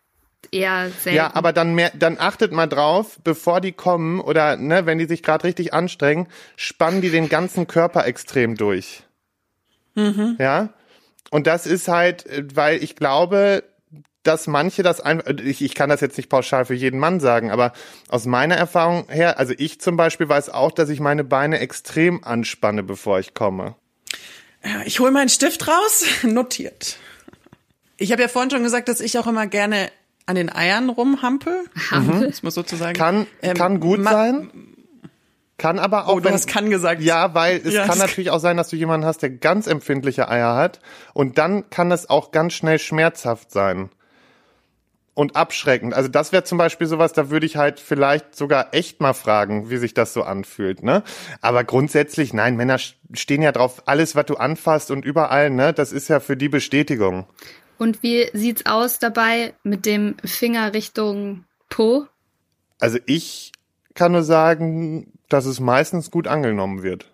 eher 0.52 0.90
selten. 0.90 1.16
Ja, 1.18 1.32
aber 1.34 1.54
dann 1.54 1.76
mehr, 1.76 1.92
dann 1.98 2.18
achtet 2.20 2.52
mal 2.52 2.68
drauf, 2.68 3.20
bevor 3.24 3.62
die 3.62 3.72
kommen 3.72 4.20
oder 4.20 4.58
ne, 4.58 4.86
wenn 4.86 4.98
die 4.98 5.06
sich 5.06 5.24
gerade 5.24 5.46
richtig 5.46 5.74
anstrengen, 5.74 6.28
spannen 6.56 7.02
die 7.02 7.10
den 7.10 7.30
ganzen 7.30 7.68
Körper 7.68 8.06
extrem 8.06 8.56
durch. 8.56 9.04
Ja, 10.40 10.70
und 11.30 11.48
das 11.48 11.68
ist 11.68 11.88
halt, 11.88 12.26
äh, 12.26 12.44
weil 12.54 12.84
ich 12.84 12.96
glaube, 12.96 13.64
dass 14.24 14.48
manche 14.48 14.84
das 14.84 15.00
einfach, 15.00 15.28
ich, 15.44 15.62
ich 15.62 15.74
kann 15.76 15.90
das 15.90 16.02
jetzt 16.02 16.18
nicht 16.18 16.30
pauschal 16.30 16.66
für 16.66 16.74
jeden 16.74 17.00
Mann 17.00 17.20
sagen, 17.20 17.52
aber 17.52 17.72
aus 18.10 18.26
meiner 18.26 18.56
Erfahrung 18.56 19.08
her, 19.10 19.40
also 19.40 19.54
ich 19.58 19.80
zum 19.80 19.96
Beispiel 19.98 20.28
weiß 20.28 20.50
auch, 20.50 20.72
dass 20.72 20.90
ich 20.90 21.00
meine 21.00 21.24
Beine 21.24 21.60
extrem 21.60 22.24
anspanne, 22.24 22.84
bevor 22.84 23.20
ich 23.20 23.34
komme. 23.34 23.76
Ja, 24.64 24.82
ich 24.86 25.00
hole 25.00 25.12
meinen 25.12 25.30
Stift 25.30 25.68
raus, 25.68 26.06
notiert. 26.24 26.98
Ich 27.98 28.12
habe 28.12 28.22
ja 28.22 28.28
vorhin 28.28 28.52
schon 28.52 28.64
gesagt, 28.64 28.90
dass 28.90 29.00
ich 29.02 29.18
auch 29.18 29.28
immer 29.28 29.48
gerne 29.48 29.90
an 30.26 30.36
den 30.36 30.54
Eiern 30.54 30.90
rumhampel. 30.90 31.54
Hampel? 31.92 32.28
Das 32.28 32.44
muss 32.44 32.54
sozusagen. 32.54 32.94
Kann, 32.98 33.26
Ähm, 33.42 33.56
kann 33.58 33.80
gut 33.80 34.04
sein. 34.04 34.52
Kann 35.58 35.80
aber 35.80 36.08
auch, 36.08 36.14
Oh, 36.16 36.20
du 36.20 36.26
wenn, 36.26 36.34
hast 36.34 36.48
kann 36.48 36.70
gesagt. 36.70 37.02
Ja, 37.02 37.34
weil 37.34 37.58
es 37.66 37.74
Ja, 37.74 37.82
kann 37.82 37.98
das- 38.00 38.08
natürlich 38.08 38.30
auch 38.32 38.40
sein, 38.40 38.56
dass 38.56 38.70
du 38.70 38.76
jemanden 38.78 39.06
hast, 39.06 39.22
der 39.22 39.30
ganz 39.32 39.68
empfindliche 39.68 40.30
Eier 40.30 40.56
hat. 40.56 40.80
Und 41.14 41.38
dann 41.38 41.70
kann 41.70 41.92
es 41.92 42.10
auch 42.10 42.32
ganz 42.32 42.54
schnell 42.54 42.80
schmerzhaft 42.80 43.52
sein. 43.52 43.90
Und 45.20 45.36
abschreckend. 45.36 45.94
Also 45.94 46.08
das 46.08 46.32
wäre 46.32 46.46
zum 46.46 46.58
Beispiel 46.58 46.88
sowas, 46.88 47.12
da 47.12 47.30
würde 47.30 47.46
ich 47.46 47.58
halt 47.58 47.82
vielleicht 47.82 48.38
sogar 48.38 48.74
echt 48.74 49.02
mal 49.02 49.12
fragen, 49.12 49.70
wie 49.70 49.76
sich 49.76 49.94
das 49.94 50.14
so 50.14 50.24
anfühlt, 50.24 50.82
ne? 50.82 51.04
Aber 51.42 51.66
grundsätzlich, 51.66 52.34
nein, 52.34 52.56
Männer 52.56 52.78
stehen 53.12 53.42
ja 53.42 53.52
drauf, 53.52 53.84
alles, 53.86 54.16
was 54.16 54.28
du 54.28 54.36
anfasst 54.36 54.92
und 54.92 55.04
überall, 55.04 55.50
ne? 55.50 55.74
Das 55.74 55.92
ist 55.92 56.08
ja 56.08 56.22
für 56.22 56.38
die 56.38 56.48
Bestätigung. 56.48 57.26
Und 57.78 58.02
wie 58.02 58.30
sieht's 58.32 58.66
aus 58.66 59.00
dabei 59.00 59.54
mit 59.62 59.86
dem 59.86 60.16
Finger 60.24 60.74
Richtung 60.74 61.44
Po? 61.68 62.06
Also 62.80 62.98
ich 63.06 63.52
kann 63.96 64.14
nur 64.14 64.24
sagen, 64.24 65.12
dass 65.28 65.46
es 65.46 65.60
meistens 65.60 66.12
gut 66.12 66.28
angenommen 66.28 66.82
wird. 66.82 67.12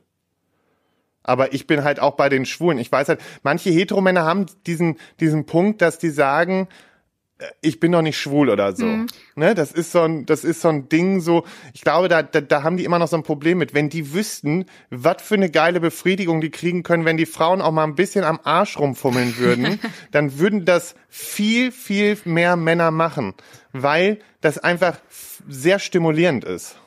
Aber 1.23 1.55
ich 1.55 1.65
bin 1.65 1.83
halt 1.83 1.99
auch 1.99 2.17
bei 2.17 2.29
den 2.29 2.45
Schwulen. 2.45 2.77
Ich 2.77 2.91
weiß 2.91 3.09
halt, 3.09 3.19
manche 3.41 3.71
Heteromänner 3.71 4.25
haben 4.25 4.45
diesen, 4.67 4.99
diesen 5.19 5.47
Punkt, 5.47 5.81
dass 5.81 5.97
die 5.97 6.11
sagen, 6.11 6.67
ich 7.61 7.79
bin 7.81 7.91
doch 7.91 8.01
nicht 8.01 8.17
schwul 8.17 8.49
oder 8.49 8.75
so. 8.75 8.85
Mhm. 8.85 9.07
Ne, 9.35 9.55
das 9.55 9.71
ist 9.71 9.91
so 9.91 10.01
ein, 10.01 10.25
das 10.25 10.43
ist 10.43 10.61
so 10.61 10.69
ein 10.69 10.87
Ding 10.87 11.19
so, 11.19 11.43
ich 11.73 11.81
glaube, 11.81 12.07
da, 12.07 12.23
da, 12.23 12.39
da 12.39 12.63
haben 12.63 12.77
die 12.77 12.85
immer 12.85 12.99
noch 12.99 13.09
so 13.09 13.17
ein 13.17 13.23
Problem 13.23 13.57
mit. 13.57 13.73
Wenn 13.73 13.89
die 13.89 14.13
wüssten, 14.13 14.65
was 14.89 15.21
für 15.21 15.35
eine 15.35 15.49
geile 15.49 15.81
Befriedigung 15.81 16.39
die 16.39 16.49
kriegen 16.49 16.83
können, 16.83 17.03
wenn 17.03 17.17
die 17.17 17.25
Frauen 17.25 17.61
auch 17.61 17.71
mal 17.71 17.83
ein 17.83 17.95
bisschen 17.95 18.23
am 18.23 18.39
Arsch 18.43 18.77
rumfummeln 18.79 19.37
würden, 19.37 19.79
dann 20.11 20.39
würden 20.39 20.63
das 20.63 20.95
viel, 21.09 21.71
viel 21.71 22.17
mehr 22.23 22.55
Männer 22.55 22.91
machen, 22.91 23.33
weil 23.73 24.19
das 24.39 24.57
einfach 24.57 24.97
sehr 25.47 25.79
stimulierend 25.79 26.45
ist. 26.45 26.77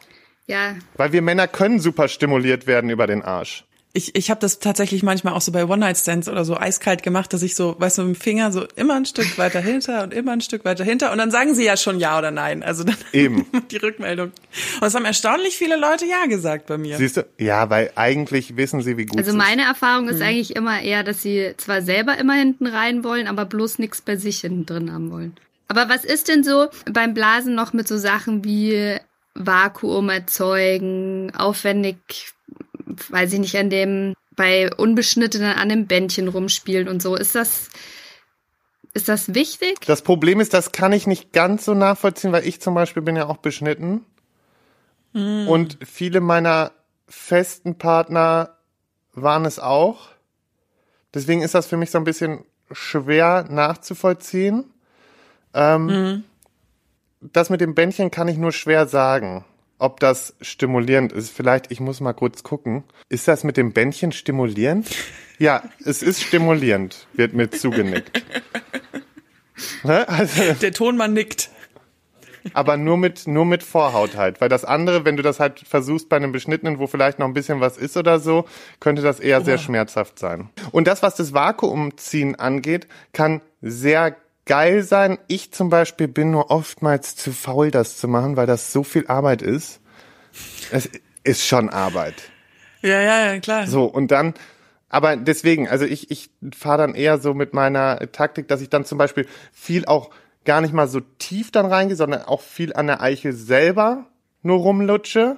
Ja, 0.46 0.76
Weil 0.96 1.12
wir 1.12 1.20
Männer 1.20 1.46
können 1.46 1.78
super 1.78 2.08
stimuliert 2.08 2.66
werden 2.66 2.88
über 2.88 3.06
den 3.06 3.20
Arsch. 3.20 3.66
Ich, 3.98 4.14
ich 4.14 4.30
habe 4.30 4.38
das 4.38 4.60
tatsächlich 4.60 5.02
manchmal 5.02 5.34
auch 5.34 5.40
so 5.40 5.50
bei 5.50 5.66
One-Night-Stands 5.66 6.28
oder 6.28 6.44
so 6.44 6.56
eiskalt 6.56 7.02
gemacht, 7.02 7.32
dass 7.32 7.42
ich 7.42 7.56
so, 7.56 7.74
weißt 7.80 7.98
du, 7.98 8.02
mit 8.04 8.14
dem 8.14 8.20
Finger 8.20 8.52
so 8.52 8.64
immer 8.76 8.94
ein 8.94 9.06
Stück 9.06 9.38
weiter 9.38 9.60
hinter 9.60 10.04
und 10.04 10.14
immer 10.14 10.30
ein 10.30 10.40
Stück 10.40 10.64
weiter 10.64 10.84
hinter 10.84 11.10
und 11.10 11.18
dann 11.18 11.32
sagen 11.32 11.56
sie 11.56 11.64
ja 11.64 11.76
schon 11.76 11.98
ja 11.98 12.16
oder 12.16 12.30
nein. 12.30 12.62
Also 12.62 12.84
dann 12.84 12.96
Eben. 13.12 13.46
die 13.72 13.76
Rückmeldung. 13.76 14.30
Und 14.80 14.86
es 14.86 14.94
haben 14.94 15.04
erstaunlich 15.04 15.56
viele 15.56 15.76
Leute 15.76 16.06
ja 16.06 16.26
gesagt 16.26 16.66
bei 16.68 16.78
mir. 16.78 16.96
Siehst 16.96 17.16
du? 17.16 17.26
Ja, 17.38 17.70
weil 17.70 17.90
eigentlich 17.96 18.56
wissen 18.56 18.82
sie, 18.82 18.96
wie 18.96 19.06
gut 19.06 19.18
also 19.18 19.36
meine 19.36 19.62
Erfahrung 19.62 20.08
ist 20.08 20.22
eigentlich 20.22 20.54
immer 20.54 20.80
eher, 20.80 21.02
dass 21.02 21.20
sie 21.20 21.54
zwar 21.56 21.82
selber 21.82 22.16
immer 22.18 22.34
hinten 22.34 22.68
rein 22.68 23.02
wollen, 23.02 23.26
aber 23.26 23.46
bloß 23.46 23.80
nichts 23.80 24.00
bei 24.00 24.14
sich 24.14 24.42
hinten 24.42 24.64
drin 24.64 24.92
haben 24.92 25.10
wollen. 25.10 25.36
Aber 25.66 25.88
was 25.88 26.04
ist 26.04 26.28
denn 26.28 26.44
so 26.44 26.68
beim 26.88 27.14
Blasen 27.14 27.56
noch 27.56 27.72
mit 27.72 27.88
so 27.88 27.98
Sachen 27.98 28.44
wie 28.44 28.96
Vakuum 29.34 30.08
erzeugen, 30.08 31.32
aufwendig, 31.34 31.96
weiß 33.10 33.32
ich 33.32 33.38
nicht, 33.40 33.56
an 33.56 33.70
dem, 33.70 34.14
bei 34.36 34.72
Unbeschnittenen 34.74 35.52
an 35.52 35.68
dem 35.68 35.86
Bändchen 35.86 36.28
rumspielen 36.28 36.88
und 36.88 37.02
so? 37.02 37.14
Ist 37.16 37.34
das, 37.34 37.68
ist 38.94 39.08
das 39.08 39.34
wichtig? 39.34 39.80
Das 39.86 40.02
Problem 40.02 40.40
ist, 40.40 40.54
das 40.54 40.72
kann 40.72 40.92
ich 40.92 41.06
nicht 41.06 41.32
ganz 41.32 41.64
so 41.64 41.74
nachvollziehen, 41.74 42.32
weil 42.32 42.46
ich 42.46 42.60
zum 42.60 42.74
Beispiel 42.74 43.02
bin 43.02 43.16
ja 43.16 43.26
auch 43.26 43.38
beschnitten. 43.38 44.04
Und 45.14 45.78
viele 45.84 46.20
meiner 46.20 46.70
festen 47.08 47.78
Partner 47.78 48.56
waren 49.14 49.46
es 49.46 49.58
auch. 49.58 50.08
Deswegen 51.14 51.42
ist 51.42 51.54
das 51.54 51.66
für 51.66 51.76
mich 51.78 51.90
so 51.90 51.98
ein 51.98 52.04
bisschen 52.04 52.44
schwer 52.70 53.46
nachzuvollziehen. 53.48 54.70
Ähm, 55.54 56.24
Das 57.20 57.50
mit 57.50 57.60
dem 57.60 57.74
Bändchen 57.74 58.12
kann 58.12 58.28
ich 58.28 58.36
nur 58.36 58.52
schwer 58.52 58.86
sagen, 58.86 59.44
ob 59.78 60.00
das 60.00 60.34
stimulierend 60.40 61.12
ist. 61.12 61.30
Vielleicht, 61.30 61.70
ich 61.70 61.80
muss 61.80 62.00
mal 62.00 62.12
kurz 62.12 62.42
gucken. 62.42 62.84
Ist 63.08 63.28
das 63.28 63.44
mit 63.44 63.56
dem 63.56 63.72
Bändchen 63.72 64.12
stimulierend? 64.12 64.88
Ja, 65.40 65.62
es 65.84 66.02
ist 66.02 66.20
stimulierend, 66.20 67.06
wird 67.12 67.32
mir 67.32 67.48
zugenickt. 67.48 68.24
Ne? 69.84 70.08
Also, 70.08 70.52
Der 70.60 70.72
Tonmann 70.72 71.12
nickt. 71.12 71.50
aber 72.54 72.76
nur 72.76 72.96
mit, 72.96 73.28
nur 73.28 73.44
mit 73.44 73.62
Vorhaut 73.62 74.16
halt. 74.16 74.40
Weil 74.40 74.48
das 74.48 74.64
andere, 74.64 75.04
wenn 75.04 75.16
du 75.16 75.22
das 75.22 75.38
halt 75.38 75.60
versuchst 75.60 76.08
bei 76.08 76.16
einem 76.16 76.32
Beschnittenen, 76.32 76.80
wo 76.80 76.88
vielleicht 76.88 77.20
noch 77.20 77.26
ein 77.26 77.34
bisschen 77.34 77.60
was 77.60 77.76
ist 77.76 77.96
oder 77.96 78.18
so, 78.18 78.46
könnte 78.80 79.00
das 79.02 79.20
eher 79.20 79.40
sehr 79.42 79.58
schmerzhaft 79.58 80.18
sein. 80.18 80.48
Und 80.72 80.88
das, 80.88 81.04
was 81.04 81.14
das 81.14 81.32
Vakuumziehen 81.32 82.34
angeht, 82.34 82.88
kann 83.12 83.40
sehr 83.62 84.16
geil 84.48 84.82
sein. 84.82 85.18
Ich 85.28 85.52
zum 85.52 85.70
Beispiel 85.70 86.08
bin 86.08 86.32
nur 86.32 86.50
oftmals 86.50 87.14
zu 87.14 87.30
faul, 87.32 87.70
das 87.70 87.98
zu 87.98 88.08
machen, 88.08 88.36
weil 88.36 88.46
das 88.46 88.72
so 88.72 88.82
viel 88.82 89.06
Arbeit 89.06 89.42
ist. 89.42 89.80
Es 90.72 90.90
ist 91.22 91.46
schon 91.46 91.68
Arbeit. 91.68 92.14
Ja, 92.82 93.00
ja, 93.00 93.32
ja, 93.32 93.38
klar. 93.38 93.66
So, 93.66 93.84
und 93.84 94.10
dann, 94.10 94.34
aber 94.88 95.16
deswegen, 95.16 95.68
also 95.68 95.84
ich, 95.84 96.10
ich 96.10 96.30
fahre 96.56 96.78
dann 96.78 96.94
eher 96.94 97.18
so 97.18 97.34
mit 97.34 97.54
meiner 97.54 97.98
Taktik, 98.10 98.48
dass 98.48 98.60
ich 98.60 98.70
dann 98.70 98.84
zum 98.84 98.98
Beispiel 98.98 99.26
viel 99.52 99.84
auch 99.84 100.10
gar 100.44 100.60
nicht 100.60 100.72
mal 100.72 100.88
so 100.88 101.00
tief 101.00 101.50
dann 101.50 101.66
reingehe, 101.66 101.96
sondern 101.96 102.22
auch 102.22 102.40
viel 102.40 102.72
an 102.72 102.86
der 102.86 103.02
Eichel 103.02 103.32
selber 103.34 104.06
nur 104.42 104.58
rumlutsche. 104.58 105.36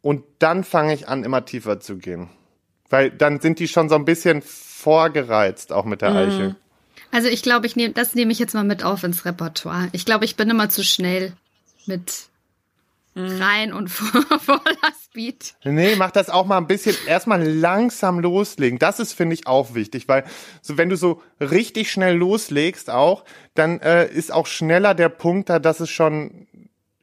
Und 0.00 0.24
dann 0.38 0.64
fange 0.64 0.94
ich 0.94 1.08
an, 1.08 1.24
immer 1.24 1.44
tiefer 1.44 1.80
zu 1.80 1.98
gehen. 1.98 2.30
Weil 2.88 3.10
dann 3.10 3.40
sind 3.40 3.58
die 3.58 3.68
schon 3.68 3.88
so 3.88 3.96
ein 3.96 4.06
bisschen 4.06 4.40
vorgereizt, 4.42 5.72
auch 5.72 5.84
mit 5.84 6.00
der 6.00 6.14
Eichel. 6.14 6.56
Also 7.10 7.28
ich 7.28 7.42
glaube, 7.42 7.66
ich 7.66 7.76
nehme, 7.76 7.94
das 7.94 8.14
nehme 8.14 8.32
ich 8.32 8.38
jetzt 8.38 8.54
mal 8.54 8.64
mit 8.64 8.82
auf 8.82 9.02
ins 9.02 9.24
Repertoire. 9.24 9.88
Ich 9.92 10.04
glaube, 10.04 10.24
ich 10.24 10.36
bin 10.36 10.50
immer 10.50 10.68
zu 10.68 10.84
schnell 10.84 11.32
mit 11.86 12.28
rein 13.14 13.72
und 13.72 13.88
vor, 13.90 14.38
voller 14.38 14.92
Speed. 15.04 15.54
Nee, 15.64 15.96
mach 15.96 16.10
das 16.10 16.30
auch 16.30 16.46
mal 16.46 16.58
ein 16.58 16.66
bisschen 16.66 16.96
erstmal 17.06 17.42
langsam 17.42 18.20
loslegen. 18.20 18.78
Das 18.78 19.00
ist, 19.00 19.12
finde 19.12 19.34
ich, 19.34 19.46
auch 19.46 19.74
wichtig, 19.74 20.08
weil 20.08 20.24
so 20.62 20.76
wenn 20.78 20.88
du 20.88 20.96
so 20.96 21.22
richtig 21.40 21.90
schnell 21.90 22.16
loslegst 22.16 22.90
auch, 22.90 23.24
dann 23.54 23.80
äh, 23.80 24.08
ist 24.10 24.32
auch 24.32 24.46
schneller 24.46 24.94
der 24.94 25.08
Punkt 25.08 25.48
da, 25.48 25.58
dass 25.58 25.80
es 25.80 25.90
schon 25.90 26.46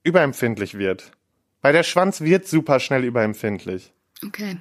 überempfindlich 0.04 0.78
wird. 0.78 1.12
Weil 1.62 1.74
der 1.74 1.84
Schwanz 1.84 2.22
wird 2.22 2.48
super 2.48 2.80
schnell 2.80 3.04
überempfindlich. 3.04 3.92
Okay. 4.26 4.58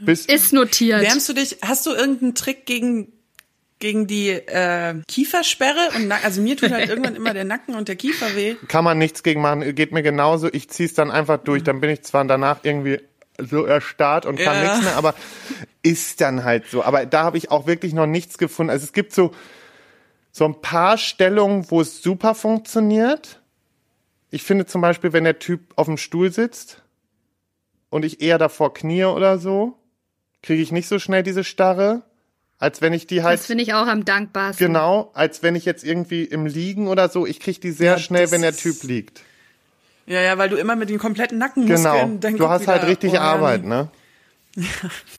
Bis, 0.00 0.26
Ist 0.26 0.52
notiert. 0.52 1.00
Wärmst 1.00 1.28
du 1.28 1.32
dich, 1.32 1.58
hast 1.62 1.86
du 1.86 1.90
irgendeinen 1.90 2.34
Trick 2.34 2.66
gegen, 2.66 3.12
gegen 3.82 4.06
die 4.06 4.30
äh, 4.30 4.94
Kiefersperre? 5.08 5.90
Und 5.96 6.06
Nack- 6.08 6.24
also 6.24 6.40
mir 6.40 6.56
tut 6.56 6.70
halt 6.70 6.88
irgendwann 6.88 7.16
immer 7.16 7.34
der 7.34 7.44
Nacken 7.44 7.74
und 7.74 7.88
der 7.88 7.96
Kiefer 7.96 8.34
weh. 8.36 8.54
kann 8.68 8.84
man 8.84 8.96
nichts 8.96 9.22
gegen 9.24 9.42
machen, 9.42 9.74
geht 9.74 9.90
mir 9.92 10.02
genauso. 10.02 10.48
Ich 10.52 10.70
zieh's 10.70 10.94
dann 10.94 11.10
einfach 11.10 11.38
durch, 11.38 11.64
dann 11.64 11.80
bin 11.80 11.90
ich 11.90 12.02
zwar 12.02 12.24
danach 12.24 12.60
irgendwie 12.62 13.00
so 13.38 13.64
erstarrt 13.64 14.24
und 14.24 14.38
kann 14.38 14.54
Ja. 14.54 14.62
nichts 14.62 14.84
mehr, 14.84 14.96
aber 14.96 15.14
ist 15.82 16.20
dann 16.20 16.44
halt 16.44 16.66
so. 16.70 16.82
Aber 16.84 17.04
da 17.06 17.24
habe 17.24 17.36
ich 17.38 17.50
auch 17.50 17.66
wirklich 17.66 17.92
noch 17.92 18.06
nichts 18.06 18.38
gefunden. 18.38 18.70
Also 18.70 18.84
es 18.84 18.92
gibt 18.92 19.12
so, 19.12 19.32
so 20.30 20.44
ein 20.44 20.60
paar 20.60 20.96
Stellungen, 20.96 21.68
wo 21.70 21.80
es 21.80 22.02
super 22.02 22.34
funktioniert. 22.36 23.40
Ich 24.30 24.44
finde 24.44 24.64
zum 24.66 24.80
Beispiel, 24.80 25.12
wenn 25.12 25.24
der 25.24 25.38
Typ 25.40 25.60
auf 25.76 25.86
dem 25.86 25.96
Stuhl 25.98 26.32
sitzt 26.32 26.82
und 27.90 28.04
ich 28.04 28.20
eher 28.22 28.38
davor 28.38 28.72
knie 28.74 29.04
oder 29.04 29.38
so, 29.38 29.76
kriege 30.42 30.62
ich 30.62 30.70
nicht 30.72 30.88
so 30.88 30.98
schnell 30.98 31.22
diese 31.22 31.42
Starre, 31.44 32.02
als 32.62 32.80
wenn 32.80 32.92
ich 32.92 33.08
die 33.08 33.24
halt 33.24 33.40
das 33.40 33.46
finde 33.46 33.64
ich 33.64 33.74
auch 33.74 33.88
am 33.88 34.04
dankbarsten. 34.04 34.68
Genau, 34.68 35.10
als 35.14 35.42
wenn 35.42 35.56
ich 35.56 35.64
jetzt 35.64 35.82
irgendwie 35.82 36.22
im 36.22 36.46
Liegen 36.46 36.86
oder 36.86 37.08
so, 37.08 37.26
ich 37.26 37.40
krieg 37.40 37.60
die 37.60 37.72
sehr 37.72 37.94
Ja, 37.94 37.98
schnell, 37.98 38.30
wenn 38.30 38.42
der 38.42 38.56
Typ 38.56 38.84
liegt. 38.84 39.22
Ja, 40.06 40.20
ja, 40.20 40.38
weil 40.38 40.48
du 40.48 40.56
immer 40.56 40.76
mit 40.76 40.88
den 40.88 40.98
kompletten 40.98 41.38
Nackenmuskeln 41.38 42.20
Genau. 42.20 42.36
Du 42.38 42.48
hast 42.48 42.68
halt 42.68 42.84
richtig 42.84 43.14
Organ. 43.14 43.26
Arbeit, 43.26 43.64
ne? 43.64 43.90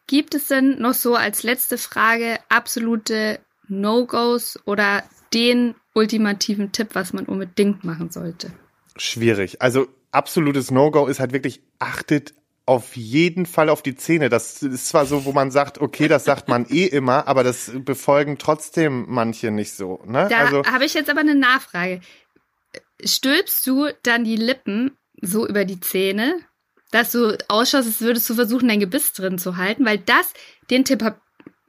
Gibt 0.07 0.35
es 0.35 0.47
denn 0.47 0.79
noch 0.79 0.93
so 0.93 1.15
als 1.15 1.43
letzte 1.43 1.77
Frage 1.77 2.39
absolute 2.47 3.39
No-Gos 3.67 4.57
oder 4.63 5.03
den 5.33 5.75
ultimativen 5.93 6.71
Tipp, 6.71 6.89
was 6.93 7.11
man 7.11 7.25
unbedingt 7.25 7.83
machen 7.83 8.09
sollte? 8.09 8.53
Schwierig. 8.95 9.61
Also 9.61 9.87
absolutes 10.11 10.71
No-Go 10.71 11.07
ist 11.07 11.19
halt 11.19 11.33
wirklich, 11.33 11.61
achtet 11.79 12.33
auf 12.65 12.95
jeden 12.95 13.45
Fall 13.45 13.69
auf 13.69 13.81
die 13.81 13.95
Zähne. 13.95 14.29
Das 14.29 14.61
ist 14.61 14.87
zwar 14.87 15.05
so, 15.05 15.25
wo 15.25 15.33
man 15.33 15.51
sagt, 15.51 15.79
okay, 15.79 16.07
das 16.07 16.23
sagt 16.23 16.47
man 16.47 16.65
eh 16.69 16.85
immer, 16.85 17.27
aber 17.27 17.43
das 17.43 17.71
befolgen 17.73 18.37
trotzdem 18.37 19.05
manche 19.09 19.51
nicht 19.51 19.73
so. 19.73 20.01
Ne? 20.05 20.27
Da 20.29 20.37
also 20.37 20.63
habe 20.63 20.85
ich 20.85 20.93
jetzt 20.93 21.09
aber 21.09 21.19
eine 21.19 21.35
Nachfrage. 21.35 21.99
Stülpst 23.03 23.67
du 23.67 23.89
dann 24.03 24.23
die 24.23 24.37
Lippen 24.37 24.97
so 25.21 25.45
über 25.45 25.65
die 25.65 25.79
Zähne, 25.79 26.39
dass 26.91 27.11
du 27.11 27.37
ausschaust, 27.49 27.87
als 27.87 28.01
würdest 28.01 28.29
du 28.29 28.35
versuchen, 28.35 28.69
dein 28.69 28.79
Gebiss 28.79 29.13
drin 29.13 29.37
zu 29.37 29.57
halten? 29.57 29.85
Weil 29.85 29.97
das, 29.97 30.31
den 30.69 30.85
Tipp 30.85 31.03
habe 31.03 31.19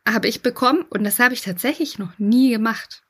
hab 0.06 0.24
ich 0.24 0.42
bekommen 0.42 0.84
und 0.90 1.02
das 1.02 1.18
habe 1.18 1.34
ich 1.34 1.40
tatsächlich 1.40 1.98
noch 1.98 2.18
nie 2.18 2.50
gemacht. 2.50 3.03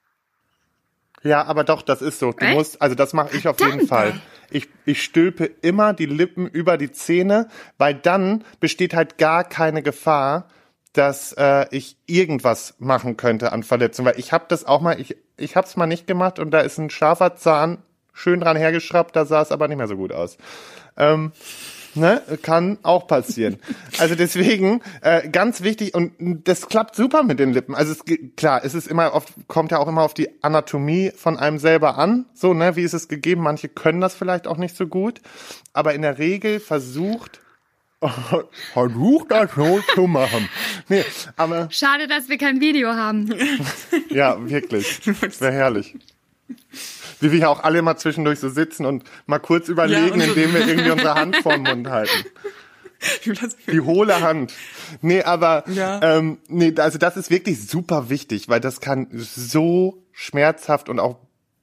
Ja, 1.25 1.45
aber 1.45 1.64
doch, 1.64 1.83
das 1.83 2.03
ist 2.03 2.18
so. 2.18 2.33
Du 2.33 2.45
Echt? 2.45 2.55
musst, 2.55 2.83
also 2.83 2.95
das 2.95 3.14
mache 3.14 3.37
ich 3.37 3.49
auf 3.49 3.59
jeden 3.59 3.87
Verdammt. 3.87 3.89
Fall. 3.89 4.20
Ich, 4.51 4.68
ich 4.85 5.03
stülpe 5.03 5.47
immer 5.47 5.95
die 5.95 6.07
Lippen 6.07 6.47
über 6.47 6.77
die 6.77 6.93
Zähne, 6.93 7.49
weil 7.79 7.95
dann 7.95 8.45
besteht 8.61 8.95
halt 8.95 9.16
gar 9.18 9.43
keine 9.43 9.83
Gefahr, 9.83 10.49
dass 10.93 11.33
äh, 11.33 11.66
ich 11.70 11.97
irgendwas 12.07 12.75
machen 12.79 13.16
könnte 13.16 13.53
an 13.53 13.62
Verletzung. 13.62 14.05
Weil 14.05 14.18
ich 14.18 14.33
habe 14.33 14.45
das 14.49 14.64
auch 14.64 14.81
mal, 14.81 15.01
ich, 15.01 15.16
ich 15.37 15.57
habe 15.57 15.66
es 15.66 15.77
mal 15.77 15.87
nicht 15.87 16.07
gemacht 16.07 16.39
und 16.39 16.51
da 16.51 16.61
ist 16.61 16.79
ein 16.79 16.91
scharfer 16.91 17.35
Zahn 17.37 17.79
schön 18.12 18.41
dran 18.41 18.57
hergeschraubt, 18.57 19.16
da 19.16 19.25
sah 19.25 19.43
es 19.43 19.51
aber 19.51 19.66
nicht 19.66 19.79
mehr 19.79 19.89
so 19.89 19.97
gut 19.97 20.12
aus. 20.12 20.37
Ähm, 20.97 21.33
Ne? 21.95 22.22
Kann 22.42 22.78
auch 22.82 23.07
passieren. 23.07 23.59
Also 23.99 24.14
deswegen 24.14 24.80
äh, 25.01 25.28
ganz 25.28 25.62
wichtig 25.62 25.95
und 25.95 26.12
das 26.45 26.68
klappt 26.68 26.97
super 26.97 27.22
mit 27.22 27.38
den 27.38 27.53
Lippen. 27.53 27.74
Also 27.74 27.92
es, 27.92 28.05
klar, 28.36 28.62
es 28.64 28.74
ist 28.74 28.88
immer 28.88 29.14
oft 29.14 29.32
kommt 29.47 29.70
ja 29.70 29.78
auch 29.78 29.88
immer 29.88 30.03
auf 30.03 30.14
die 30.14 30.42
Anatomie 30.42 31.12
von 31.16 31.38
einem 31.38 31.59
selber 31.59 31.97
an. 31.97 32.26
So 32.34 32.53
ne, 32.55 32.76
wie 32.76 32.82
ist 32.82 32.95
es 32.95 33.09
gegeben? 33.09 33.42
Manche 33.42 33.68
können 33.68 34.01
das 34.01 34.14
vielleicht 34.14 34.47
auch 34.47 34.57
nicht 34.57 34.76
so 34.76 34.86
gut, 34.86 35.20
aber 35.72 35.95
in 35.95 36.03
der 36.03 36.18
Regel 36.18 36.61
versucht 36.61 37.40
versucht 38.72 39.30
das 39.30 39.55
so 39.55 39.80
zu 39.95 40.07
machen. 40.07 40.49
Nee, 40.88 41.05
aber 41.36 41.68
Schade, 41.70 42.07
dass 42.07 42.28
wir 42.28 42.38
kein 42.38 42.61
Video 42.61 42.90
haben. 42.92 43.32
ja, 44.11 44.36
wirklich. 44.49 45.01
Wäre 45.40 45.53
herrlich. 45.53 45.97
Wie 47.21 47.33
wir 47.33 47.39
ja 47.41 47.49
auch 47.49 47.62
alle 47.65 47.83
mal 47.83 47.97
zwischendurch 47.97 48.39
so 48.41 48.49
sitzen 48.49 48.87
und 48.87 49.05
mal 49.27 49.39
kurz 49.39 49.69
überlegen, 49.69 50.21
so- 50.21 50.27
indem 50.27 50.55
wir 50.55 50.67
irgendwie 50.67 50.91
unsere 50.91 51.15
Hand 51.15 51.37
vor 51.37 51.53
den 51.53 51.62
Mund 51.62 51.89
halten. 51.89 52.25
Die 53.71 53.81
hohle 53.81 54.21
Hand. 54.23 54.53
Nee, 55.03 55.23
aber 55.23 55.65
Ja. 55.69 56.01
ähm, 56.17 56.39
nee, 56.49 56.73
also 56.79 56.97
das 56.99 57.17
ist 57.17 57.31
wirklich 57.31 57.69
super 57.69 58.09
wichtig, 58.09 58.49
weil 58.49 58.61
das 58.61 58.81
kann 58.81 59.09
so 59.12 60.03
schmerzhaft 60.12 60.89
und 60.89 61.01
auch 61.01 61.19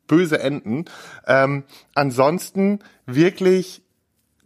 böse 0.08 0.39
enden. 0.39 0.86
Ähm, 1.26 1.64
ansonsten 1.95 2.80
wirklich 3.08 3.82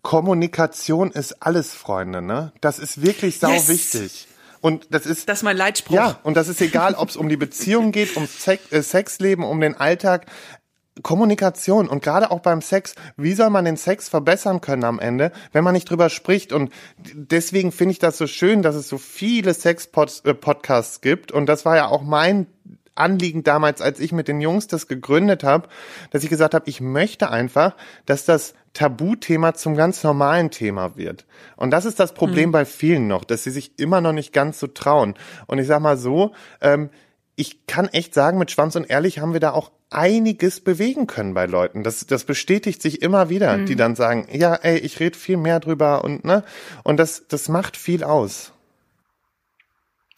Kommunikation 0.04 1.12
ist 1.12 1.42
alles, 1.42 1.74
Freunde, 1.74 2.22
ne? 2.22 2.54
Das 2.62 2.78
ist 2.80 3.02
wirklich 3.02 3.40
sau 3.40 3.50
Yes. 3.52 3.68
wichtig. 3.70 4.28
Und 4.62 4.88
das 4.92 5.06
ist 5.06 5.28
Das 5.28 5.40
ist 5.40 5.44
mein 5.44 5.58
Leitspruch. 5.58 5.96
ja, 5.96 6.20
und 6.24 6.38
das 6.38 6.48
ist 6.48 6.62
egal, 6.62 6.94
ob 6.96 7.10
es 7.10 7.18
um 7.18 7.28
die 7.28 7.38
Beziehung 7.38 7.92
geht, 7.92 8.16
um 8.16 8.26
Sex, 8.28 8.72
äh, 8.72 8.82
Sexleben, 8.84 9.44
um 9.44 9.60
den 9.60 9.76
Alltag. 9.76 10.28
Kommunikation 11.04 11.88
und 11.88 12.04
gerade 12.04 12.32
auch 12.32 12.40
beim 12.40 12.62
Sex, 12.62 12.96
wie 13.18 13.34
soll 13.34 13.50
man 13.50 13.66
den 13.66 13.78
Sex 13.78 14.08
verbessern 14.08 14.62
können 14.62 14.86
am 14.86 15.00
Ende, 15.00 15.32
wenn 15.52 15.64
man 15.64 15.74
nicht 15.74 15.90
drüber 15.90 16.10
spricht? 16.10 16.54
Und 16.54 16.72
deswegen 17.14 17.72
finde 17.72 17.94
ich 17.94 18.00
das 18.00 18.18
so 18.18 18.28
schön, 18.28 18.62
dass 18.62 18.76
es 18.76 18.88
so 18.88 18.98
viele 18.98 19.54
Sex-Podcasts 19.54 21.02
gibt. 21.02 21.32
Und 21.32 21.48
das 21.48 21.66
war 21.66 21.76
ja 21.76 21.88
auch 21.88 22.02
mein 22.02 22.48
Anliegen 22.96 23.44
damals, 23.44 23.82
als 23.82 24.00
ich 24.00 24.14
mit 24.14 24.30
den 24.30 24.40
Jungs 24.40 24.68
das 24.68 24.88
gegründet 24.88 25.44
habe, 25.44 25.68
dass 26.12 26.24
ich 26.24 26.30
gesagt 26.30 26.54
habe, 26.54 26.70
ich 26.70 26.80
möchte 26.80 27.30
einfach, 27.30 27.76
dass 28.06 28.24
das 28.24 28.54
Tabuthema 28.74 29.54
zum 29.54 29.76
ganz 29.76 30.02
normalen 30.04 30.50
Thema 30.50 30.96
wird. 30.96 31.26
Und 31.58 31.72
das 31.72 31.84
ist 31.84 32.00
das 32.00 32.14
Problem 32.14 32.52
bei 32.52 32.64
vielen 32.64 33.08
noch, 33.08 33.26
dass 33.26 33.44
sie 33.44 33.52
sich 33.52 33.78
immer 33.80 34.00
noch 34.00 34.14
nicht 34.14 34.32
ganz 34.32 34.60
so 34.60 34.68
trauen. 34.68 35.16
Und 35.48 35.60
ich 35.60 35.68
sag 35.68 35.82
mal 35.82 35.98
so, 35.98 36.32
ähm, 36.62 36.90
ich 37.36 37.68
kann 37.68 37.90
echt 37.90 38.14
sagen, 38.14 38.38
mit 38.38 38.52
Schwanz 38.52 38.78
und 38.78 38.90
Ehrlich 38.90 39.20
haben 39.20 39.34
wir 39.34 39.42
da 39.42 39.52
auch 39.52 39.72
einiges 39.96 40.60
bewegen 40.62 41.08
können 41.08 41.34
bei 41.34 41.46
Leuten. 41.46 41.84
Das, 41.84 42.06
das 42.06 42.26
bestätigt 42.26 42.82
sich 42.82 43.02
immer 43.02 43.30
wieder, 43.30 43.58
die 43.58 43.76
dann 43.76 43.96
sagen, 43.96 44.28
ja, 44.32 44.54
ey, 44.56 44.78
ich 44.78 45.00
rede 45.00 45.18
viel 45.18 45.38
mehr 45.38 45.60
drüber 45.60 46.04
und 46.04 46.26
ne, 46.26 46.44
und 46.84 46.98
das, 46.98 47.28
das 47.28 47.50
macht 47.50 47.78
viel 47.78 48.04
aus. 48.04 48.52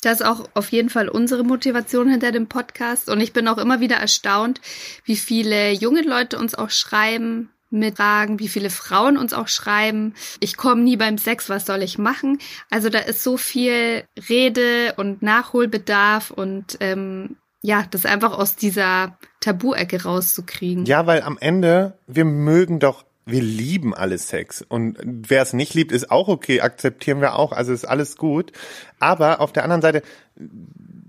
Das 0.02 0.22
ist 0.22 0.26
auch 0.26 0.48
auf 0.54 0.72
jeden 0.72 0.90
Fall 0.90 1.10
unsere 1.10 1.44
Motivation 1.44 2.10
hinter 2.10 2.32
dem 2.32 2.48
Podcast. 2.48 3.10
Und 3.10 3.20
ich 3.20 3.34
bin 3.34 3.48
auch 3.48 3.58
immer 3.58 3.80
wieder 3.80 3.96
erstaunt, 3.96 4.62
wie 5.06 5.16
viele 5.16 5.72
junge 5.72 6.02
Leute 6.02 6.38
uns 6.38 6.54
auch 6.54 6.70
schreiben 6.70 7.50
mit 7.70 7.98
Fragen, 7.98 8.40
wie 8.40 8.48
viele 8.48 8.70
Frauen 8.70 9.18
uns 9.18 9.34
auch 9.34 9.48
schreiben. 9.48 10.14
Ich 10.40 10.56
komme 10.56 10.84
nie 10.84 10.98
beim 10.98 11.18
Sex, 11.18 11.50
was 11.50 11.66
soll 11.66 11.84
ich 11.84 11.98
machen? 11.98 12.40
Also 12.70 12.90
da 12.90 13.00
ist 13.00 13.24
so 13.24 13.38
viel 13.38 14.06
Rede 14.30 14.94
und 14.98 15.22
Nachholbedarf 15.22 16.32
und 16.32 16.78
ähm, 16.80 17.36
ja, 17.68 17.86
das 17.92 18.06
einfach 18.06 18.32
aus 18.32 18.56
dieser 18.56 19.18
Tabu-Ecke 19.42 20.04
rauszukriegen. 20.04 20.86
Ja, 20.86 21.06
weil 21.06 21.22
am 21.22 21.38
Ende, 21.38 22.00
wir 22.08 22.24
mögen 22.24 22.80
doch, 22.80 23.04
wir 23.26 23.42
lieben 23.42 23.94
alle 23.94 24.18
Sex. 24.18 24.62
Und 24.62 24.98
wer 25.04 25.42
es 25.42 25.52
nicht 25.52 25.74
liebt, 25.74 25.92
ist 25.92 26.10
auch 26.10 26.30
okay, 26.30 26.62
akzeptieren 26.62 27.20
wir 27.20 27.36
auch, 27.36 27.52
also 27.52 27.74
ist 27.74 27.84
alles 27.84 28.16
gut. 28.16 28.54
Aber 29.02 29.42
auf 29.42 29.52
der 29.52 29.64
anderen 29.64 29.82
Seite, 29.82 30.02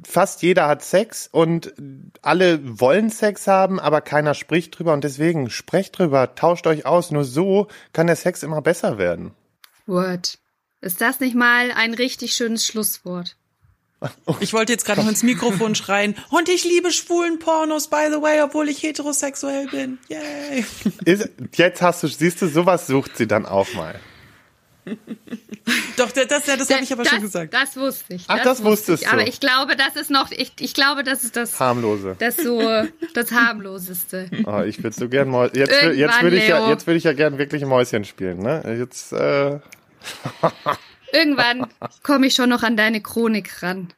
fast 0.04 0.42
jeder 0.42 0.66
hat 0.66 0.82
Sex 0.82 1.28
und 1.30 1.74
alle 2.22 2.58
wollen 2.80 3.10
Sex 3.10 3.46
haben, 3.46 3.78
aber 3.78 4.00
keiner 4.00 4.34
spricht 4.34 4.76
drüber 4.76 4.94
und 4.94 5.04
deswegen 5.04 5.50
sprecht 5.50 5.96
drüber, 5.96 6.34
tauscht 6.34 6.66
euch 6.66 6.86
aus. 6.86 7.12
Nur 7.12 7.22
so 7.22 7.68
kann 7.92 8.08
der 8.08 8.16
Sex 8.16 8.42
immer 8.42 8.62
besser 8.62 8.98
werden. 8.98 9.30
Word. 9.86 10.40
Ist 10.80 11.00
das 11.00 11.20
nicht 11.20 11.36
mal 11.36 11.70
ein 11.70 11.94
richtig 11.94 12.34
schönes 12.34 12.66
Schlusswort? 12.66 13.36
Ich 14.40 14.52
wollte 14.52 14.72
jetzt 14.72 14.84
gerade 14.84 15.00
noch 15.00 15.08
ins 15.08 15.22
Mikrofon 15.22 15.74
schreien. 15.74 16.14
Und 16.30 16.48
ich 16.48 16.64
liebe 16.64 16.92
schwulen 16.92 17.38
Pornos, 17.38 17.88
by 17.88 18.06
the 18.10 18.22
way, 18.22 18.40
obwohl 18.42 18.68
ich 18.68 18.82
heterosexuell 18.82 19.66
bin. 19.68 19.98
Yay. 20.08 20.64
Ist, 21.04 21.30
jetzt 21.56 21.82
hast 21.82 22.02
du, 22.02 22.08
siehst 22.08 22.40
du, 22.42 22.48
sowas 22.48 22.86
sucht 22.86 23.16
sie 23.16 23.26
dann 23.26 23.46
auch 23.46 23.72
mal. 23.74 23.98
Doch, 25.96 26.10
das, 26.12 26.28
das, 26.28 26.44
das 26.44 26.70
habe 26.70 26.82
ich 26.82 26.92
aber 26.92 27.02
das, 27.02 27.12
schon 27.12 27.22
gesagt. 27.22 27.52
Das 27.52 27.76
wusste 27.76 28.14
ich. 28.14 28.24
Ach, 28.28 28.42
das 28.42 28.64
wusstest 28.64 29.02
ich. 29.02 29.08
du. 29.08 29.14
Aber 29.14 29.26
ich 29.26 29.40
glaube, 29.40 29.76
das 29.76 29.96
ist 29.96 30.10
noch, 30.10 30.30
ich, 30.30 30.52
ich 30.60 30.72
glaube, 30.72 31.02
das 31.02 31.24
ist 31.24 31.36
das, 31.36 31.58
Harmlose. 31.60 32.16
das 32.18 32.36
so, 32.36 32.60
das 33.14 33.32
harmloseste. 33.32 34.30
Oh, 34.46 34.62
ich 34.62 34.82
würde 34.82 34.96
so 34.96 35.08
gern 35.08 35.28
Mäu 35.28 35.48
jetzt, 35.52 35.72
jetzt 35.94 36.22
würde 36.22 36.36
ich 36.38 36.48
ja, 36.48 36.70
jetzt 36.70 36.86
würde 36.86 36.96
ich 36.96 37.04
ja 37.04 37.12
gern 37.12 37.36
wirklich 37.36 37.64
Mäuschen 37.64 38.04
spielen, 38.04 38.38
ne? 38.38 38.62
Jetzt, 38.78 39.12
äh, 39.12 39.58
Irgendwann 41.12 41.66
komme 42.02 42.26
ich 42.26 42.34
schon 42.34 42.48
noch 42.50 42.62
an 42.62 42.76
deine 42.76 43.00
Chronik 43.00 43.62
ran. 43.62 43.92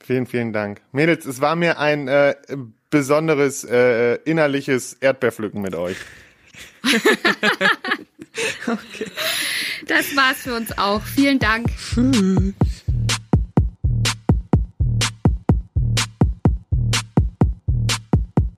vielen, 0.00 0.26
vielen 0.26 0.52
Dank. 0.52 0.82
Mädels, 0.92 1.24
es 1.24 1.40
war 1.40 1.56
mir 1.56 1.78
ein 1.78 2.08
äh, 2.08 2.34
besonderes 2.90 3.64
äh, 3.64 4.16
innerliches 4.24 4.94
Erdbeerpflücken 4.94 5.60
mit 5.60 5.74
euch. 5.74 5.96
Das 9.86 10.16
war's 10.16 10.38
für 10.38 10.54
uns 10.54 10.76
auch. 10.78 11.02
Vielen 11.02 11.38
Dank. 11.38 11.68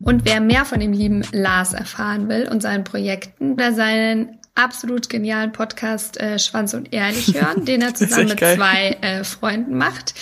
Und 0.07 0.24
wer 0.24 0.41
mehr 0.41 0.64
von 0.64 0.80
dem 0.80 0.93
lieben 0.93 1.24
Lars 1.32 1.72
erfahren 1.72 2.28
will 2.28 2.49
und 2.49 2.62
seinen 2.62 2.84
Projekten 2.84 3.55
oder 3.55 3.72
seinen 3.72 4.39
absolut 4.57 5.09
genialen 5.09 5.53
Podcast 5.53 6.19
äh, 6.21 6.39
Schwanz 6.39 6.75
und 6.75 6.93
Ehrlich 6.93 7.35
hören, 7.35 7.65
den 7.65 7.83
er 7.83 7.95
zusammen 7.95 8.29
mit 8.29 8.41
geil. 8.41 8.57
zwei 8.57 8.97
äh, 9.01 9.25
Freunden 9.25 9.77
macht. 9.77 10.15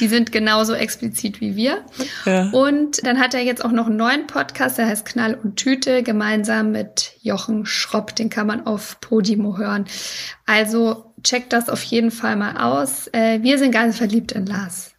Die 0.00 0.08
sind 0.08 0.30
genauso 0.30 0.74
explizit 0.74 1.40
wie 1.40 1.56
wir. 1.56 1.84
Ja. 2.24 2.50
Und 2.50 3.04
dann 3.04 3.18
hat 3.18 3.34
er 3.34 3.42
jetzt 3.42 3.64
auch 3.64 3.72
noch 3.72 3.86
einen 3.86 3.96
neuen 3.96 4.26
Podcast, 4.26 4.78
der 4.78 4.86
heißt 4.86 5.04
Knall 5.06 5.34
und 5.34 5.56
Tüte, 5.56 6.02
gemeinsam 6.02 6.70
mit 6.70 7.12
Jochen 7.20 7.66
Schropp. 7.66 8.14
Den 8.14 8.30
kann 8.30 8.46
man 8.46 8.66
auf 8.66 9.00
Podimo 9.00 9.58
hören. 9.58 9.86
Also 10.46 11.12
checkt 11.22 11.52
das 11.52 11.68
auf 11.68 11.82
jeden 11.82 12.10
Fall 12.10 12.36
mal 12.36 12.56
aus. 12.56 13.08
Äh, 13.12 13.42
wir 13.42 13.58
sind 13.58 13.72
ganz 13.72 13.96
verliebt 13.96 14.32
in 14.32 14.46
Lars. 14.46 14.92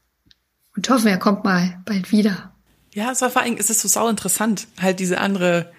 Und 0.76 0.90
hoffen, 0.90 1.08
er 1.08 1.18
kommt 1.18 1.44
mal 1.44 1.82
bald 1.86 2.12
wieder. 2.12 2.54
Ja, 2.94 3.12
es 3.12 3.22
war 3.22 3.30
vor 3.30 3.42
allem, 3.42 3.58
es 3.58 3.70
ist 3.70 3.82
so 3.82 3.88
sau 3.88 4.08
interessant, 4.08 4.68
halt 4.82 5.00
diese 5.00 5.20
andere, 5.20 5.72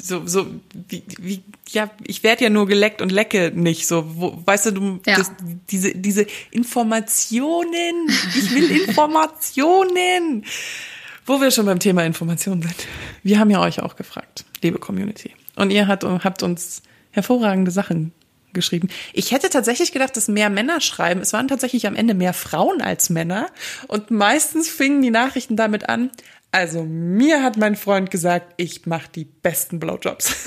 so, 0.00 0.26
so, 0.26 0.46
wie, 0.88 1.02
wie, 1.18 1.42
ja, 1.68 1.90
ich 2.04 2.22
werde 2.22 2.44
ja 2.44 2.50
nur 2.50 2.66
geleckt 2.66 3.00
und 3.00 3.12
lecke 3.12 3.52
nicht, 3.54 3.86
so, 3.86 4.04
wo, 4.16 4.42
weißt 4.44 4.66
du, 4.66 4.70
du, 4.72 5.00
Ja. 5.06 5.16
das, 5.16 5.32
diese, 5.70 5.94
diese 5.94 6.26
Informationen, 6.50 8.08
ich 8.36 8.54
will 8.54 8.70
Informationen. 8.70 10.44
Wo 11.26 11.40
wir 11.40 11.50
schon 11.50 11.64
beim 11.64 11.78
Thema 11.78 12.04
Informationen 12.04 12.60
sind. 12.60 12.74
Wir 13.22 13.38
haben 13.38 13.48
ja 13.48 13.58
euch 13.62 13.80
auch 13.80 13.96
gefragt, 13.96 14.44
liebe 14.62 14.78
Community. 14.78 15.32
Und 15.56 15.70
ihr 15.70 15.88
habt, 15.88 16.04
habt 16.04 16.42
uns 16.42 16.82
hervorragende 17.12 17.70
Sachen 17.70 18.12
geschrieben. 18.52 18.88
Ich 19.14 19.32
hätte 19.32 19.48
tatsächlich 19.48 19.92
gedacht, 19.92 20.16
dass 20.18 20.28
mehr 20.28 20.50
Männer 20.50 20.82
schreiben. 20.82 21.20
Es 21.22 21.32
waren 21.32 21.48
tatsächlich 21.48 21.86
am 21.86 21.96
Ende 21.96 22.12
mehr 22.12 22.34
Frauen 22.34 22.82
als 22.82 23.08
Männer. 23.08 23.46
Und 23.88 24.10
meistens 24.10 24.68
fingen 24.68 25.00
die 25.00 25.10
Nachrichten 25.10 25.56
damit 25.56 25.88
an. 25.88 26.10
Also 26.54 26.84
mir 26.84 27.42
hat 27.42 27.56
mein 27.56 27.74
Freund 27.74 28.12
gesagt, 28.12 28.54
ich 28.58 28.86
mache 28.86 29.08
die 29.12 29.24
besten 29.24 29.80
Blowjobs. 29.80 30.46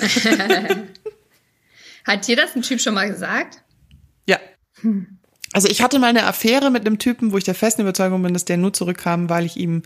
Hat 2.06 2.26
dir 2.26 2.34
das 2.34 2.56
ein 2.56 2.62
Typ 2.62 2.80
schon 2.80 2.94
mal 2.94 3.10
gesagt? 3.10 3.62
ja. 4.24 4.38
Also 5.52 5.68
ich 5.68 5.82
hatte 5.82 5.98
mal 5.98 6.06
eine 6.06 6.24
Affäre 6.24 6.70
mit 6.70 6.86
einem 6.86 6.98
Typen, 6.98 7.30
wo 7.32 7.36
ich 7.36 7.44
der 7.44 7.54
festen 7.54 7.82
Überzeugung 7.82 8.22
bin, 8.22 8.32
dass 8.32 8.46
der 8.46 8.56
nur 8.56 8.72
zurückkam, 8.72 9.28
weil 9.28 9.44
ich 9.44 9.58
ihm 9.58 9.82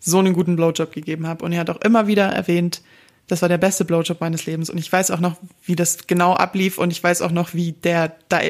so 0.00 0.18
einen 0.18 0.32
guten 0.32 0.56
Blowjob 0.56 0.90
gegeben 0.90 1.28
habe. 1.28 1.44
Und 1.44 1.52
er 1.52 1.60
hat 1.60 1.70
auch 1.70 1.80
immer 1.82 2.08
wieder 2.08 2.26
erwähnt, 2.26 2.82
das 3.28 3.40
war 3.42 3.48
der 3.48 3.58
beste 3.58 3.84
Blowjob 3.84 4.20
meines 4.20 4.46
Lebens. 4.46 4.70
Und 4.70 4.78
ich 4.78 4.92
weiß 4.92 5.12
auch 5.12 5.20
noch, 5.20 5.36
wie 5.64 5.76
das 5.76 6.08
genau 6.08 6.34
ablief. 6.34 6.78
Und 6.78 6.90
ich 6.90 7.00
weiß 7.00 7.22
auch 7.22 7.30
noch, 7.30 7.54
wie 7.54 7.72
der 7.72 8.16
da 8.28 8.40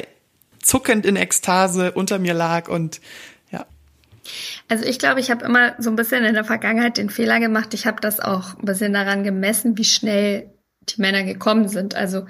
zuckend 0.59 1.05
in 1.05 1.17
Ekstase 1.17 1.91
unter 1.91 2.17
mir 2.17 2.33
lag. 2.33 2.67
Und 2.67 2.99
Also 4.67 4.85
ich 4.85 4.99
glaube, 4.99 5.19
ich 5.19 5.31
habe 5.31 5.45
immer 5.45 5.75
so 5.79 5.89
ein 5.89 5.95
bisschen 5.95 6.23
in 6.23 6.33
der 6.33 6.43
Vergangenheit 6.43 6.97
den 6.97 7.09
Fehler 7.09 7.39
gemacht. 7.39 7.73
Ich 7.73 7.85
habe 7.85 8.01
das 8.01 8.19
auch 8.19 8.57
ein 8.57 8.65
bisschen 8.65 8.93
daran 8.93 9.23
gemessen, 9.23 9.77
wie 9.77 9.83
schnell 9.83 10.51
die 10.89 11.01
Männer 11.01 11.23
gekommen 11.23 11.67
sind. 11.67 11.95
Also 11.95 12.25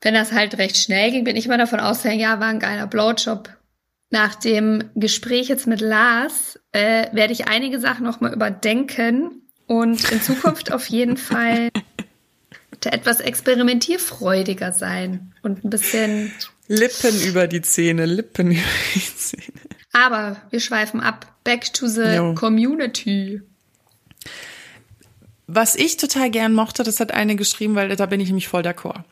wenn 0.00 0.14
das 0.14 0.32
halt 0.32 0.58
recht 0.58 0.76
schnell 0.76 1.10
ging, 1.10 1.24
bin 1.24 1.36
ich 1.36 1.46
immer 1.46 1.58
davon 1.58 1.80
ausgegangen, 1.80 2.20
ja, 2.20 2.40
war 2.40 2.48
ein 2.48 2.60
geiler 2.60 2.86
Blowjob. 2.86 3.50
Nach 4.10 4.34
dem 4.34 4.90
Gespräch 4.94 5.48
jetzt 5.48 5.66
mit 5.66 5.80
Lars 5.80 6.58
äh, 6.72 7.06
werde 7.12 7.32
ich 7.32 7.48
einige 7.48 7.80
Sachen 7.80 8.04
noch 8.04 8.20
mal 8.20 8.32
überdenken 8.32 9.42
und 9.66 10.10
in 10.10 10.22
Zukunft 10.22 10.72
auf 10.72 10.86
jeden 10.86 11.16
Fall 11.16 11.70
etwas 12.84 13.20
experimentierfreudiger 13.20 14.72
sein 14.72 15.34
und 15.42 15.64
ein 15.64 15.70
bisschen 15.70 16.32
Lippen 16.68 17.20
über 17.22 17.48
die 17.48 17.60
Zähne, 17.60 18.06
Lippen 18.06 18.52
über 18.52 18.60
die 18.94 19.16
Zähne. 19.16 19.57
Aber 20.04 20.36
wir 20.50 20.60
schweifen 20.60 21.00
ab. 21.00 21.26
Back 21.44 21.72
to 21.72 21.88
the 21.88 22.14
Jo. 22.16 22.34
community. 22.34 23.40
Was 25.46 25.74
ich 25.74 25.96
total 25.96 26.30
gern 26.30 26.52
mochte, 26.52 26.82
das 26.82 27.00
hat 27.00 27.12
eine 27.12 27.34
geschrieben, 27.34 27.74
weil 27.74 27.96
da 27.96 28.06
bin 28.06 28.20
ich 28.20 28.28
nämlich 28.28 28.48
voll 28.48 28.62
d'accord. 28.62 29.02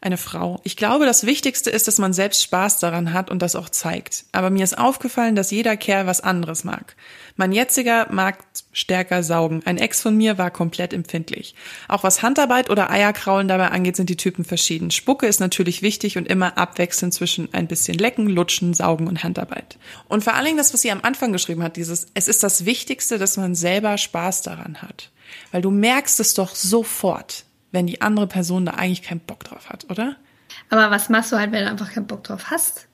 Eine 0.00 0.16
Frau. 0.16 0.60
Ich 0.64 0.76
glaube, 0.76 1.04
das 1.04 1.26
Wichtigste 1.26 1.70
ist, 1.70 1.86
dass 1.86 1.98
man 1.98 2.12
selbst 2.12 2.42
Spaß 2.42 2.80
daran 2.80 3.12
hat 3.12 3.30
und 3.30 3.40
das 3.40 3.54
auch 3.54 3.68
zeigt. 3.68 4.24
Aber 4.32 4.50
mir 4.50 4.64
ist 4.64 4.78
aufgefallen, 4.78 5.36
dass 5.36 5.50
jeder 5.50 5.76
Kerl 5.76 6.06
was 6.06 6.20
anderes 6.20 6.64
mag. 6.64 6.96
Mein 7.36 7.52
jetziger 7.52 8.06
mag 8.10 8.38
stärker 8.72 9.22
saugen. 9.22 9.62
Ein 9.64 9.78
Ex 9.78 10.02
von 10.02 10.16
mir 10.16 10.38
war 10.38 10.50
komplett 10.50 10.92
empfindlich. 10.92 11.54
Auch 11.88 12.04
was 12.04 12.22
Handarbeit 12.22 12.70
oder 12.70 12.90
Eierkraulen 12.90 13.48
dabei 13.48 13.68
angeht, 13.68 13.96
sind 13.96 14.10
die 14.10 14.16
Typen 14.16 14.44
verschieden. 14.44 14.90
Spucke 14.90 15.26
ist 15.26 15.40
natürlich 15.40 15.82
wichtig 15.82 16.18
und 16.18 16.28
immer 16.28 16.58
abwechselnd 16.58 17.14
zwischen 17.14 17.52
ein 17.52 17.68
bisschen 17.68 17.98
lecken, 17.98 18.28
lutschen, 18.28 18.74
saugen 18.74 19.06
und 19.08 19.24
Handarbeit. 19.24 19.78
Und 20.08 20.24
vor 20.24 20.34
allen 20.34 20.46
Dingen 20.46 20.58
das, 20.58 20.72
was 20.72 20.82
sie 20.82 20.92
am 20.92 21.02
Anfang 21.02 21.32
geschrieben 21.32 21.62
hat, 21.62 21.76
dieses, 21.76 22.08
es 22.14 22.28
ist 22.28 22.42
das 22.42 22.64
Wichtigste, 22.64 23.18
dass 23.18 23.36
man 23.36 23.54
selber 23.54 23.98
Spaß 23.98 24.42
daran 24.42 24.82
hat. 24.82 25.10
Weil 25.50 25.62
du 25.62 25.70
merkst 25.70 26.20
es 26.20 26.34
doch 26.34 26.54
sofort, 26.54 27.44
wenn 27.70 27.86
die 27.86 28.02
andere 28.02 28.26
Person 28.26 28.66
da 28.66 28.72
eigentlich 28.72 29.02
keinen 29.02 29.20
Bock 29.20 29.44
drauf 29.44 29.70
hat, 29.70 29.90
oder? 29.90 30.16
Aber 30.68 30.90
was 30.90 31.08
machst 31.08 31.32
du 31.32 31.36
halt, 31.36 31.52
wenn 31.52 31.64
du 31.64 31.70
einfach 31.70 31.92
keinen 31.92 32.06
Bock 32.06 32.24
drauf 32.24 32.50
hast? 32.50 32.88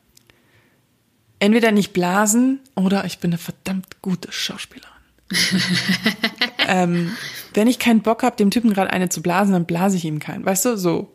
Entweder 1.41 1.73
nicht 1.73 1.93
blasen 1.93 2.61
oder 2.75 3.05
ich 3.05 3.19
bin 3.19 3.31
eine 3.31 3.39
verdammt 3.39 4.03
gute 4.03 4.33
Schauspielerin. 4.33 4.91
ähm, 6.69 7.13
wenn 7.55 7.69
ich 7.69 7.79
keinen 7.79 8.03
Bock 8.03 8.23
habe, 8.23 8.37
dem 8.37 8.51
Typen 8.51 8.73
gerade 8.73 8.93
eine 8.93 9.09
zu 9.09 9.23
blasen, 9.23 9.53
dann 9.53 9.67
blase 9.67 9.97
ich 9.97 10.05
ihm 10.05 10.19
keinen. 10.19 10.45
Weißt 10.45 10.65
du, 10.65 10.77
so. 10.77 11.13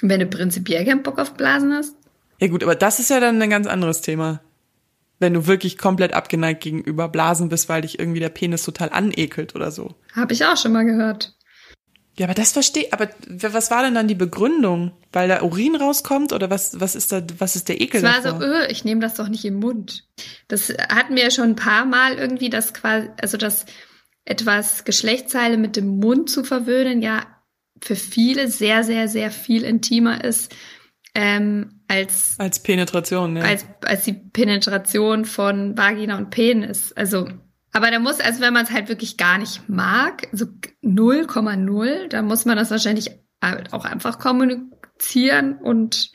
Wenn 0.00 0.20
du 0.20 0.26
prinzipiell 0.26 0.84
keinen 0.84 1.02
Bock 1.02 1.18
auf 1.18 1.34
Blasen 1.34 1.72
hast? 1.72 1.94
Ja 2.40 2.48
gut, 2.48 2.62
aber 2.62 2.74
das 2.74 3.00
ist 3.00 3.10
ja 3.10 3.20
dann 3.20 3.40
ein 3.40 3.50
ganz 3.50 3.66
anderes 3.66 4.00
Thema. 4.00 4.40
Wenn 5.18 5.34
du 5.34 5.46
wirklich 5.46 5.78
komplett 5.78 6.12
abgeneigt 6.12 6.62
gegenüber 6.62 7.08
Blasen 7.08 7.48
bist, 7.48 7.68
weil 7.68 7.82
dich 7.82 7.98
irgendwie 7.98 8.20
der 8.20 8.28
Penis 8.28 8.64
total 8.64 8.90
anekelt 8.90 9.54
oder 9.54 9.70
so. 9.70 9.94
Habe 10.14 10.32
ich 10.32 10.44
auch 10.44 10.56
schon 10.56 10.72
mal 10.72 10.84
gehört. 10.84 11.34
Ja, 12.16 12.26
aber 12.26 12.34
das 12.34 12.52
verstehe, 12.52 12.92
aber 12.92 13.08
was 13.28 13.70
war 13.70 13.82
denn 13.82 13.94
dann 13.94 14.06
die 14.08 14.14
Begründung? 14.14 14.92
Weil 15.12 15.28
da 15.28 15.42
Urin 15.42 15.74
rauskommt 15.74 16.32
oder 16.32 16.48
was, 16.48 16.78
was 16.80 16.94
ist 16.94 17.10
da, 17.10 17.22
was 17.38 17.56
ist 17.56 17.68
der 17.68 17.80
Ekel 17.80 17.98
Es 17.98 18.02
war 18.04 18.22
davor? 18.22 18.40
so, 18.40 18.46
öh, 18.46 18.66
ich 18.68 18.84
nehme 18.84 19.00
das 19.00 19.14
doch 19.14 19.28
nicht 19.28 19.44
im 19.44 19.54
Mund. 19.54 20.08
Das 20.48 20.68
hatten 20.88 21.16
wir 21.16 21.30
schon 21.30 21.50
ein 21.50 21.56
paar 21.56 21.84
Mal 21.84 22.14
irgendwie, 22.14 22.50
dass 22.50 22.72
quasi, 22.72 23.08
also 23.20 23.36
das 23.36 23.66
etwas 24.24 24.84
Geschlechtsteile 24.84 25.56
mit 25.56 25.76
dem 25.76 25.98
Mund 25.98 26.30
zu 26.30 26.44
verwöhnen, 26.44 27.02
ja 27.02 27.26
für 27.82 27.96
viele 27.96 28.48
sehr, 28.48 28.84
sehr, 28.84 29.08
sehr 29.08 29.30
viel 29.30 29.64
intimer 29.64 30.24
ist 30.24 30.54
ähm, 31.14 31.80
als 31.86 32.34
Als 32.38 32.60
Penetration, 32.60 33.36
ja. 33.36 33.42
als, 33.44 33.66
als 33.84 34.04
die 34.04 34.14
Penetration 34.14 35.24
von 35.24 35.76
Vagina 35.76 36.18
und 36.18 36.30
Penis. 36.30 36.92
Also, 36.92 37.28
aber 37.74 37.90
da 37.90 37.98
muss, 37.98 38.20
also 38.20 38.40
wenn 38.40 38.54
man 38.54 38.64
es 38.64 38.70
halt 38.70 38.88
wirklich 38.88 39.18
gar 39.18 39.36
nicht 39.36 39.68
mag, 39.68 40.28
so 40.32 40.46
0,0, 40.82 42.08
dann 42.08 42.24
muss 42.26 42.46
man 42.46 42.56
das 42.56 42.70
wahrscheinlich 42.70 43.10
halt 43.42 43.72
auch 43.74 43.84
einfach 43.84 44.18
kommunizieren 44.18 45.56
und 45.58 46.12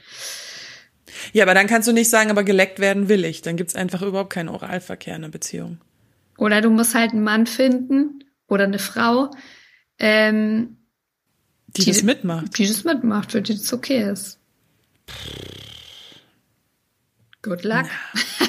ja, 1.34 1.44
aber 1.44 1.54
dann 1.54 1.68
kannst 1.68 1.88
du 1.88 1.92
nicht 1.92 2.10
sagen, 2.10 2.30
aber 2.32 2.44
geleckt 2.44 2.80
werden 2.80 3.10
will 3.10 3.26
ich. 3.26 3.42
Dann 3.42 3.58
gibt's 3.58 3.76
einfach 3.76 4.02
überhaupt 4.02 4.32
keinen 4.32 4.48
Oralverkehr 4.50 5.16
in 5.16 5.24
einer 5.24 5.32
Beziehung. 5.32 5.80
oder 6.38 6.62
du 6.62 6.70
musst 6.70 6.96
halt 6.96 7.12
einen 7.12 7.24
Mann 7.24 7.46
finden 7.46 8.24
oder 8.48 8.64
eine 8.64 8.80
Frau, 8.80 9.30
ähm, 10.00 10.78
Die, 11.76 11.84
Die- 11.84 11.92
das 11.92 12.04
mitmacht. 12.04 12.58
die 12.58 12.68
das 12.68 12.84
mitmacht, 12.84 13.32
für 13.34 13.42
die 13.42 13.54
das 13.56 13.72
okay 13.74 14.10
ist. 14.10 14.40
Good 17.42 17.64
luck. 17.64 17.86
Ja, 17.86 18.48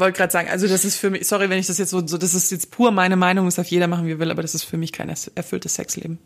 wollte 0.00 0.16
gerade 0.16 0.32
sagen, 0.32 0.48
also 0.48 0.66
das 0.66 0.84
ist 0.84 0.96
für 0.96 1.10
mich, 1.10 1.26
sorry, 1.26 1.50
wenn 1.50 1.58
ich 1.58 1.66
das 1.66 1.78
jetzt 1.78 1.90
so, 1.90 2.06
so, 2.06 2.18
das 2.18 2.34
ist 2.34 2.50
jetzt 2.50 2.70
pur 2.70 2.90
meine 2.90 3.16
Meinung, 3.16 3.44
das 3.46 3.56
darf 3.56 3.68
jeder 3.68 3.86
machen, 3.86 4.06
wie 4.06 4.12
er 4.12 4.18
will, 4.18 4.30
aber 4.30 4.42
das 4.42 4.54
ist 4.54 4.64
für 4.64 4.76
mich 4.76 4.92
kein 4.92 5.10
erf- 5.10 5.30
erfülltes 5.34 5.74
Sexleben. 5.74 6.18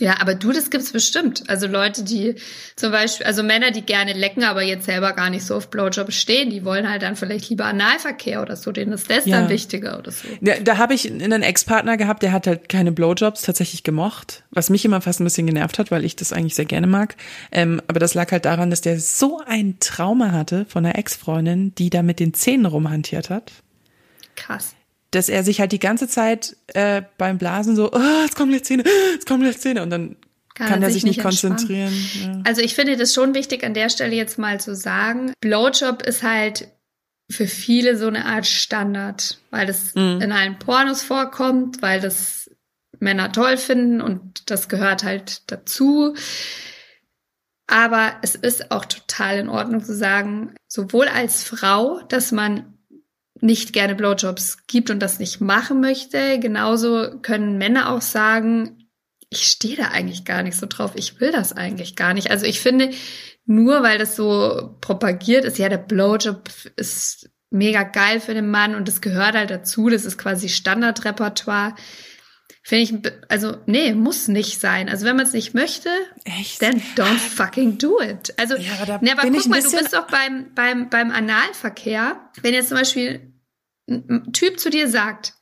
Ja, 0.00 0.20
aber 0.20 0.34
du, 0.34 0.52
das 0.52 0.70
gibt's 0.70 0.92
bestimmt. 0.92 1.44
Also 1.48 1.66
Leute, 1.66 2.02
die 2.02 2.34
zum 2.74 2.90
Beispiel, 2.90 3.26
also 3.26 3.42
Männer, 3.42 3.70
die 3.70 3.82
gerne 3.82 4.14
lecken, 4.14 4.42
aber 4.44 4.62
jetzt 4.62 4.86
selber 4.86 5.12
gar 5.12 5.30
nicht 5.30 5.44
so 5.44 5.54
auf 5.54 5.68
Blowjob 5.70 6.12
stehen, 6.12 6.50
die 6.50 6.64
wollen 6.64 6.88
halt 6.88 7.02
dann 7.02 7.16
vielleicht 7.16 7.48
lieber 7.50 7.66
Analverkehr 7.66 8.42
oder 8.42 8.56
so, 8.56 8.72
denen 8.72 8.92
ist 8.92 9.10
das 9.10 9.26
Ja. 9.26 9.40
dann 9.40 9.50
wichtiger 9.50 9.98
oder 9.98 10.10
so. 10.10 10.26
Da, 10.40 10.54
da 10.60 10.78
habe 10.78 10.94
ich 10.94 11.10
einen 11.10 11.42
Ex-Partner 11.42 11.96
gehabt, 11.96 12.22
der 12.22 12.32
hat 12.32 12.46
halt 12.46 12.68
keine 12.68 12.92
Blowjobs 12.92 13.42
tatsächlich 13.42 13.82
gemocht, 13.82 14.42
was 14.50 14.70
mich 14.70 14.84
immer 14.84 15.00
fast 15.00 15.20
ein 15.20 15.24
bisschen 15.24 15.46
genervt 15.46 15.78
hat, 15.78 15.90
weil 15.90 16.04
ich 16.04 16.16
das 16.16 16.32
eigentlich 16.32 16.54
sehr 16.54 16.64
gerne 16.64 16.86
mag. 16.86 17.16
Ähm, 17.52 17.82
aber 17.86 18.00
das 18.00 18.14
lag 18.14 18.32
halt 18.32 18.46
daran, 18.46 18.70
dass 18.70 18.80
der 18.80 18.98
so 18.98 19.40
ein 19.46 19.76
Trauma 19.80 20.32
hatte 20.32 20.64
von 20.66 20.84
einer 20.84 20.96
Ex-Freundin, 20.98 21.74
die 21.74 21.90
da 21.90 22.02
mit 22.02 22.20
den 22.20 22.32
Zähnen 22.34 22.66
rumhantiert 22.66 23.28
hat. 23.30 23.52
Krass. 24.36 24.74
Dass 25.10 25.28
er 25.28 25.42
sich 25.44 25.60
halt 25.60 25.72
die 25.72 25.78
ganze 25.78 26.08
Zeit 26.08 26.56
äh, 26.68 27.02
beim 27.18 27.38
Blasen 27.38 27.76
so, 27.76 27.90
oh, 27.92 28.22
jetzt 28.22 28.36
kommen 28.36 28.50
gleich 28.50 28.64
Zähne, 28.64 28.84
jetzt 29.12 29.26
kommen 29.26 29.42
gleich 29.42 29.58
Zähne 29.58 29.82
und 29.82 29.90
dann 29.90 30.16
Kann 30.54 30.68
kann, 30.68 30.82
er 30.82 30.88
sich 30.88 31.02
sich 31.02 31.04
nicht 31.04 31.16
nicht 31.16 31.24
konzentrieren. 31.24 31.92
Ja. 32.22 32.42
Also 32.44 32.62
ich 32.62 32.74
finde 32.74 32.96
das 32.96 33.12
schon 33.14 33.34
wichtig, 33.34 33.64
an 33.64 33.74
der 33.74 33.88
Stelle 33.88 34.14
jetzt 34.14 34.38
mal 34.38 34.60
zu 34.60 34.74
sagen, 34.76 35.32
Blowjob 35.40 36.02
ist 36.02 36.22
halt 36.22 36.68
für 37.30 37.46
viele 37.46 37.96
so 37.96 38.08
eine 38.08 38.26
Art 38.26 38.46
Standard, 38.46 39.38
weil 39.50 39.66
das 39.66 39.94
Mhm. 39.94 40.20
in 40.20 40.32
allen 40.32 40.58
Pornos 40.58 41.02
vorkommt, 41.02 41.80
weil 41.80 42.00
das 42.00 42.50
Männer 42.98 43.32
toll 43.32 43.56
finden 43.56 44.00
und 44.00 44.50
das 44.50 44.68
gehört 44.68 45.04
halt 45.04 45.42
dazu. 45.50 46.14
Aber 47.66 48.16
es 48.22 48.34
ist 48.34 48.72
auch 48.72 48.84
total 48.84 49.38
in 49.38 49.48
Ordnung 49.48 49.82
zu 49.84 49.94
sagen, 49.94 50.54
sowohl 50.66 51.06
als 51.06 51.44
Frau, 51.44 52.00
dass 52.08 52.32
man 52.32 52.74
nicht 53.40 53.72
gerne 53.72 53.94
Blowjobs 53.94 54.66
gibt 54.66 54.90
und 54.90 55.00
das 55.00 55.18
nicht 55.18 55.40
machen 55.40 55.80
möchte. 55.80 56.38
Genauso 56.38 57.18
können 57.22 57.58
Männer 57.58 57.90
auch 57.90 58.02
sagen, 58.02 58.88
ich 59.30 59.46
stehe 59.46 59.76
da 59.76 59.88
eigentlich 59.88 60.24
gar 60.24 60.42
nicht 60.42 60.56
so 60.56 60.66
drauf. 60.66 60.92
Ich 60.96 61.20
will 61.20 61.32
das 61.32 61.52
eigentlich 61.52 61.96
gar 61.96 62.14
nicht. 62.14 62.30
Also 62.30 62.46
ich 62.46 62.60
finde, 62.60 62.90
nur 63.46 63.82
weil 63.82 63.98
das 63.98 64.16
so 64.16 64.76
propagiert 64.80 65.44
ist, 65.44 65.58
ja, 65.58 65.68
der 65.68 65.78
Blowjob 65.78 66.48
ist 66.76 67.30
mega 67.50 67.82
geil 67.82 68.20
für 68.20 68.34
den 68.34 68.50
Mann 68.50 68.74
und 68.74 68.88
das 68.88 69.00
gehört 69.00 69.34
halt 69.34 69.50
dazu. 69.50 69.88
Das 69.88 70.04
ist 70.04 70.18
quasi 70.18 70.48
Standardrepertoire. 70.48 71.74
Finde 72.62 72.82
ich, 72.82 73.12
also 73.28 73.56
nee, 73.66 73.94
muss 73.94 74.28
nicht 74.28 74.60
sein. 74.60 74.88
Also 74.88 75.06
wenn 75.06 75.16
man 75.16 75.26
es 75.26 75.32
nicht 75.32 75.54
möchte, 75.54 75.88
Echt? 76.24 76.60
then 76.60 76.82
don't 76.94 77.18
fucking 77.18 77.78
do 77.78 78.00
it. 78.00 78.34
Also, 78.36 78.56
Ja, 78.56 78.74
aber 78.74 78.86
da 78.86 78.98
ne, 79.00 79.12
aber 79.12 79.22
guck 79.30 79.46
mal, 79.48 79.62
du 79.62 79.70
bist 79.70 79.92
doch 79.94 80.06
beim, 80.08 80.52
beim, 80.54 80.90
beim 80.90 81.10
Analverkehr, 81.10 82.20
wenn 82.42 82.52
jetzt 82.52 82.68
zum 82.68 82.78
Beispiel 82.78 83.29
ein 83.90 84.32
Typ 84.32 84.58
zu 84.60 84.70
dir 84.70 84.88
sagt, 84.88 85.34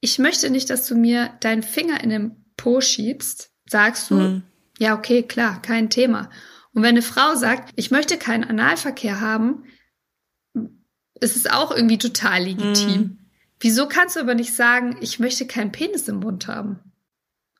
ich 0.00 0.18
möchte 0.18 0.50
nicht, 0.50 0.68
dass 0.68 0.86
du 0.86 0.94
mir 0.94 1.32
deinen 1.40 1.62
Finger 1.62 2.02
in 2.02 2.10
den 2.10 2.44
Po 2.56 2.80
schiebst, 2.80 3.50
sagst 3.66 4.10
du, 4.10 4.18
Hm. 4.18 4.42
ja, 4.78 4.96
okay, 4.96 5.22
klar, 5.22 5.62
kein 5.62 5.88
Thema. 5.90 6.30
Und 6.72 6.82
wenn 6.82 6.90
eine 6.90 7.02
Frau 7.02 7.34
sagt, 7.36 7.70
ich 7.76 7.90
möchte 7.90 8.18
keinen 8.18 8.44
Analverkehr 8.44 9.20
haben, 9.20 9.64
ist 11.20 11.36
es 11.36 11.46
auch 11.46 11.70
irgendwie 11.70 11.98
total 11.98 12.42
legitim. 12.42 12.94
Hm. 12.94 13.18
Wieso 13.60 13.86
kannst 13.88 14.16
du 14.16 14.20
aber 14.20 14.34
nicht 14.34 14.54
sagen, 14.54 14.96
ich 15.00 15.20
möchte 15.20 15.46
keinen 15.46 15.72
Penis 15.72 16.08
im 16.08 16.16
Mund 16.16 16.48
haben? 16.48 16.80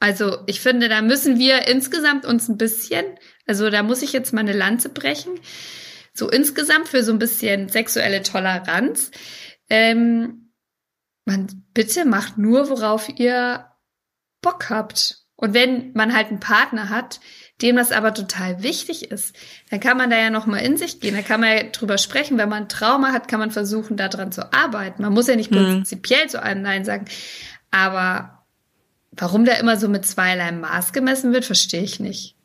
Also, 0.00 0.38
ich 0.46 0.60
finde, 0.60 0.88
da 0.88 1.00
müssen 1.00 1.38
wir 1.38 1.66
insgesamt 1.68 2.26
uns 2.26 2.48
ein 2.48 2.58
bisschen, 2.58 3.04
also 3.46 3.70
da 3.70 3.82
muss 3.82 4.02
ich 4.02 4.12
jetzt 4.12 4.32
mal 4.34 4.40
eine 4.40 4.52
Lanze 4.52 4.90
brechen, 4.90 5.32
so 6.12 6.28
insgesamt 6.28 6.88
für 6.88 7.02
so 7.02 7.12
ein 7.12 7.18
bisschen 7.18 7.68
sexuelle 7.68 8.22
Toleranz. 8.22 9.12
Ähm, 9.70 10.52
man, 11.24 11.64
bitte 11.72 12.04
macht 12.04 12.38
nur, 12.38 12.68
worauf 12.70 13.08
ihr 13.18 13.66
Bock 14.42 14.70
habt. 14.70 15.22
Und 15.36 15.54
wenn 15.54 15.92
man 15.94 16.14
halt 16.14 16.28
einen 16.28 16.40
Partner 16.40 16.90
hat, 16.90 17.20
dem 17.60 17.76
das 17.76 17.92
aber 17.92 18.14
total 18.14 18.62
wichtig 18.62 19.10
ist, 19.10 19.34
dann 19.70 19.80
kann 19.80 19.96
man 19.96 20.10
da 20.10 20.16
ja 20.16 20.30
noch 20.30 20.46
mal 20.46 20.58
in 20.58 20.76
sich 20.76 21.00
gehen. 21.00 21.14
Da 21.14 21.22
kann 21.22 21.40
man 21.40 21.56
ja 21.56 21.62
drüber 21.64 21.98
sprechen. 21.98 22.38
Wenn 22.38 22.48
man 22.48 22.64
ein 22.64 22.68
Trauma 22.68 23.12
hat, 23.12 23.26
kann 23.28 23.40
man 23.40 23.50
versuchen, 23.50 23.96
daran 23.96 24.32
zu 24.32 24.52
arbeiten. 24.52 25.02
Man 25.02 25.12
muss 25.12 25.26
ja 25.26 25.36
nicht 25.36 25.50
Mhm. 25.50 25.56
prinzipiell 25.56 26.28
zu 26.28 26.42
einem 26.42 26.62
Nein 26.62 26.84
sagen. 26.84 27.06
Aber 27.70 28.44
warum 29.12 29.44
da 29.44 29.54
immer 29.54 29.76
so 29.76 29.88
mit 29.88 30.06
zweierlei 30.06 30.52
Maß 30.52 30.92
gemessen 30.92 31.32
wird, 31.32 31.44
verstehe 31.44 31.82
ich 31.82 32.00
nicht. 32.00 32.36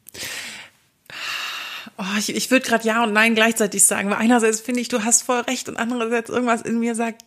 Oh, 2.02 2.18
ich 2.18 2.34
ich 2.34 2.50
würde 2.50 2.66
gerade 2.66 2.88
Ja 2.88 3.04
und 3.04 3.12
Nein 3.12 3.36
gleichzeitig 3.36 3.84
sagen, 3.84 4.10
weil 4.10 4.18
einerseits 4.18 4.62
finde 4.62 4.80
ich, 4.80 4.88
du 4.88 5.04
hast 5.04 5.24
voll 5.24 5.42
recht 5.42 5.68
und 5.68 5.76
andererseits 5.76 6.30
irgendwas 6.30 6.62
in 6.62 6.80
mir 6.80 6.96
sagt, 6.96 7.24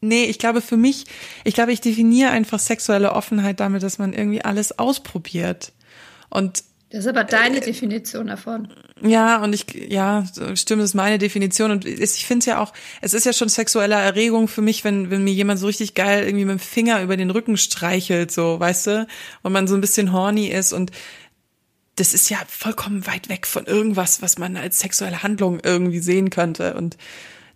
nee, 0.00 0.24
ich 0.24 0.40
glaube 0.40 0.60
für 0.60 0.76
mich, 0.76 1.04
ich 1.44 1.54
glaube, 1.54 1.72
ich 1.72 1.80
definiere 1.80 2.30
einfach 2.30 2.58
sexuelle 2.58 3.12
Offenheit 3.12 3.60
damit, 3.60 3.84
dass 3.84 3.98
man 3.98 4.12
irgendwie 4.12 4.44
alles 4.44 4.80
ausprobiert. 4.80 5.72
Und 6.28 6.64
Das 6.90 7.04
ist 7.04 7.06
aber 7.06 7.22
deine 7.22 7.60
Definition 7.60 8.26
davon. 8.26 8.68
Ja, 9.00 9.42
und 9.42 9.54
ich, 9.54 9.66
ja, 9.74 10.24
stimmt, 10.54 10.80
das 10.82 10.90
ist 10.90 10.94
meine 10.94 11.18
Definition. 11.18 11.70
Und 11.70 11.84
ich 11.84 12.26
finde 12.26 12.40
es 12.40 12.46
ja 12.46 12.60
auch, 12.60 12.72
es 13.00 13.14
ist 13.14 13.26
ja 13.26 13.32
schon 13.32 13.48
sexuelle 13.48 13.94
Erregung 13.94 14.48
für 14.48 14.62
mich, 14.62 14.82
wenn, 14.84 15.10
wenn 15.10 15.22
mir 15.22 15.32
jemand 15.32 15.60
so 15.60 15.66
richtig 15.66 15.94
geil 15.94 16.24
irgendwie 16.24 16.44
mit 16.46 16.58
dem 16.58 16.60
Finger 16.60 17.02
über 17.02 17.16
den 17.16 17.30
Rücken 17.30 17.56
streichelt, 17.56 18.32
so, 18.32 18.58
weißt 18.58 18.86
du? 18.88 19.06
Und 19.42 19.52
man 19.52 19.68
so 19.68 19.74
ein 19.74 19.80
bisschen 19.80 20.12
horny 20.12 20.48
ist 20.48 20.72
und 20.72 20.90
das 21.96 22.14
ist 22.14 22.28
ja 22.30 22.38
vollkommen 22.48 23.06
weit 23.06 23.28
weg 23.28 23.46
von 23.46 23.66
irgendwas, 23.66 24.22
was 24.22 24.38
man 24.38 24.56
als 24.56 24.80
sexuelle 24.80 25.22
Handlung 25.22 25.60
irgendwie 25.62 26.00
sehen 26.00 26.30
könnte. 26.30 26.74
Und 26.74 26.96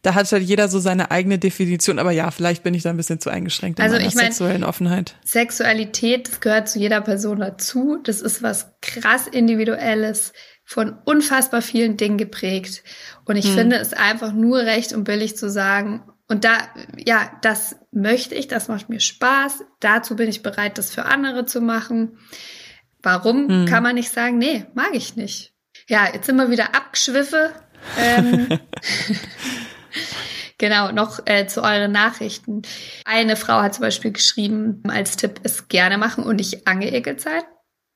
da 0.03 0.15
hat 0.15 0.31
halt 0.31 0.45
jeder 0.45 0.69
so 0.69 0.79
seine 0.79 1.11
eigene 1.11 1.39
Definition. 1.39 1.99
Aber 1.99 2.13
ja, 2.13 2.31
vielleicht 2.31 2.63
bin 2.63 2.73
ich 2.75 2.85
da 2.85 2.91
ein 2.91 2.97
bisschen 2.97 3.19
zu 3.21 3.31
eingeschränkt 3.31 3.81
in 3.81 3.85
Also 3.85 3.97
meiner 3.97 4.07
ich 4.09 4.15
mein- 4.15 4.27
sexuellen 4.27 4.63
Offenheit. 4.65 5.17
Sexualität, 5.25 6.29
das 6.29 6.41
gehört 6.41 6.69
zu 6.69 6.79
jeder 6.79 7.01
Person 7.01 7.41
dazu. 7.41 7.99
Das 8.05 8.21
ist 8.21 8.43
was 8.43 8.71
krass 8.81 9.27
Individuelles, 9.27 10.33
von 10.65 10.99
unfassbar 11.05 11.63
vielen 11.63 11.97
Dingen 11.97 12.19
geprägt. 12.19 12.85
Und 13.25 13.37
ich 13.37 13.51
finde 13.51 13.77
es 13.77 13.93
einfach 13.95 14.33
nur 14.33 14.59
recht 14.59 14.93
und 14.93 15.05
billig 15.05 15.37
zu 15.37 15.51
sagen, 15.51 16.03
und 16.31 16.45
da, 16.45 16.59
ja, 16.99 17.31
das 17.41 17.77
möchte 17.91 18.35
ich, 18.35 18.49
das 18.49 18.69
macht 18.69 18.91
mir 18.91 19.01
Spaß. 19.01 19.65
Dazu 19.81 20.15
bin 20.15 20.29
ich 20.29 20.43
bereit, 20.43 20.77
das 20.77 20.91
für 20.91 21.07
andere 21.07 21.47
zu 21.47 21.63
machen. 21.63 22.19
Warum 23.03 23.67
kann 23.67 23.83
man 23.83 23.95
nicht 23.95 24.13
sagen, 24.13 24.39
nee, 24.39 24.67
mag 24.75 24.91
ich 24.93 25.17
nicht. 25.17 25.53
Ja, 25.89 26.09
jetzt 26.13 26.27
sind 26.27 26.37
wir 26.37 26.51
wieder 26.51 26.75
abgeschwiffe. 26.75 27.53
Ähm, 27.99 28.49
Genau, 30.59 30.91
noch 30.91 31.21
äh, 31.25 31.47
zu 31.47 31.63
euren 31.63 31.93
Nachrichten. 31.93 32.63
Eine 33.05 33.37
Frau 33.37 33.63
hat 33.63 33.75
zum 33.75 33.83
Beispiel 33.83 34.11
geschrieben, 34.11 34.83
als 34.89 35.17
Tipp 35.17 35.41
es 35.45 35.69
gerne 35.69 35.99
machen 35.99 36.25
und 36.25 36.37
nicht 36.37 36.67
angeekelt 36.67 37.21
sein. 37.21 37.43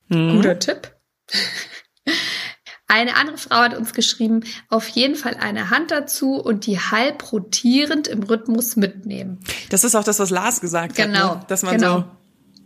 Mhm. 0.09 0.37
Guter 0.37 0.59
Tipp. 0.61 0.95
Eine 2.87 3.17
andere 3.17 3.39
Frau 3.39 3.57
hat 3.57 3.77
uns 3.77 3.95
geschrieben, 3.95 4.45
auf 4.69 4.87
jeden 4.89 5.17
Fall 5.17 5.35
eine 5.41 5.71
Hand 5.71 5.91
dazu 5.91 6.35
und 6.35 6.67
die 6.67 6.79
halb 6.79 7.33
rotierend 7.33 8.07
im 8.07 8.23
Rhythmus 8.23 8.77
mitnehmen. 8.77 9.41
Das 9.71 9.83
ist 9.83 9.97
auch 9.97 10.05
das, 10.05 10.21
was 10.21 10.31
Lars 10.31 10.61
gesagt 10.61 10.95
Genau, 10.95 11.31
hat, 11.31 11.39
ne? 11.41 11.45
dass 11.49 11.63
man 11.63 11.77
genau. 11.79 12.01
so 12.01 12.05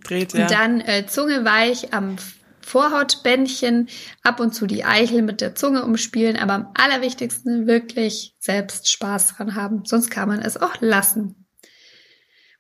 dreht. 0.09 0.33
Ja. 0.33 0.43
Und 0.43 0.51
dann 0.51 0.81
äh, 0.81 1.07
Zunge 1.07 1.45
weich 1.45 1.93
am 1.93 2.17
Vorhautbändchen, 2.61 3.89
ab 4.23 4.41
und 4.41 4.53
zu 4.53 4.67
die 4.67 4.85
Eichel 4.85 5.23
mit 5.23 5.41
der 5.41 5.55
Zunge 5.55 5.85
umspielen, 5.85 6.37
aber 6.37 6.55
am 6.55 6.71
allerwichtigsten 6.75 7.69
wirklich 7.69 8.35
selbst 8.41 8.91
Spaß 8.91 9.37
dran 9.37 9.55
haben. 9.55 9.85
Sonst 9.85 10.11
kann 10.11 10.29
man 10.29 10.43
es 10.43 10.57
auch 10.57 10.81
lassen. 10.81 11.47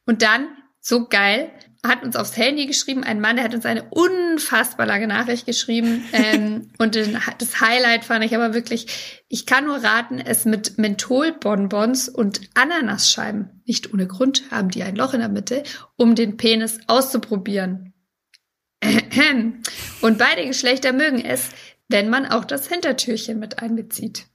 Und 0.04 0.22
dann, 0.22 0.46
so 0.80 1.08
geil, 1.08 1.50
hat 1.88 2.02
uns 2.02 2.16
aufs 2.16 2.36
Handy 2.36 2.66
geschrieben, 2.66 3.04
ein 3.04 3.20
Mann, 3.20 3.36
der 3.36 3.44
hat 3.44 3.54
uns 3.54 3.66
eine 3.66 3.84
unfassbar 3.90 4.86
lange 4.86 5.06
Nachricht 5.06 5.46
geschrieben. 5.46 6.04
Ähm, 6.12 6.70
und 6.78 6.96
das 6.96 7.60
Highlight 7.60 8.04
fand 8.04 8.24
ich 8.24 8.34
aber 8.34 8.54
wirklich, 8.54 9.24
ich 9.28 9.46
kann 9.46 9.64
nur 9.64 9.82
raten, 9.82 10.18
es 10.18 10.44
mit 10.44 10.78
Mentholbonbons 10.78 12.08
und 12.08 12.40
Ananasscheiben, 12.54 13.62
nicht 13.66 13.92
ohne 13.92 14.06
Grund, 14.06 14.44
haben 14.50 14.70
die 14.70 14.82
ein 14.82 14.96
Loch 14.96 15.14
in 15.14 15.20
der 15.20 15.28
Mitte, 15.28 15.62
um 15.96 16.14
den 16.14 16.36
Penis 16.36 16.78
auszuprobieren. 16.86 17.92
Und 20.02 20.18
beide 20.18 20.46
Geschlechter 20.46 20.92
mögen 20.92 21.24
es, 21.24 21.48
wenn 21.88 22.10
man 22.10 22.26
auch 22.26 22.44
das 22.44 22.68
Hintertürchen 22.68 23.38
mit 23.38 23.62
einbezieht. 23.62 24.26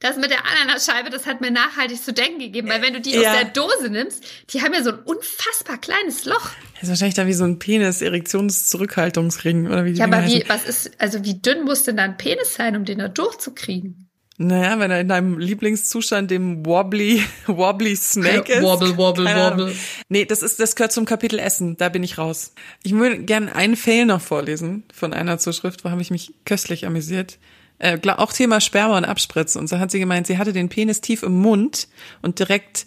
Das 0.00 0.16
mit 0.16 0.30
der 0.30 0.44
Ananasscheibe, 0.44 1.10
das 1.10 1.26
hat 1.26 1.40
mir 1.40 1.50
nachhaltig 1.50 2.02
zu 2.02 2.12
denken 2.12 2.38
gegeben, 2.38 2.68
weil 2.68 2.82
wenn 2.82 2.92
du 2.92 3.00
die 3.00 3.12
Ja. 3.12 3.32
aus 3.32 3.36
der 3.38 3.44
Dose 3.46 3.88
nimmst, 3.90 4.22
die 4.50 4.60
haben 4.62 4.74
ja 4.74 4.82
so 4.82 4.90
ein 4.90 4.98
unfassbar 4.98 5.78
kleines 5.78 6.24
Loch. 6.26 6.50
Das 6.74 6.84
ist 6.84 6.88
wahrscheinlich 6.90 7.14
dann 7.14 7.26
wie 7.26 7.32
so 7.32 7.44
ein 7.44 7.58
Penis-Erektions-Zurückhaltungsring 7.58 9.66
oder 9.68 9.84
wie 9.84 9.92
die 9.92 9.98
Ja, 9.98 10.04
aber 10.06 10.26
wie, 10.26 10.44
was 10.48 10.64
ist, 10.64 10.90
also 10.98 11.24
wie 11.24 11.34
dünn 11.40 11.64
muss 11.64 11.84
denn 11.84 11.96
da 11.96 12.04
ein 12.04 12.16
Penis 12.16 12.54
sein, 12.54 12.76
um 12.76 12.84
den 12.84 12.98
da 12.98 13.08
durchzukriegen? 13.08 14.02
Naja, 14.38 14.78
wenn 14.78 14.90
er 14.90 15.00
in 15.00 15.08
deinem 15.08 15.38
Lieblingszustand 15.38 16.30
dem 16.30 16.66
Wobbly, 16.66 17.22
Wobbly 17.46 17.96
Snake 17.96 18.52
ist. 18.52 18.62
Wobble, 18.62 18.96
wobble, 18.98 19.24
wobble. 19.24 19.74
Nee, 20.10 20.26
das 20.26 20.42
ist, 20.42 20.60
das 20.60 20.76
gehört 20.76 20.92
zum 20.92 21.06
Kapitel 21.06 21.38
Essen. 21.38 21.78
Da 21.78 21.88
bin 21.88 22.02
ich 22.02 22.18
raus. 22.18 22.52
Ich 22.82 22.92
würde 22.92 23.18
gerne 23.20 23.56
einen 23.56 23.76
Fail 23.76 24.04
noch 24.04 24.20
vorlesen 24.20 24.84
von 24.92 25.14
einer 25.14 25.38
Zuschrift, 25.38 25.84
wo 25.84 25.90
habe 25.90 26.02
ich 26.02 26.10
mich 26.10 26.34
köstlich 26.44 26.84
amüsiert. 26.84 27.38
Äh, 27.78 27.98
auch 28.08 28.32
Thema 28.32 28.60
Sperma 28.60 28.96
und 28.96 29.04
Abspritzen. 29.04 29.60
Und 29.60 29.68
so 29.68 29.78
hat 29.78 29.90
sie 29.90 29.98
gemeint, 29.98 30.26
sie 30.26 30.38
hatte 30.38 30.52
den 30.52 30.68
Penis 30.68 31.00
tief 31.00 31.22
im 31.22 31.40
Mund 31.40 31.88
und 32.22 32.38
direkt, 32.38 32.86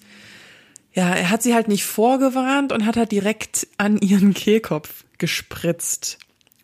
ja, 0.94 1.14
er 1.14 1.30
hat 1.30 1.44
sie 1.44 1.54
halt 1.54 1.68
nicht 1.68 1.84
vorgewarnt 1.84 2.72
und 2.72 2.86
hat 2.86 2.98
halt 2.98 3.12
direkt 3.12 3.68
an 3.78 3.98
ihren 3.98 4.34
Kehlkopf 4.34 5.06
gespritzt. 5.18 6.18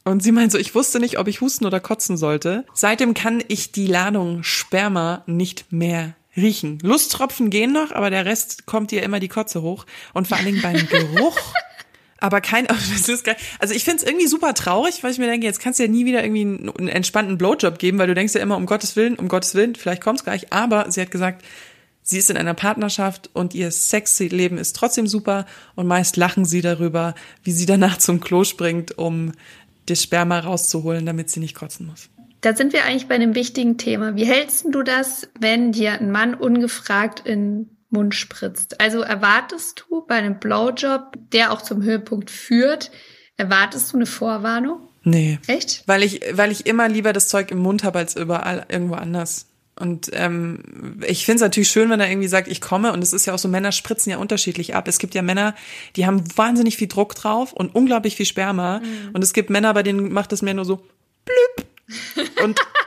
Und 0.04 0.22
sie 0.22 0.32
meint 0.32 0.52
so, 0.52 0.60
ich 0.60 0.76
wusste 0.76 1.00
nicht, 1.00 1.18
ob 1.18 1.28
ich 1.28 1.42
husten 1.42 1.66
oder 1.66 1.80
kotzen 1.80 2.16
sollte. 2.16 2.66
Seitdem 2.74 3.16
kann 3.16 3.44
ich 3.48 3.72
die 3.72 3.88
Ladung 3.88 4.44
Sperma 4.44 5.24
nicht 5.26 5.72
mehr 5.72 6.16
riechen. 6.38 6.80
Lusttropfen 6.84 7.50
gehen 7.50 7.72
noch, 7.74 7.92
aber 7.92 8.10
der 8.10 8.26
Rest 8.26 8.66
kommt 8.66 8.92
ihr 8.92 9.02
immer 9.04 9.20
die 9.20 9.30
Kotze 9.30 9.62
hoch. 9.62 9.86
Und 10.14 10.28
vor 10.28 10.38
allen 10.38 10.46
Dingen 10.46 10.62
beim 10.62 10.88
Geruch. 10.90 11.40
Aber 12.20 12.42
kein, 12.42 12.66
das 12.68 13.10
ist 13.10 13.24
geil. 13.24 13.36
Also 13.60 13.74
ich 13.74 13.84
find's 13.84 14.04
irgendwie 14.04 14.28
super 14.28 14.54
traurig, 14.54 15.04
weil 15.04 15.12
ich 15.12 15.18
mir 15.18 15.28
denke, 15.28 15.46
jetzt 15.46 15.60
kannst 15.60 15.80
du 15.80 15.84
ja 15.84 15.90
nie 15.90 16.06
wieder 16.06 16.24
irgendwie 16.24 16.42
einen, 16.42 16.70
einen 16.70 16.88
entspannten 16.88 17.38
Blowjob 17.38 17.78
geben, 17.80 17.98
weil 17.98 18.08
du 18.08 18.16
denkst 18.16 18.34
ja 18.34 18.42
immer, 18.42 18.58
um 18.58 18.66
Gottes 18.66 18.96
Willen, 18.96 19.16
um 19.16 19.28
Gottes 19.28 19.56
Willen, 19.56 19.76
vielleicht 19.76 20.02
kommt's 20.02 20.24
gleich. 20.24 20.52
Aber 20.54 20.92
sie 20.92 21.02
hat 21.02 21.12
gesagt, 21.12 21.44
sie 22.02 22.20
ist 22.20 22.30
in 22.30 22.38
einer 22.38 22.54
Partnerschaft 22.54 23.30
und 23.34 23.54
ihr 23.54 23.72
Sexleben 23.72 24.58
ist 24.58 24.76
trotzdem 24.76 25.08
super 25.08 25.46
und 25.76 25.88
meist 25.88 26.18
lachen 26.18 26.46
sie 26.46 26.62
darüber, 26.62 27.16
wie 27.44 27.52
sie 27.52 27.66
danach 27.66 27.98
zum 27.98 28.22
Klo 28.22 28.44
springt, 28.44 28.98
um 28.98 29.34
das 29.88 30.02
Sperma 30.02 30.40
rauszuholen, 30.40 31.06
damit 31.06 31.30
sie 31.30 31.40
nicht 31.40 31.56
kotzen 31.56 31.88
muss. 31.88 32.10
Da 32.42 32.56
sind 32.56 32.74
wir 32.74 32.86
eigentlich 32.86 33.08
bei 33.08 33.16
einem 33.16 33.34
wichtigen 33.34 33.78
Thema. 33.78 34.16
Wie 34.16 34.26
hältst 34.26 34.66
du 34.70 34.84
das, 34.84 35.28
wenn 35.40 35.72
dir 35.72 35.94
ein 35.94 36.12
Mann 36.12 36.36
ungefragt 36.36 37.22
in 37.26 37.75
Mund 37.90 38.16
spritzt? 38.16 38.80
Also 38.80 39.02
erwartest 39.02 39.86
du 39.90 40.06
bei 40.06 40.16
einem 40.16 40.40
Blowjob, 40.40 41.18
der 41.32 41.52
auch 41.52 41.62
zum 41.62 41.82
Höhepunkt 41.84 42.30
führt, 42.30 42.92
erwartest 43.38 43.94
du 43.94 43.98
eine 43.98 44.06
Vorwarnung? 44.06 44.90
Nee. 45.04 45.40
Echt? 45.48 45.84
Weil 45.86 46.04
ich, 46.04 46.22
weil 46.32 46.52
ich 46.52 46.66
immer 46.66 46.90
lieber 46.90 47.14
das 47.14 47.28
Zeug 47.28 47.52
im 47.52 47.60
Mund 47.60 47.84
habe 47.84 48.00
als 48.00 48.16
überall 48.16 48.66
irgendwo 48.70 48.96
anders. 48.96 49.48
Und 49.78 50.10
ähm, 50.14 51.02
ich 51.06 51.26
finde 51.26 51.36
es 51.36 51.42
natürlich 51.42 51.70
schön, 51.70 51.90
wenn 51.90 52.00
er 52.00 52.10
irgendwie 52.10 52.30
sagt, 52.30 52.48
ich 52.48 52.62
komme. 52.62 52.94
Und 52.94 53.04
es 53.04 53.14
ist 53.14 53.26
ja 53.26 53.34
auch 53.34 53.40
so, 53.40 53.50
Männer 53.50 53.72
spritzen 53.72 54.10
ja 54.10 54.18
unterschiedlich 54.18 54.74
ab. 54.74 54.88
Es 54.88 55.00
gibt 55.00 55.14
ja 55.16 55.22
Männer, 55.22 55.54
die 55.96 56.06
haben 56.06 56.24
wahnsinnig 56.38 56.78
viel 56.78 56.88
Druck 56.88 57.14
drauf 57.16 57.52
und 57.52 57.76
unglaublich 57.76 58.16
viel 58.16 58.26
Sperma. 58.26 58.82
Und 59.14 59.22
es 59.24 59.34
gibt 59.34 59.50
Männer, 59.50 59.74
bei 59.74 59.84
denen 59.84 60.14
macht 60.14 60.32
es 60.32 60.42
mehr 60.42 60.54
nur 60.54 60.66
so 60.66 60.82
blüp. 61.26 61.68
Und 62.42 62.60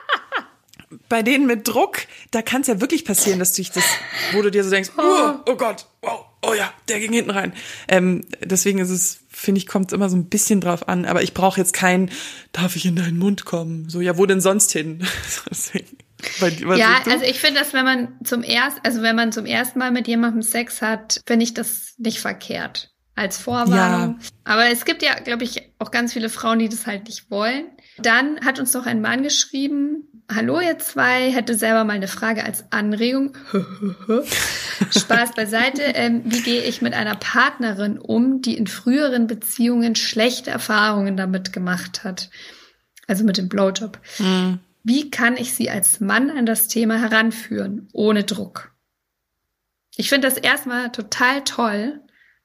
bei 1.08 1.22
denen 1.22 1.46
mit 1.46 1.68
Druck, 1.68 1.98
da 2.30 2.42
kann 2.42 2.62
es 2.62 2.66
ja 2.66 2.80
wirklich 2.80 3.04
passieren, 3.04 3.38
dass 3.38 3.52
du 3.52 3.56
dich 3.56 3.70
das, 3.72 3.84
wo 4.32 4.42
du 4.42 4.50
dir 4.50 4.64
so 4.64 4.70
denkst, 4.70 4.90
oh, 4.96 5.34
oh 5.46 5.56
Gott, 5.56 5.86
wow, 6.02 6.24
oh 6.42 6.54
ja, 6.54 6.72
der 6.88 7.00
ging 7.00 7.12
hinten 7.12 7.30
rein. 7.30 7.52
Ähm, 7.88 8.24
deswegen 8.42 8.78
ist 8.78 8.90
es, 8.90 9.20
finde 9.28 9.58
ich, 9.58 9.66
kommt 9.66 9.92
immer 9.92 10.08
so 10.08 10.16
ein 10.16 10.28
bisschen 10.28 10.60
drauf 10.60 10.88
an. 10.88 11.04
Aber 11.04 11.22
ich 11.22 11.34
brauche 11.34 11.60
jetzt 11.60 11.72
kein, 11.72 12.10
darf 12.52 12.76
ich 12.76 12.86
in 12.86 12.96
deinen 12.96 13.18
Mund 13.18 13.44
kommen? 13.44 13.88
So, 13.88 14.00
ja, 14.00 14.16
wo 14.18 14.26
denn 14.26 14.40
sonst 14.40 14.72
hin? 14.72 15.06
Ja, 16.80 17.02
also 17.06 17.24
ich 17.24 17.38
finde, 17.38 17.60
dass 17.60 17.72
wenn 17.72 17.84
man 17.84 18.08
zum 18.24 18.42
erst, 18.42 18.78
also 18.82 19.02
wenn 19.02 19.14
man 19.14 19.30
zum 19.30 19.46
ersten 19.46 19.78
Mal 19.78 19.92
mit 19.92 20.08
jemandem 20.08 20.42
Sex 20.42 20.82
hat, 20.82 21.20
finde 21.26 21.44
ich 21.44 21.54
das 21.54 21.94
nicht 21.96 22.18
verkehrt 22.18 22.90
als 23.14 23.38
Vorwarnung. 23.38 24.18
Aber 24.44 24.66
es 24.66 24.84
gibt 24.84 25.02
ja, 25.02 25.14
glaube 25.14 25.44
ich, 25.44 25.70
auch 25.78 25.90
ganz 25.90 26.12
viele 26.12 26.28
Frauen, 26.28 26.58
die 26.58 26.68
das 26.68 26.86
halt 26.86 27.06
nicht 27.06 27.30
wollen. 27.30 27.66
Dann 28.00 28.40
hat 28.44 28.58
uns 28.60 28.72
noch 28.74 28.86
ein 28.86 29.00
Mann 29.00 29.22
geschrieben, 29.22 30.08
Hallo 30.30 30.60
ihr 30.60 30.78
zwei, 30.78 31.32
hätte 31.32 31.54
selber 31.54 31.84
mal 31.84 31.94
eine 31.94 32.06
Frage 32.06 32.44
als 32.44 32.70
Anregung. 32.70 33.34
Spaß 34.90 35.32
beiseite. 35.34 35.80
Ähm, 35.80 36.20
wie 36.26 36.42
gehe 36.42 36.62
ich 36.64 36.82
mit 36.82 36.92
einer 36.92 37.14
Partnerin 37.14 37.98
um, 37.98 38.42
die 38.42 38.58
in 38.58 38.66
früheren 38.66 39.26
Beziehungen 39.26 39.94
schlechte 39.94 40.50
Erfahrungen 40.50 41.16
damit 41.16 41.54
gemacht 41.54 42.04
hat? 42.04 42.28
Also 43.06 43.24
mit 43.24 43.38
dem 43.38 43.48
Blowjob. 43.48 43.98
Wie 44.84 45.10
kann 45.10 45.38
ich 45.38 45.54
sie 45.54 45.70
als 45.70 46.00
Mann 46.00 46.30
an 46.30 46.44
das 46.44 46.68
Thema 46.68 47.00
heranführen, 47.00 47.88
ohne 47.94 48.24
Druck? 48.24 48.72
Ich 49.96 50.10
finde 50.10 50.28
das 50.28 50.36
erstmal 50.36 50.92
total 50.92 51.42
toll, 51.44 52.02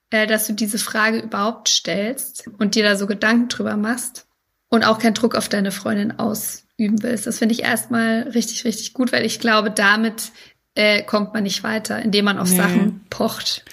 äh, 0.09 0.25
dass 0.25 0.47
du 0.47 0.53
diese 0.53 0.77
Frage 0.77 1.19
überhaupt 1.19 1.67
stellst 1.67 2.47
und 2.59 2.75
dir 2.75 2.83
da 2.83 2.95
so 2.95 3.07
Gedanken 3.07 3.49
drüber 3.49 3.75
machst 3.75 4.25
und 4.73 4.83
auch 4.83 4.97
keinen 4.97 5.13
Druck 5.13 5.35
auf 5.35 5.49
deine 5.49 5.71
Freundin 5.71 6.17
ausüben 6.17 7.03
willst. 7.03 7.27
Das 7.27 7.37
finde 7.37 7.53
ich 7.53 7.61
erstmal 7.61 8.23
richtig, 8.33 8.65
richtig 8.65 8.93
gut, 8.93 9.11
weil 9.11 9.23
ich 9.23 9.39
glaube, 9.39 9.69
damit 9.69 10.31
äh, 10.73 11.03
kommt 11.03 11.31
man 11.35 11.43
nicht 11.43 11.63
weiter, 11.63 12.01
indem 12.01 12.25
man 12.25 12.39
auf 12.39 12.49
Nee. 12.49 12.57
Sachen 12.57 13.05
pocht. 13.11 13.63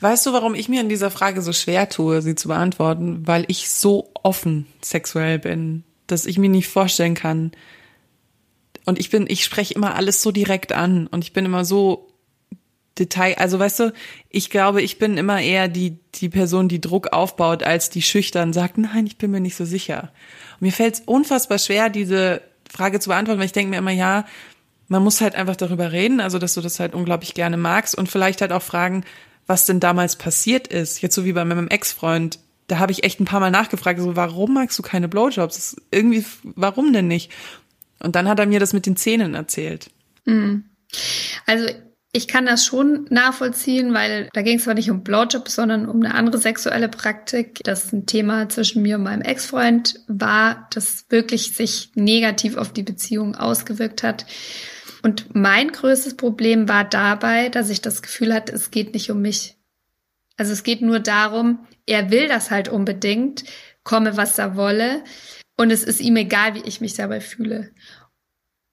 Weißt 0.00 0.24
du, 0.24 0.32
warum 0.32 0.54
ich 0.54 0.68
mir 0.68 0.80
in 0.80 0.88
dieser 0.88 1.10
Frage 1.10 1.42
so 1.42 1.52
schwer 1.52 1.88
tue, 1.88 2.22
sie 2.22 2.36
zu 2.36 2.46
beantworten? 2.46 3.26
Weil 3.26 3.44
ich 3.48 3.68
so 3.68 4.12
offen 4.22 4.66
sexuell 4.80 5.40
bin, 5.40 5.82
dass 6.06 6.24
ich 6.24 6.38
mir 6.38 6.48
nicht 6.48 6.68
vorstellen 6.68 7.14
kann. 7.14 7.50
Und 8.84 9.00
ich 9.00 9.10
bin, 9.10 9.26
ich 9.28 9.42
spreche 9.42 9.74
immer 9.74 9.96
alles 9.96 10.22
so 10.22 10.30
direkt 10.30 10.70
an 10.72 11.08
und 11.08 11.24
ich 11.24 11.32
bin 11.32 11.44
immer 11.46 11.64
so 11.64 12.13
Detail, 12.98 13.34
also 13.38 13.58
weißt 13.58 13.80
du, 13.80 13.92
ich 14.30 14.50
glaube, 14.50 14.80
ich 14.80 14.98
bin 14.98 15.16
immer 15.16 15.40
eher 15.40 15.68
die, 15.68 15.98
die 16.14 16.28
Person, 16.28 16.68
die 16.68 16.80
Druck 16.80 17.12
aufbaut, 17.12 17.62
als 17.62 17.90
die 17.90 18.02
schüchtern 18.02 18.52
sagt, 18.52 18.78
nein, 18.78 19.06
ich 19.06 19.18
bin 19.18 19.30
mir 19.30 19.40
nicht 19.40 19.56
so 19.56 19.64
sicher. 19.64 20.12
Und 20.54 20.62
mir 20.62 20.72
fällt 20.72 20.94
es 20.94 21.00
unfassbar 21.00 21.58
schwer, 21.58 21.90
diese 21.90 22.40
Frage 22.70 23.00
zu 23.00 23.08
beantworten, 23.08 23.40
weil 23.40 23.46
ich 23.46 23.52
denke 23.52 23.70
mir 23.70 23.78
immer, 23.78 23.90
ja, 23.90 24.26
man 24.88 25.02
muss 25.02 25.20
halt 25.20 25.34
einfach 25.34 25.56
darüber 25.56 25.92
reden, 25.92 26.20
also 26.20 26.38
dass 26.38 26.54
du 26.54 26.60
das 26.60 26.78
halt 26.78 26.94
unglaublich 26.94 27.34
gerne 27.34 27.56
magst 27.56 27.96
und 27.96 28.08
vielleicht 28.08 28.40
halt 28.40 28.52
auch 28.52 28.62
fragen, 28.62 29.04
was 29.46 29.66
denn 29.66 29.80
damals 29.80 30.16
passiert 30.16 30.68
ist. 30.68 31.02
Jetzt 31.02 31.14
so 31.14 31.24
wie 31.24 31.32
bei 31.32 31.44
meinem 31.44 31.68
Ex-Freund, 31.68 32.38
da 32.66 32.78
habe 32.78 32.92
ich 32.92 33.04
echt 33.04 33.20
ein 33.20 33.26
paar 33.26 33.40
Mal 33.40 33.50
nachgefragt, 33.50 34.00
so 34.00 34.16
warum 34.16 34.54
magst 34.54 34.78
du 34.78 34.82
keine 34.82 35.08
Blowjobs? 35.08 35.76
Irgendwie, 35.90 36.24
warum 36.42 36.92
denn 36.92 37.08
nicht? 37.08 37.30
Und 38.00 38.16
dann 38.16 38.28
hat 38.28 38.38
er 38.38 38.46
mir 38.46 38.60
das 38.60 38.72
mit 38.72 38.86
den 38.86 38.96
Zähnen 38.96 39.34
erzählt. 39.34 39.90
Also 41.46 41.66
ich 42.16 42.28
kann 42.28 42.46
das 42.46 42.64
schon 42.64 43.06
nachvollziehen, 43.10 43.92
weil 43.92 44.28
da 44.32 44.42
ging 44.42 44.58
es 44.58 44.64
zwar 44.64 44.74
nicht 44.74 44.88
um 44.88 45.02
Blowjob, 45.02 45.48
sondern 45.48 45.88
um 45.88 45.96
eine 45.96 46.14
andere 46.14 46.38
sexuelle 46.38 46.88
Praktik, 46.88 47.58
das 47.64 47.92
ein 47.92 48.06
Thema 48.06 48.48
zwischen 48.48 48.82
mir 48.82 48.96
und 48.96 49.02
meinem 49.02 49.22
Ex-Freund 49.22 50.00
war, 50.06 50.68
das 50.70 51.06
wirklich 51.08 51.56
sich 51.56 51.90
negativ 51.96 52.56
auf 52.56 52.72
die 52.72 52.84
Beziehung 52.84 53.34
ausgewirkt 53.34 54.04
hat. 54.04 54.26
Und 55.02 55.34
mein 55.34 55.72
größtes 55.72 56.16
Problem 56.16 56.68
war 56.68 56.84
dabei, 56.84 57.48
dass 57.48 57.68
ich 57.68 57.80
das 57.80 58.00
Gefühl 58.00 58.32
hatte, 58.32 58.52
es 58.52 58.70
geht 58.70 58.94
nicht 58.94 59.10
um 59.10 59.20
mich. 59.20 59.56
Also 60.36 60.52
es 60.52 60.62
geht 60.62 60.82
nur 60.82 61.00
darum, 61.00 61.66
er 61.84 62.12
will 62.12 62.28
das 62.28 62.52
halt 62.52 62.68
unbedingt, 62.68 63.42
komme 63.82 64.16
was 64.16 64.36
da 64.36 64.54
wolle. 64.54 65.02
Und 65.56 65.72
es 65.72 65.82
ist 65.82 66.00
ihm 66.00 66.14
egal, 66.14 66.54
wie 66.54 66.62
ich 66.64 66.80
mich 66.80 66.94
dabei 66.94 67.20
fühle. 67.20 67.72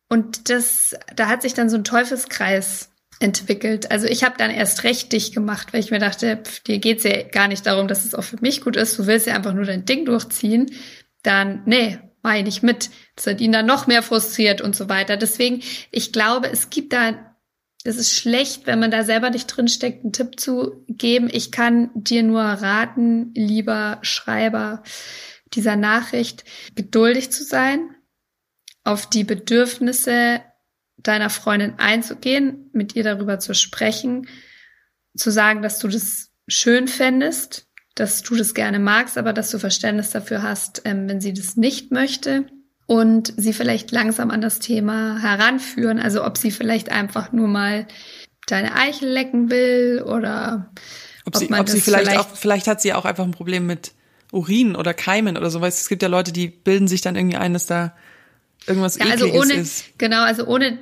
Und 0.10 0.52
das, 0.52 0.96
da 1.16 1.28
hat 1.28 1.42
sich 1.42 1.56
dann 1.56 1.72
so 1.72 1.78
ein 1.78 1.84
Teufelskreis 1.84 2.91
entwickelt. 3.22 3.92
Also 3.92 4.08
ich 4.08 4.24
habe 4.24 4.36
dann 4.38 4.52
erst 4.52 4.84
recht 4.84 5.12
dich 5.12 5.32
gemacht, 5.32 5.74
weil 5.74 5.80
ich 5.80 5.92
mir 5.92 6.00
dachte, 6.00 6.38
pff, 6.38 6.62
dir 6.62 6.80
geht's 6.80 7.04
ja 7.04 7.24
gar 7.24 7.48
nicht 7.48 7.66
darum, 7.66 7.88
dass 7.88 8.06
es 8.06 8.16
auch 8.16 8.24
für 8.24 8.42
mich 8.42 8.62
gut 8.62 8.76
ist. 8.76 8.98
Du 8.98 9.08
willst 9.08 9.28
ja 9.28 9.36
einfach 9.36 9.54
nur 9.54 9.66
dein 9.66 9.86
Ding 9.86 10.06
durchziehen. 10.06 10.72
Dann, 11.24 11.62
nee, 11.66 12.00
mach 12.24 12.36
ich 12.36 12.44
nicht 12.44 12.64
mit. 12.64 12.90
Das 13.16 13.28
hat 13.28 13.42
ihn 13.42 13.52
dann 13.52 13.66
noch 13.66 13.88
mehr 13.88 14.04
frustriert 14.04 14.62
und 14.62 14.76
so 14.76 14.90
weiter. 14.90 15.18
Deswegen, 15.18 15.62
ich 15.92 16.12
glaube, 16.12 16.50
es 16.52 16.70
gibt 16.70 16.94
da, 16.94 17.36
es 17.84 17.98
ist 17.98 18.14
schlecht, 18.14 18.68
wenn 18.68 18.80
man 18.80 18.92
da 18.92 19.04
selber 19.04 19.30
nicht 19.30 19.48
drinsteckt, 19.48 20.04
einen 20.04 20.14
Tipp 20.14 20.40
zu 20.40 20.84
geben. 20.88 21.30
Ich 21.32 21.52
kann 21.52 21.90
dir 21.94 22.24
nur 22.24 22.42
raten, 22.42 23.34
lieber 23.36 24.00
Schreiber 24.02 24.84
dieser 25.54 25.76
Nachricht, 25.76 26.46
geduldig 26.76 27.32
zu 27.32 27.44
sein, 27.44 27.90
auf 28.84 29.08
die 29.08 29.24
Bedürfnisse 29.24 30.42
deiner 31.04 31.30
Freundin 31.30 31.76
einzugehen, 31.78 32.70
mit 32.74 32.96
ihr 32.96 33.04
darüber 33.04 33.40
zu 33.40 33.54
sprechen, 33.54 34.28
zu 35.16 35.32
sagen, 35.32 35.62
dass 35.62 35.80
du 35.80 35.88
das 35.88 36.30
schön 36.48 36.88
fändest, 36.88 37.68
dass 37.96 38.24
du 38.24 38.36
das 38.36 38.54
gerne 38.54 38.80
magst, 38.80 39.18
aber 39.18 39.34
dass 39.34 39.52
du 39.52 39.60
Verständnis 39.60 40.12
dafür 40.12 40.44
hast, 40.44 40.82
ähm, 40.86 41.10
wenn 41.10 41.22
sie 41.22 41.34
das 41.34 41.58
nicht 41.58 41.92
möchte 41.92 42.46
und 42.86 43.34
sie 43.38 43.54
vielleicht 43.54 43.92
langsam 43.92 44.32
an 44.32 44.42
das 44.42 44.60
Thema 44.60 45.20
heranführen, 45.22 46.00
also 46.00 46.26
ob 46.26 46.38
sie 46.38 46.52
vielleicht 46.52 46.92
einfach 46.92 47.32
nur 47.32 47.48
mal 47.48 47.88
deine 48.48 48.76
Eichel 48.76 49.10
lecken 49.10 49.50
will 49.50 50.04
oder 50.06 50.72
ob, 51.26 51.36
ob 51.36 51.38
sie, 51.38 51.52
ob 51.54 51.70
sie 51.70 51.82
vielleicht, 51.82 52.08
vielleicht 52.08 52.20
auch, 52.20 52.36
vielleicht 52.36 52.68
hat 52.68 52.82
sie 52.82 52.94
auch 52.94 53.06
einfach 53.06 53.24
ein 53.24 53.32
Problem 53.32 53.66
mit 53.66 53.94
Urin 54.32 54.76
oder 54.76 54.94
Keimen 54.94 55.38
oder 55.38 55.50
so, 55.50 55.62
weil 55.62 55.70
es 55.70 55.90
gibt 55.90 56.02
ja 56.02 56.08
Leute, 56.08 56.32
die 56.32 56.48
bilden 56.48 56.88
sich 56.88 57.02
dann 57.02 57.16
irgendwie 57.16 57.38
ein, 57.38 57.54
dass 57.54 57.66
da 57.66 57.94
irgendwas 58.68 58.98
ja, 58.98 59.06
also 59.06 59.32
ohne, 59.34 59.54
ist. 59.54 59.98
Genau, 59.98 60.22
also 60.22 60.46
ohne 60.46 60.80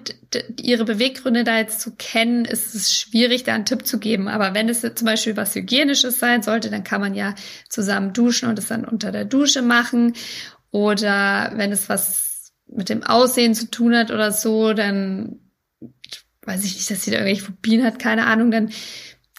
ihre 0.62 0.86
Beweggründe 0.86 1.44
da 1.44 1.58
jetzt 1.58 1.80
zu 1.82 1.92
kennen, 1.96 2.46
ist 2.46 2.76
es 2.76 2.96
schwierig, 2.96 3.44
da 3.44 3.54
einen 3.54 3.66
Tipp 3.66 3.86
zu 3.86 4.00
geben. 4.00 4.28
Aber 4.28 4.54
wenn 4.54 4.70
es 4.70 4.82
zum 4.82 5.06
Beispiel 5.06 5.38
was 5.38 5.56
Hygienisches 5.56 6.20
sein 6.20 6.42
sollte, 6.42 6.70
dann 6.70 6.84
kann 6.84 7.02
man 7.02 7.14
ja 7.14 7.36
zusammen 7.70 8.14
duschen 8.14 8.50
und 8.50 8.60
es 8.60 8.68
dann 8.68 8.86
unter 8.86 9.12
der 9.12 9.26
Dusche 9.26 9.62
machen. 9.62 10.14
Oder 10.72 11.54
wenn 11.56 11.72
es 11.72 11.90
was 11.90 12.52
mit 12.68 12.90
dem 12.90 13.04
Aussehen 13.04 13.56
zu 13.56 13.72
tun 13.72 13.96
hat 13.96 14.12
oder 14.12 14.32
so, 14.32 14.74
dann 14.74 15.40
weiß 16.44 16.64
ich 16.66 16.76
nicht, 16.76 16.92
dass 16.92 17.04
sie 17.04 17.12
da 17.12 17.18
irgendwelche 17.18 17.46
Phobien 17.46 17.84
hat, 17.84 18.00
keine 18.00 18.26
Ahnung, 18.26 18.52
dann 18.52 18.72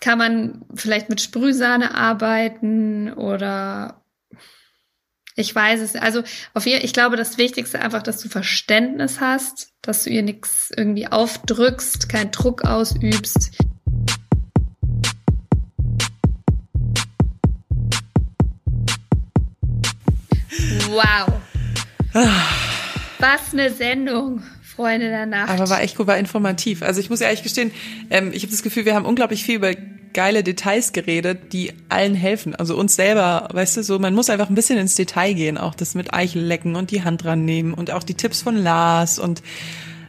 kann 0.01 0.18
man 0.18 0.64
vielleicht 0.74 1.11
mit 1.11 1.20
Sprühsahne 1.20 1.95
arbeiten 1.95 3.12
oder 3.12 3.99
ich 5.41 5.55
weiß 5.55 5.80
es. 5.80 5.97
Also 5.97 6.22
auf 6.55 6.66
jeden, 6.66 6.84
ich 6.84 6.93
glaube, 6.93 7.16
das 7.16 7.38
Wichtigste 7.38 7.80
einfach, 7.80 8.03
dass 8.03 8.20
du 8.20 8.28
Verständnis 8.28 9.20
hast, 9.20 9.72
dass 9.82 10.05
du 10.05 10.11
ihr 10.11 10.22
nichts 10.22 10.70
irgendwie 10.76 11.09
aufdrückst, 11.09 12.09
keinen 12.09 12.30
Druck 12.30 12.64
ausübst. 12.64 13.51
Wow. 20.91 21.32
Was 23.18 23.53
eine 23.53 23.70
Sendung, 23.70 24.43
Freunde 24.81 25.11
der 25.11 25.26
Nacht. 25.26 25.51
Aber 25.51 25.68
war 25.68 25.83
echt 25.83 25.97
gut, 25.97 26.07
war 26.07 26.16
informativ. 26.16 26.83
Also 26.83 27.01
ich 27.01 27.11
muss 27.11 27.20
ehrlich 27.20 27.43
gestehen, 27.43 27.70
ähm, 28.09 28.31
ich 28.33 28.43
habe 28.43 28.51
das 28.51 28.62
Gefühl, 28.62 28.87
wir 28.87 28.95
haben 28.95 29.05
unglaublich 29.05 29.45
viel 29.45 29.57
über 29.57 29.72
geile 30.14 30.43
Details 30.43 30.93
geredet, 30.93 31.53
die 31.53 31.72
allen 31.91 32.14
helfen. 32.14 32.55
Also 32.55 32.76
uns 32.76 32.97
selber, 32.97 33.49
weißt 33.53 33.76
du, 33.76 33.83
so, 33.83 33.99
man 33.99 34.14
muss 34.14 34.31
einfach 34.31 34.49
ein 34.49 34.55
bisschen 34.55 34.78
ins 34.78 34.95
Detail 34.95 35.35
gehen, 35.35 35.59
auch 35.59 35.74
das 35.74 35.95
mit 35.95 36.14
Eichel 36.14 36.43
lecken 36.43 36.76
und 36.76 36.91
die 36.91 37.05
Hand 37.05 37.24
dran 37.24 37.45
nehmen 37.45 37.74
und 37.74 37.91
auch 37.91 38.03
die 38.03 38.14
Tipps 38.14 38.41
von 38.41 38.57
Lars 38.57 39.18
und 39.18 39.43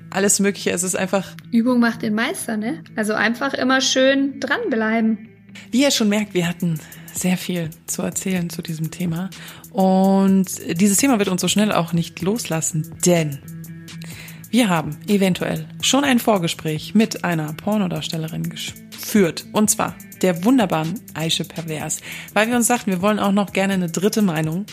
alles 0.09 0.39
Mögliche. 0.39 0.71
Es 0.71 0.83
ist 0.83 0.95
einfach. 0.95 1.27
Übung 1.51 1.79
macht 1.79 2.01
den 2.01 2.15
Meister, 2.15 2.55
ne? 2.55 2.83
Also 2.95 3.13
einfach 3.13 3.53
immer 3.53 3.81
schön 3.81 4.39
dranbleiben. 4.39 5.29
Wie 5.69 5.81
ihr 5.81 5.91
schon 5.91 6.07
merkt, 6.07 6.33
wir 6.33 6.47
hatten 6.47 6.79
sehr 7.13 7.37
viel 7.37 7.69
zu 7.87 8.01
erzählen 8.01 8.49
zu 8.49 8.61
diesem 8.61 8.89
Thema. 8.89 9.29
Und 9.71 10.47
dieses 10.79 10.97
Thema 10.97 11.19
wird 11.19 11.29
uns 11.29 11.41
so 11.41 11.47
schnell 11.47 11.71
auch 11.71 11.93
nicht 11.93 12.21
loslassen, 12.21 12.95
denn 13.05 13.39
wir 14.51 14.67
haben 14.67 14.97
eventuell 15.07 15.65
schon 15.81 16.03
ein 16.03 16.19
Vorgespräch 16.19 16.93
mit 16.93 17.23
einer 17.23 17.53
Pornodarstellerin 17.53 18.49
geführt. 18.49 19.45
Und 19.53 19.69
zwar 19.69 19.95
der 20.21 20.43
wunderbaren 20.43 20.99
Aische 21.13 21.45
Pervers. 21.45 22.01
Weil 22.33 22.49
wir 22.49 22.57
uns 22.57 22.67
sagten, 22.67 22.91
wir 22.91 23.01
wollen 23.01 23.19
auch 23.19 23.31
noch 23.31 23.53
gerne 23.53 23.73
eine 23.73 23.89
dritte 23.89 24.21
Meinung, 24.21 24.65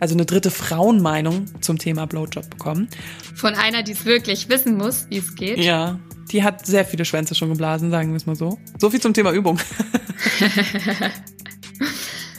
also 0.00 0.16
eine 0.16 0.26
dritte 0.26 0.50
Frauenmeinung 0.50 1.44
zum 1.60 1.78
Thema 1.78 2.06
Blowjob 2.06 2.50
bekommen. 2.50 2.88
Von 3.36 3.54
einer, 3.54 3.84
die 3.84 3.92
es 3.92 4.04
wirklich 4.04 4.48
wissen 4.48 4.76
muss, 4.76 5.06
wie 5.08 5.18
es 5.18 5.36
geht. 5.36 5.58
Ja, 5.58 6.00
die 6.32 6.42
hat 6.42 6.66
sehr 6.66 6.84
viele 6.84 7.04
Schwänze 7.04 7.36
schon 7.36 7.50
geblasen, 7.50 7.92
sagen 7.92 8.10
wir 8.10 8.16
es 8.16 8.26
mal 8.26 8.34
so. 8.34 8.58
So 8.78 8.90
viel 8.90 9.00
zum 9.00 9.14
Thema 9.14 9.30
Übung. 9.30 9.60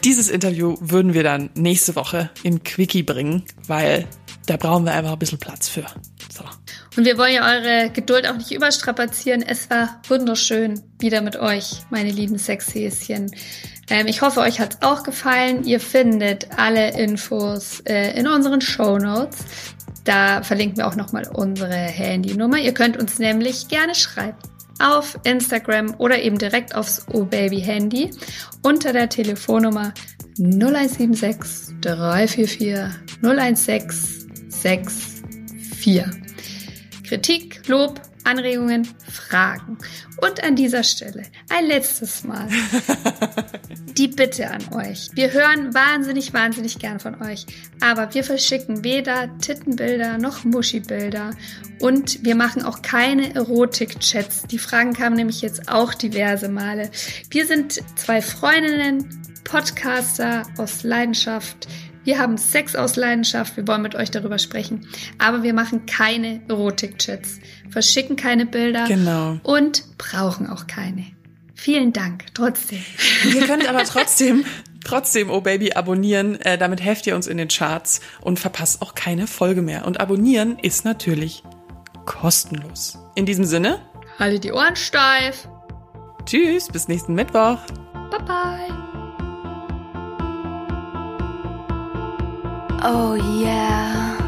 Dieses 0.04 0.28
Interview 0.28 0.76
würden 0.82 1.14
wir 1.14 1.24
dann 1.24 1.50
nächste 1.56 1.96
Woche 1.96 2.30
in 2.44 2.62
Quickie 2.64 3.04
bringen, 3.04 3.44
weil 3.68 4.06
da 4.46 4.58
brauchen 4.58 4.86
wir 4.86 4.94
einfach 4.94 5.14
ein 5.14 5.20
bisschen 5.20 5.40
Platz 5.40 5.70
für. 5.70 5.86
So. 6.32 6.44
Und 6.98 7.06
wir 7.06 7.18
wollen 7.18 7.34
ja 7.34 7.48
eure 7.48 7.90
Geduld 7.90 8.28
auch 8.28 8.36
nicht 8.36 8.52
überstrapazieren. 8.52 9.42
Es 9.42 9.70
war 9.70 10.02
wunderschön 10.08 10.82
wieder 11.00 11.22
mit 11.22 11.38
euch, 11.38 11.78
meine 11.90 12.12
lieben 12.12 12.38
Sexhäschen. 12.38 13.32
Ähm, 13.90 14.08
ich 14.08 14.22
hoffe, 14.22 14.42
euch 14.42 14.60
hat's 14.60 14.78
auch 14.82 15.04
gefallen. 15.04 15.64
Ihr 15.64 15.80
findet 15.80 16.58
alle 16.58 16.98
Infos 16.98 17.82
äh, 17.82 18.18
in 18.18 18.28
unseren 18.28 18.62
Show 18.62 18.98
Notes. 18.98 19.40
Da 20.04 20.44
verlinken 20.44 20.78
wir 20.78 20.88
auch 20.88 20.96
nochmal 20.96 21.28
unsere 21.34 21.76
Handynummer. 21.76 22.58
Ihr 22.58 22.74
könnt 22.74 22.98
uns 22.98 23.20
nämlich 23.20 23.70
gerne 23.70 23.96
schreiben 23.96 24.38
auf 24.80 25.18
Instagram 25.24 25.96
oder 25.98 26.22
eben 26.22 26.38
direkt 26.38 26.76
aufs 26.76 27.06
O-Baby-Handy 27.12 28.10
unter 28.64 28.92
der 28.92 29.08
Telefonnummer 29.08 29.94
0176 30.38 31.76
344 31.82 34.23
01664. 34.64 36.06
Kritik, 37.04 37.68
Lob, 37.68 38.02
Anregungen, 38.24 38.88
Fragen. 39.12 39.78
Und 40.22 40.44
an 40.44 40.56
dieser 40.56 40.84
Stelle 40.84 41.24
ein 41.50 41.68
letztes 41.68 42.24
Mal 42.24 42.48
die 43.98 44.08
Bitte 44.08 44.50
an 44.50 44.74
euch. 44.74 45.10
Wir 45.14 45.32
hören 45.32 45.74
wahnsinnig, 45.74 46.34
wahnsinnig 46.34 46.80
gern 46.80 47.00
von 47.00 47.22
euch, 47.22 47.46
aber 47.82 48.14
wir 48.14 48.24
verschicken 48.24 48.84
weder 48.84 49.38
Tittenbilder 49.40 50.18
noch 50.18 50.46
Muschibilder 50.46 51.32
und 51.80 52.24
wir 52.24 52.36
machen 52.36 52.64
auch 52.64 52.82
keine 52.82 53.36
Erotik-Chats. 53.36 54.44
Die 54.44 54.60
Fragen 54.60 54.94
kamen 54.94 55.16
nämlich 55.16 55.42
jetzt 55.42 55.70
auch 55.70 55.94
diverse 55.94 56.48
Male. 56.50 56.90
Wir 57.30 57.46
sind 57.46 57.82
zwei 57.98 58.22
Freundinnen, 58.22 59.22
Podcaster 59.44 60.44
aus 60.58 60.84
Leidenschaft, 60.84 61.68
wir 62.04 62.20
haben 62.20 62.38
Sex 62.38 62.76
aus 62.76 62.96
Leidenschaft, 62.96 63.58
wir 63.58 63.68
wollen 63.68 63.82
mit 63.82 63.96
euch 63.96 64.12
darüber 64.12 64.38
sprechen. 64.38 64.88
Aber 65.20 65.44
wir 65.44 65.54
machen 65.54 65.86
keine 65.86 66.42
Erotik-Chats, 66.48 67.40
verschicken 67.70 68.16
keine 68.16 68.46
Bilder 68.46 68.86
genau. 68.88 69.40
und 69.44 69.98
brauchen 69.98 70.48
auch 70.48 70.68
keine. 70.68 71.06
Vielen 71.56 71.94
Dank, 71.94 72.26
trotzdem. 72.34 72.84
Ihr 73.34 73.42
könnt 73.48 73.70
aber 73.70 73.86
trotzdem, 73.86 74.44
trotzdem, 74.84 75.30
oh 75.30 75.40
Baby, 75.40 75.74
abonnieren. 75.74 76.40
Äh, 76.42 76.58
damit 76.58 76.82
helft 76.82 77.08
ihr 77.08 77.16
uns 77.16 77.28
in 77.28 77.38
den 77.38 77.48
Charts 77.48 78.02
und 78.20 78.40
verpasst 78.40 78.82
auch 78.82 78.96
keine 78.96 79.28
Folge 79.28 79.62
mehr. 79.62 79.86
Und 79.86 80.02
abonnieren 80.02 80.60
ist 80.60 80.84
natürlich 80.84 81.44
kostenlos. 82.06 82.98
In 83.16 83.26
diesem 83.26 83.46
Sinne. 83.46 83.80
Haltet 84.20 84.44
die 84.44 84.52
Ohren 84.52 84.76
steif. 84.76 85.48
Tschüss, 86.26 86.68
bis 86.68 86.88
nächsten 86.88 87.14
Mittwoch. 87.14 87.60
Bye 88.12 88.20
bye. 88.26 88.93
Oh 92.86 93.14
yeah. 93.16 94.23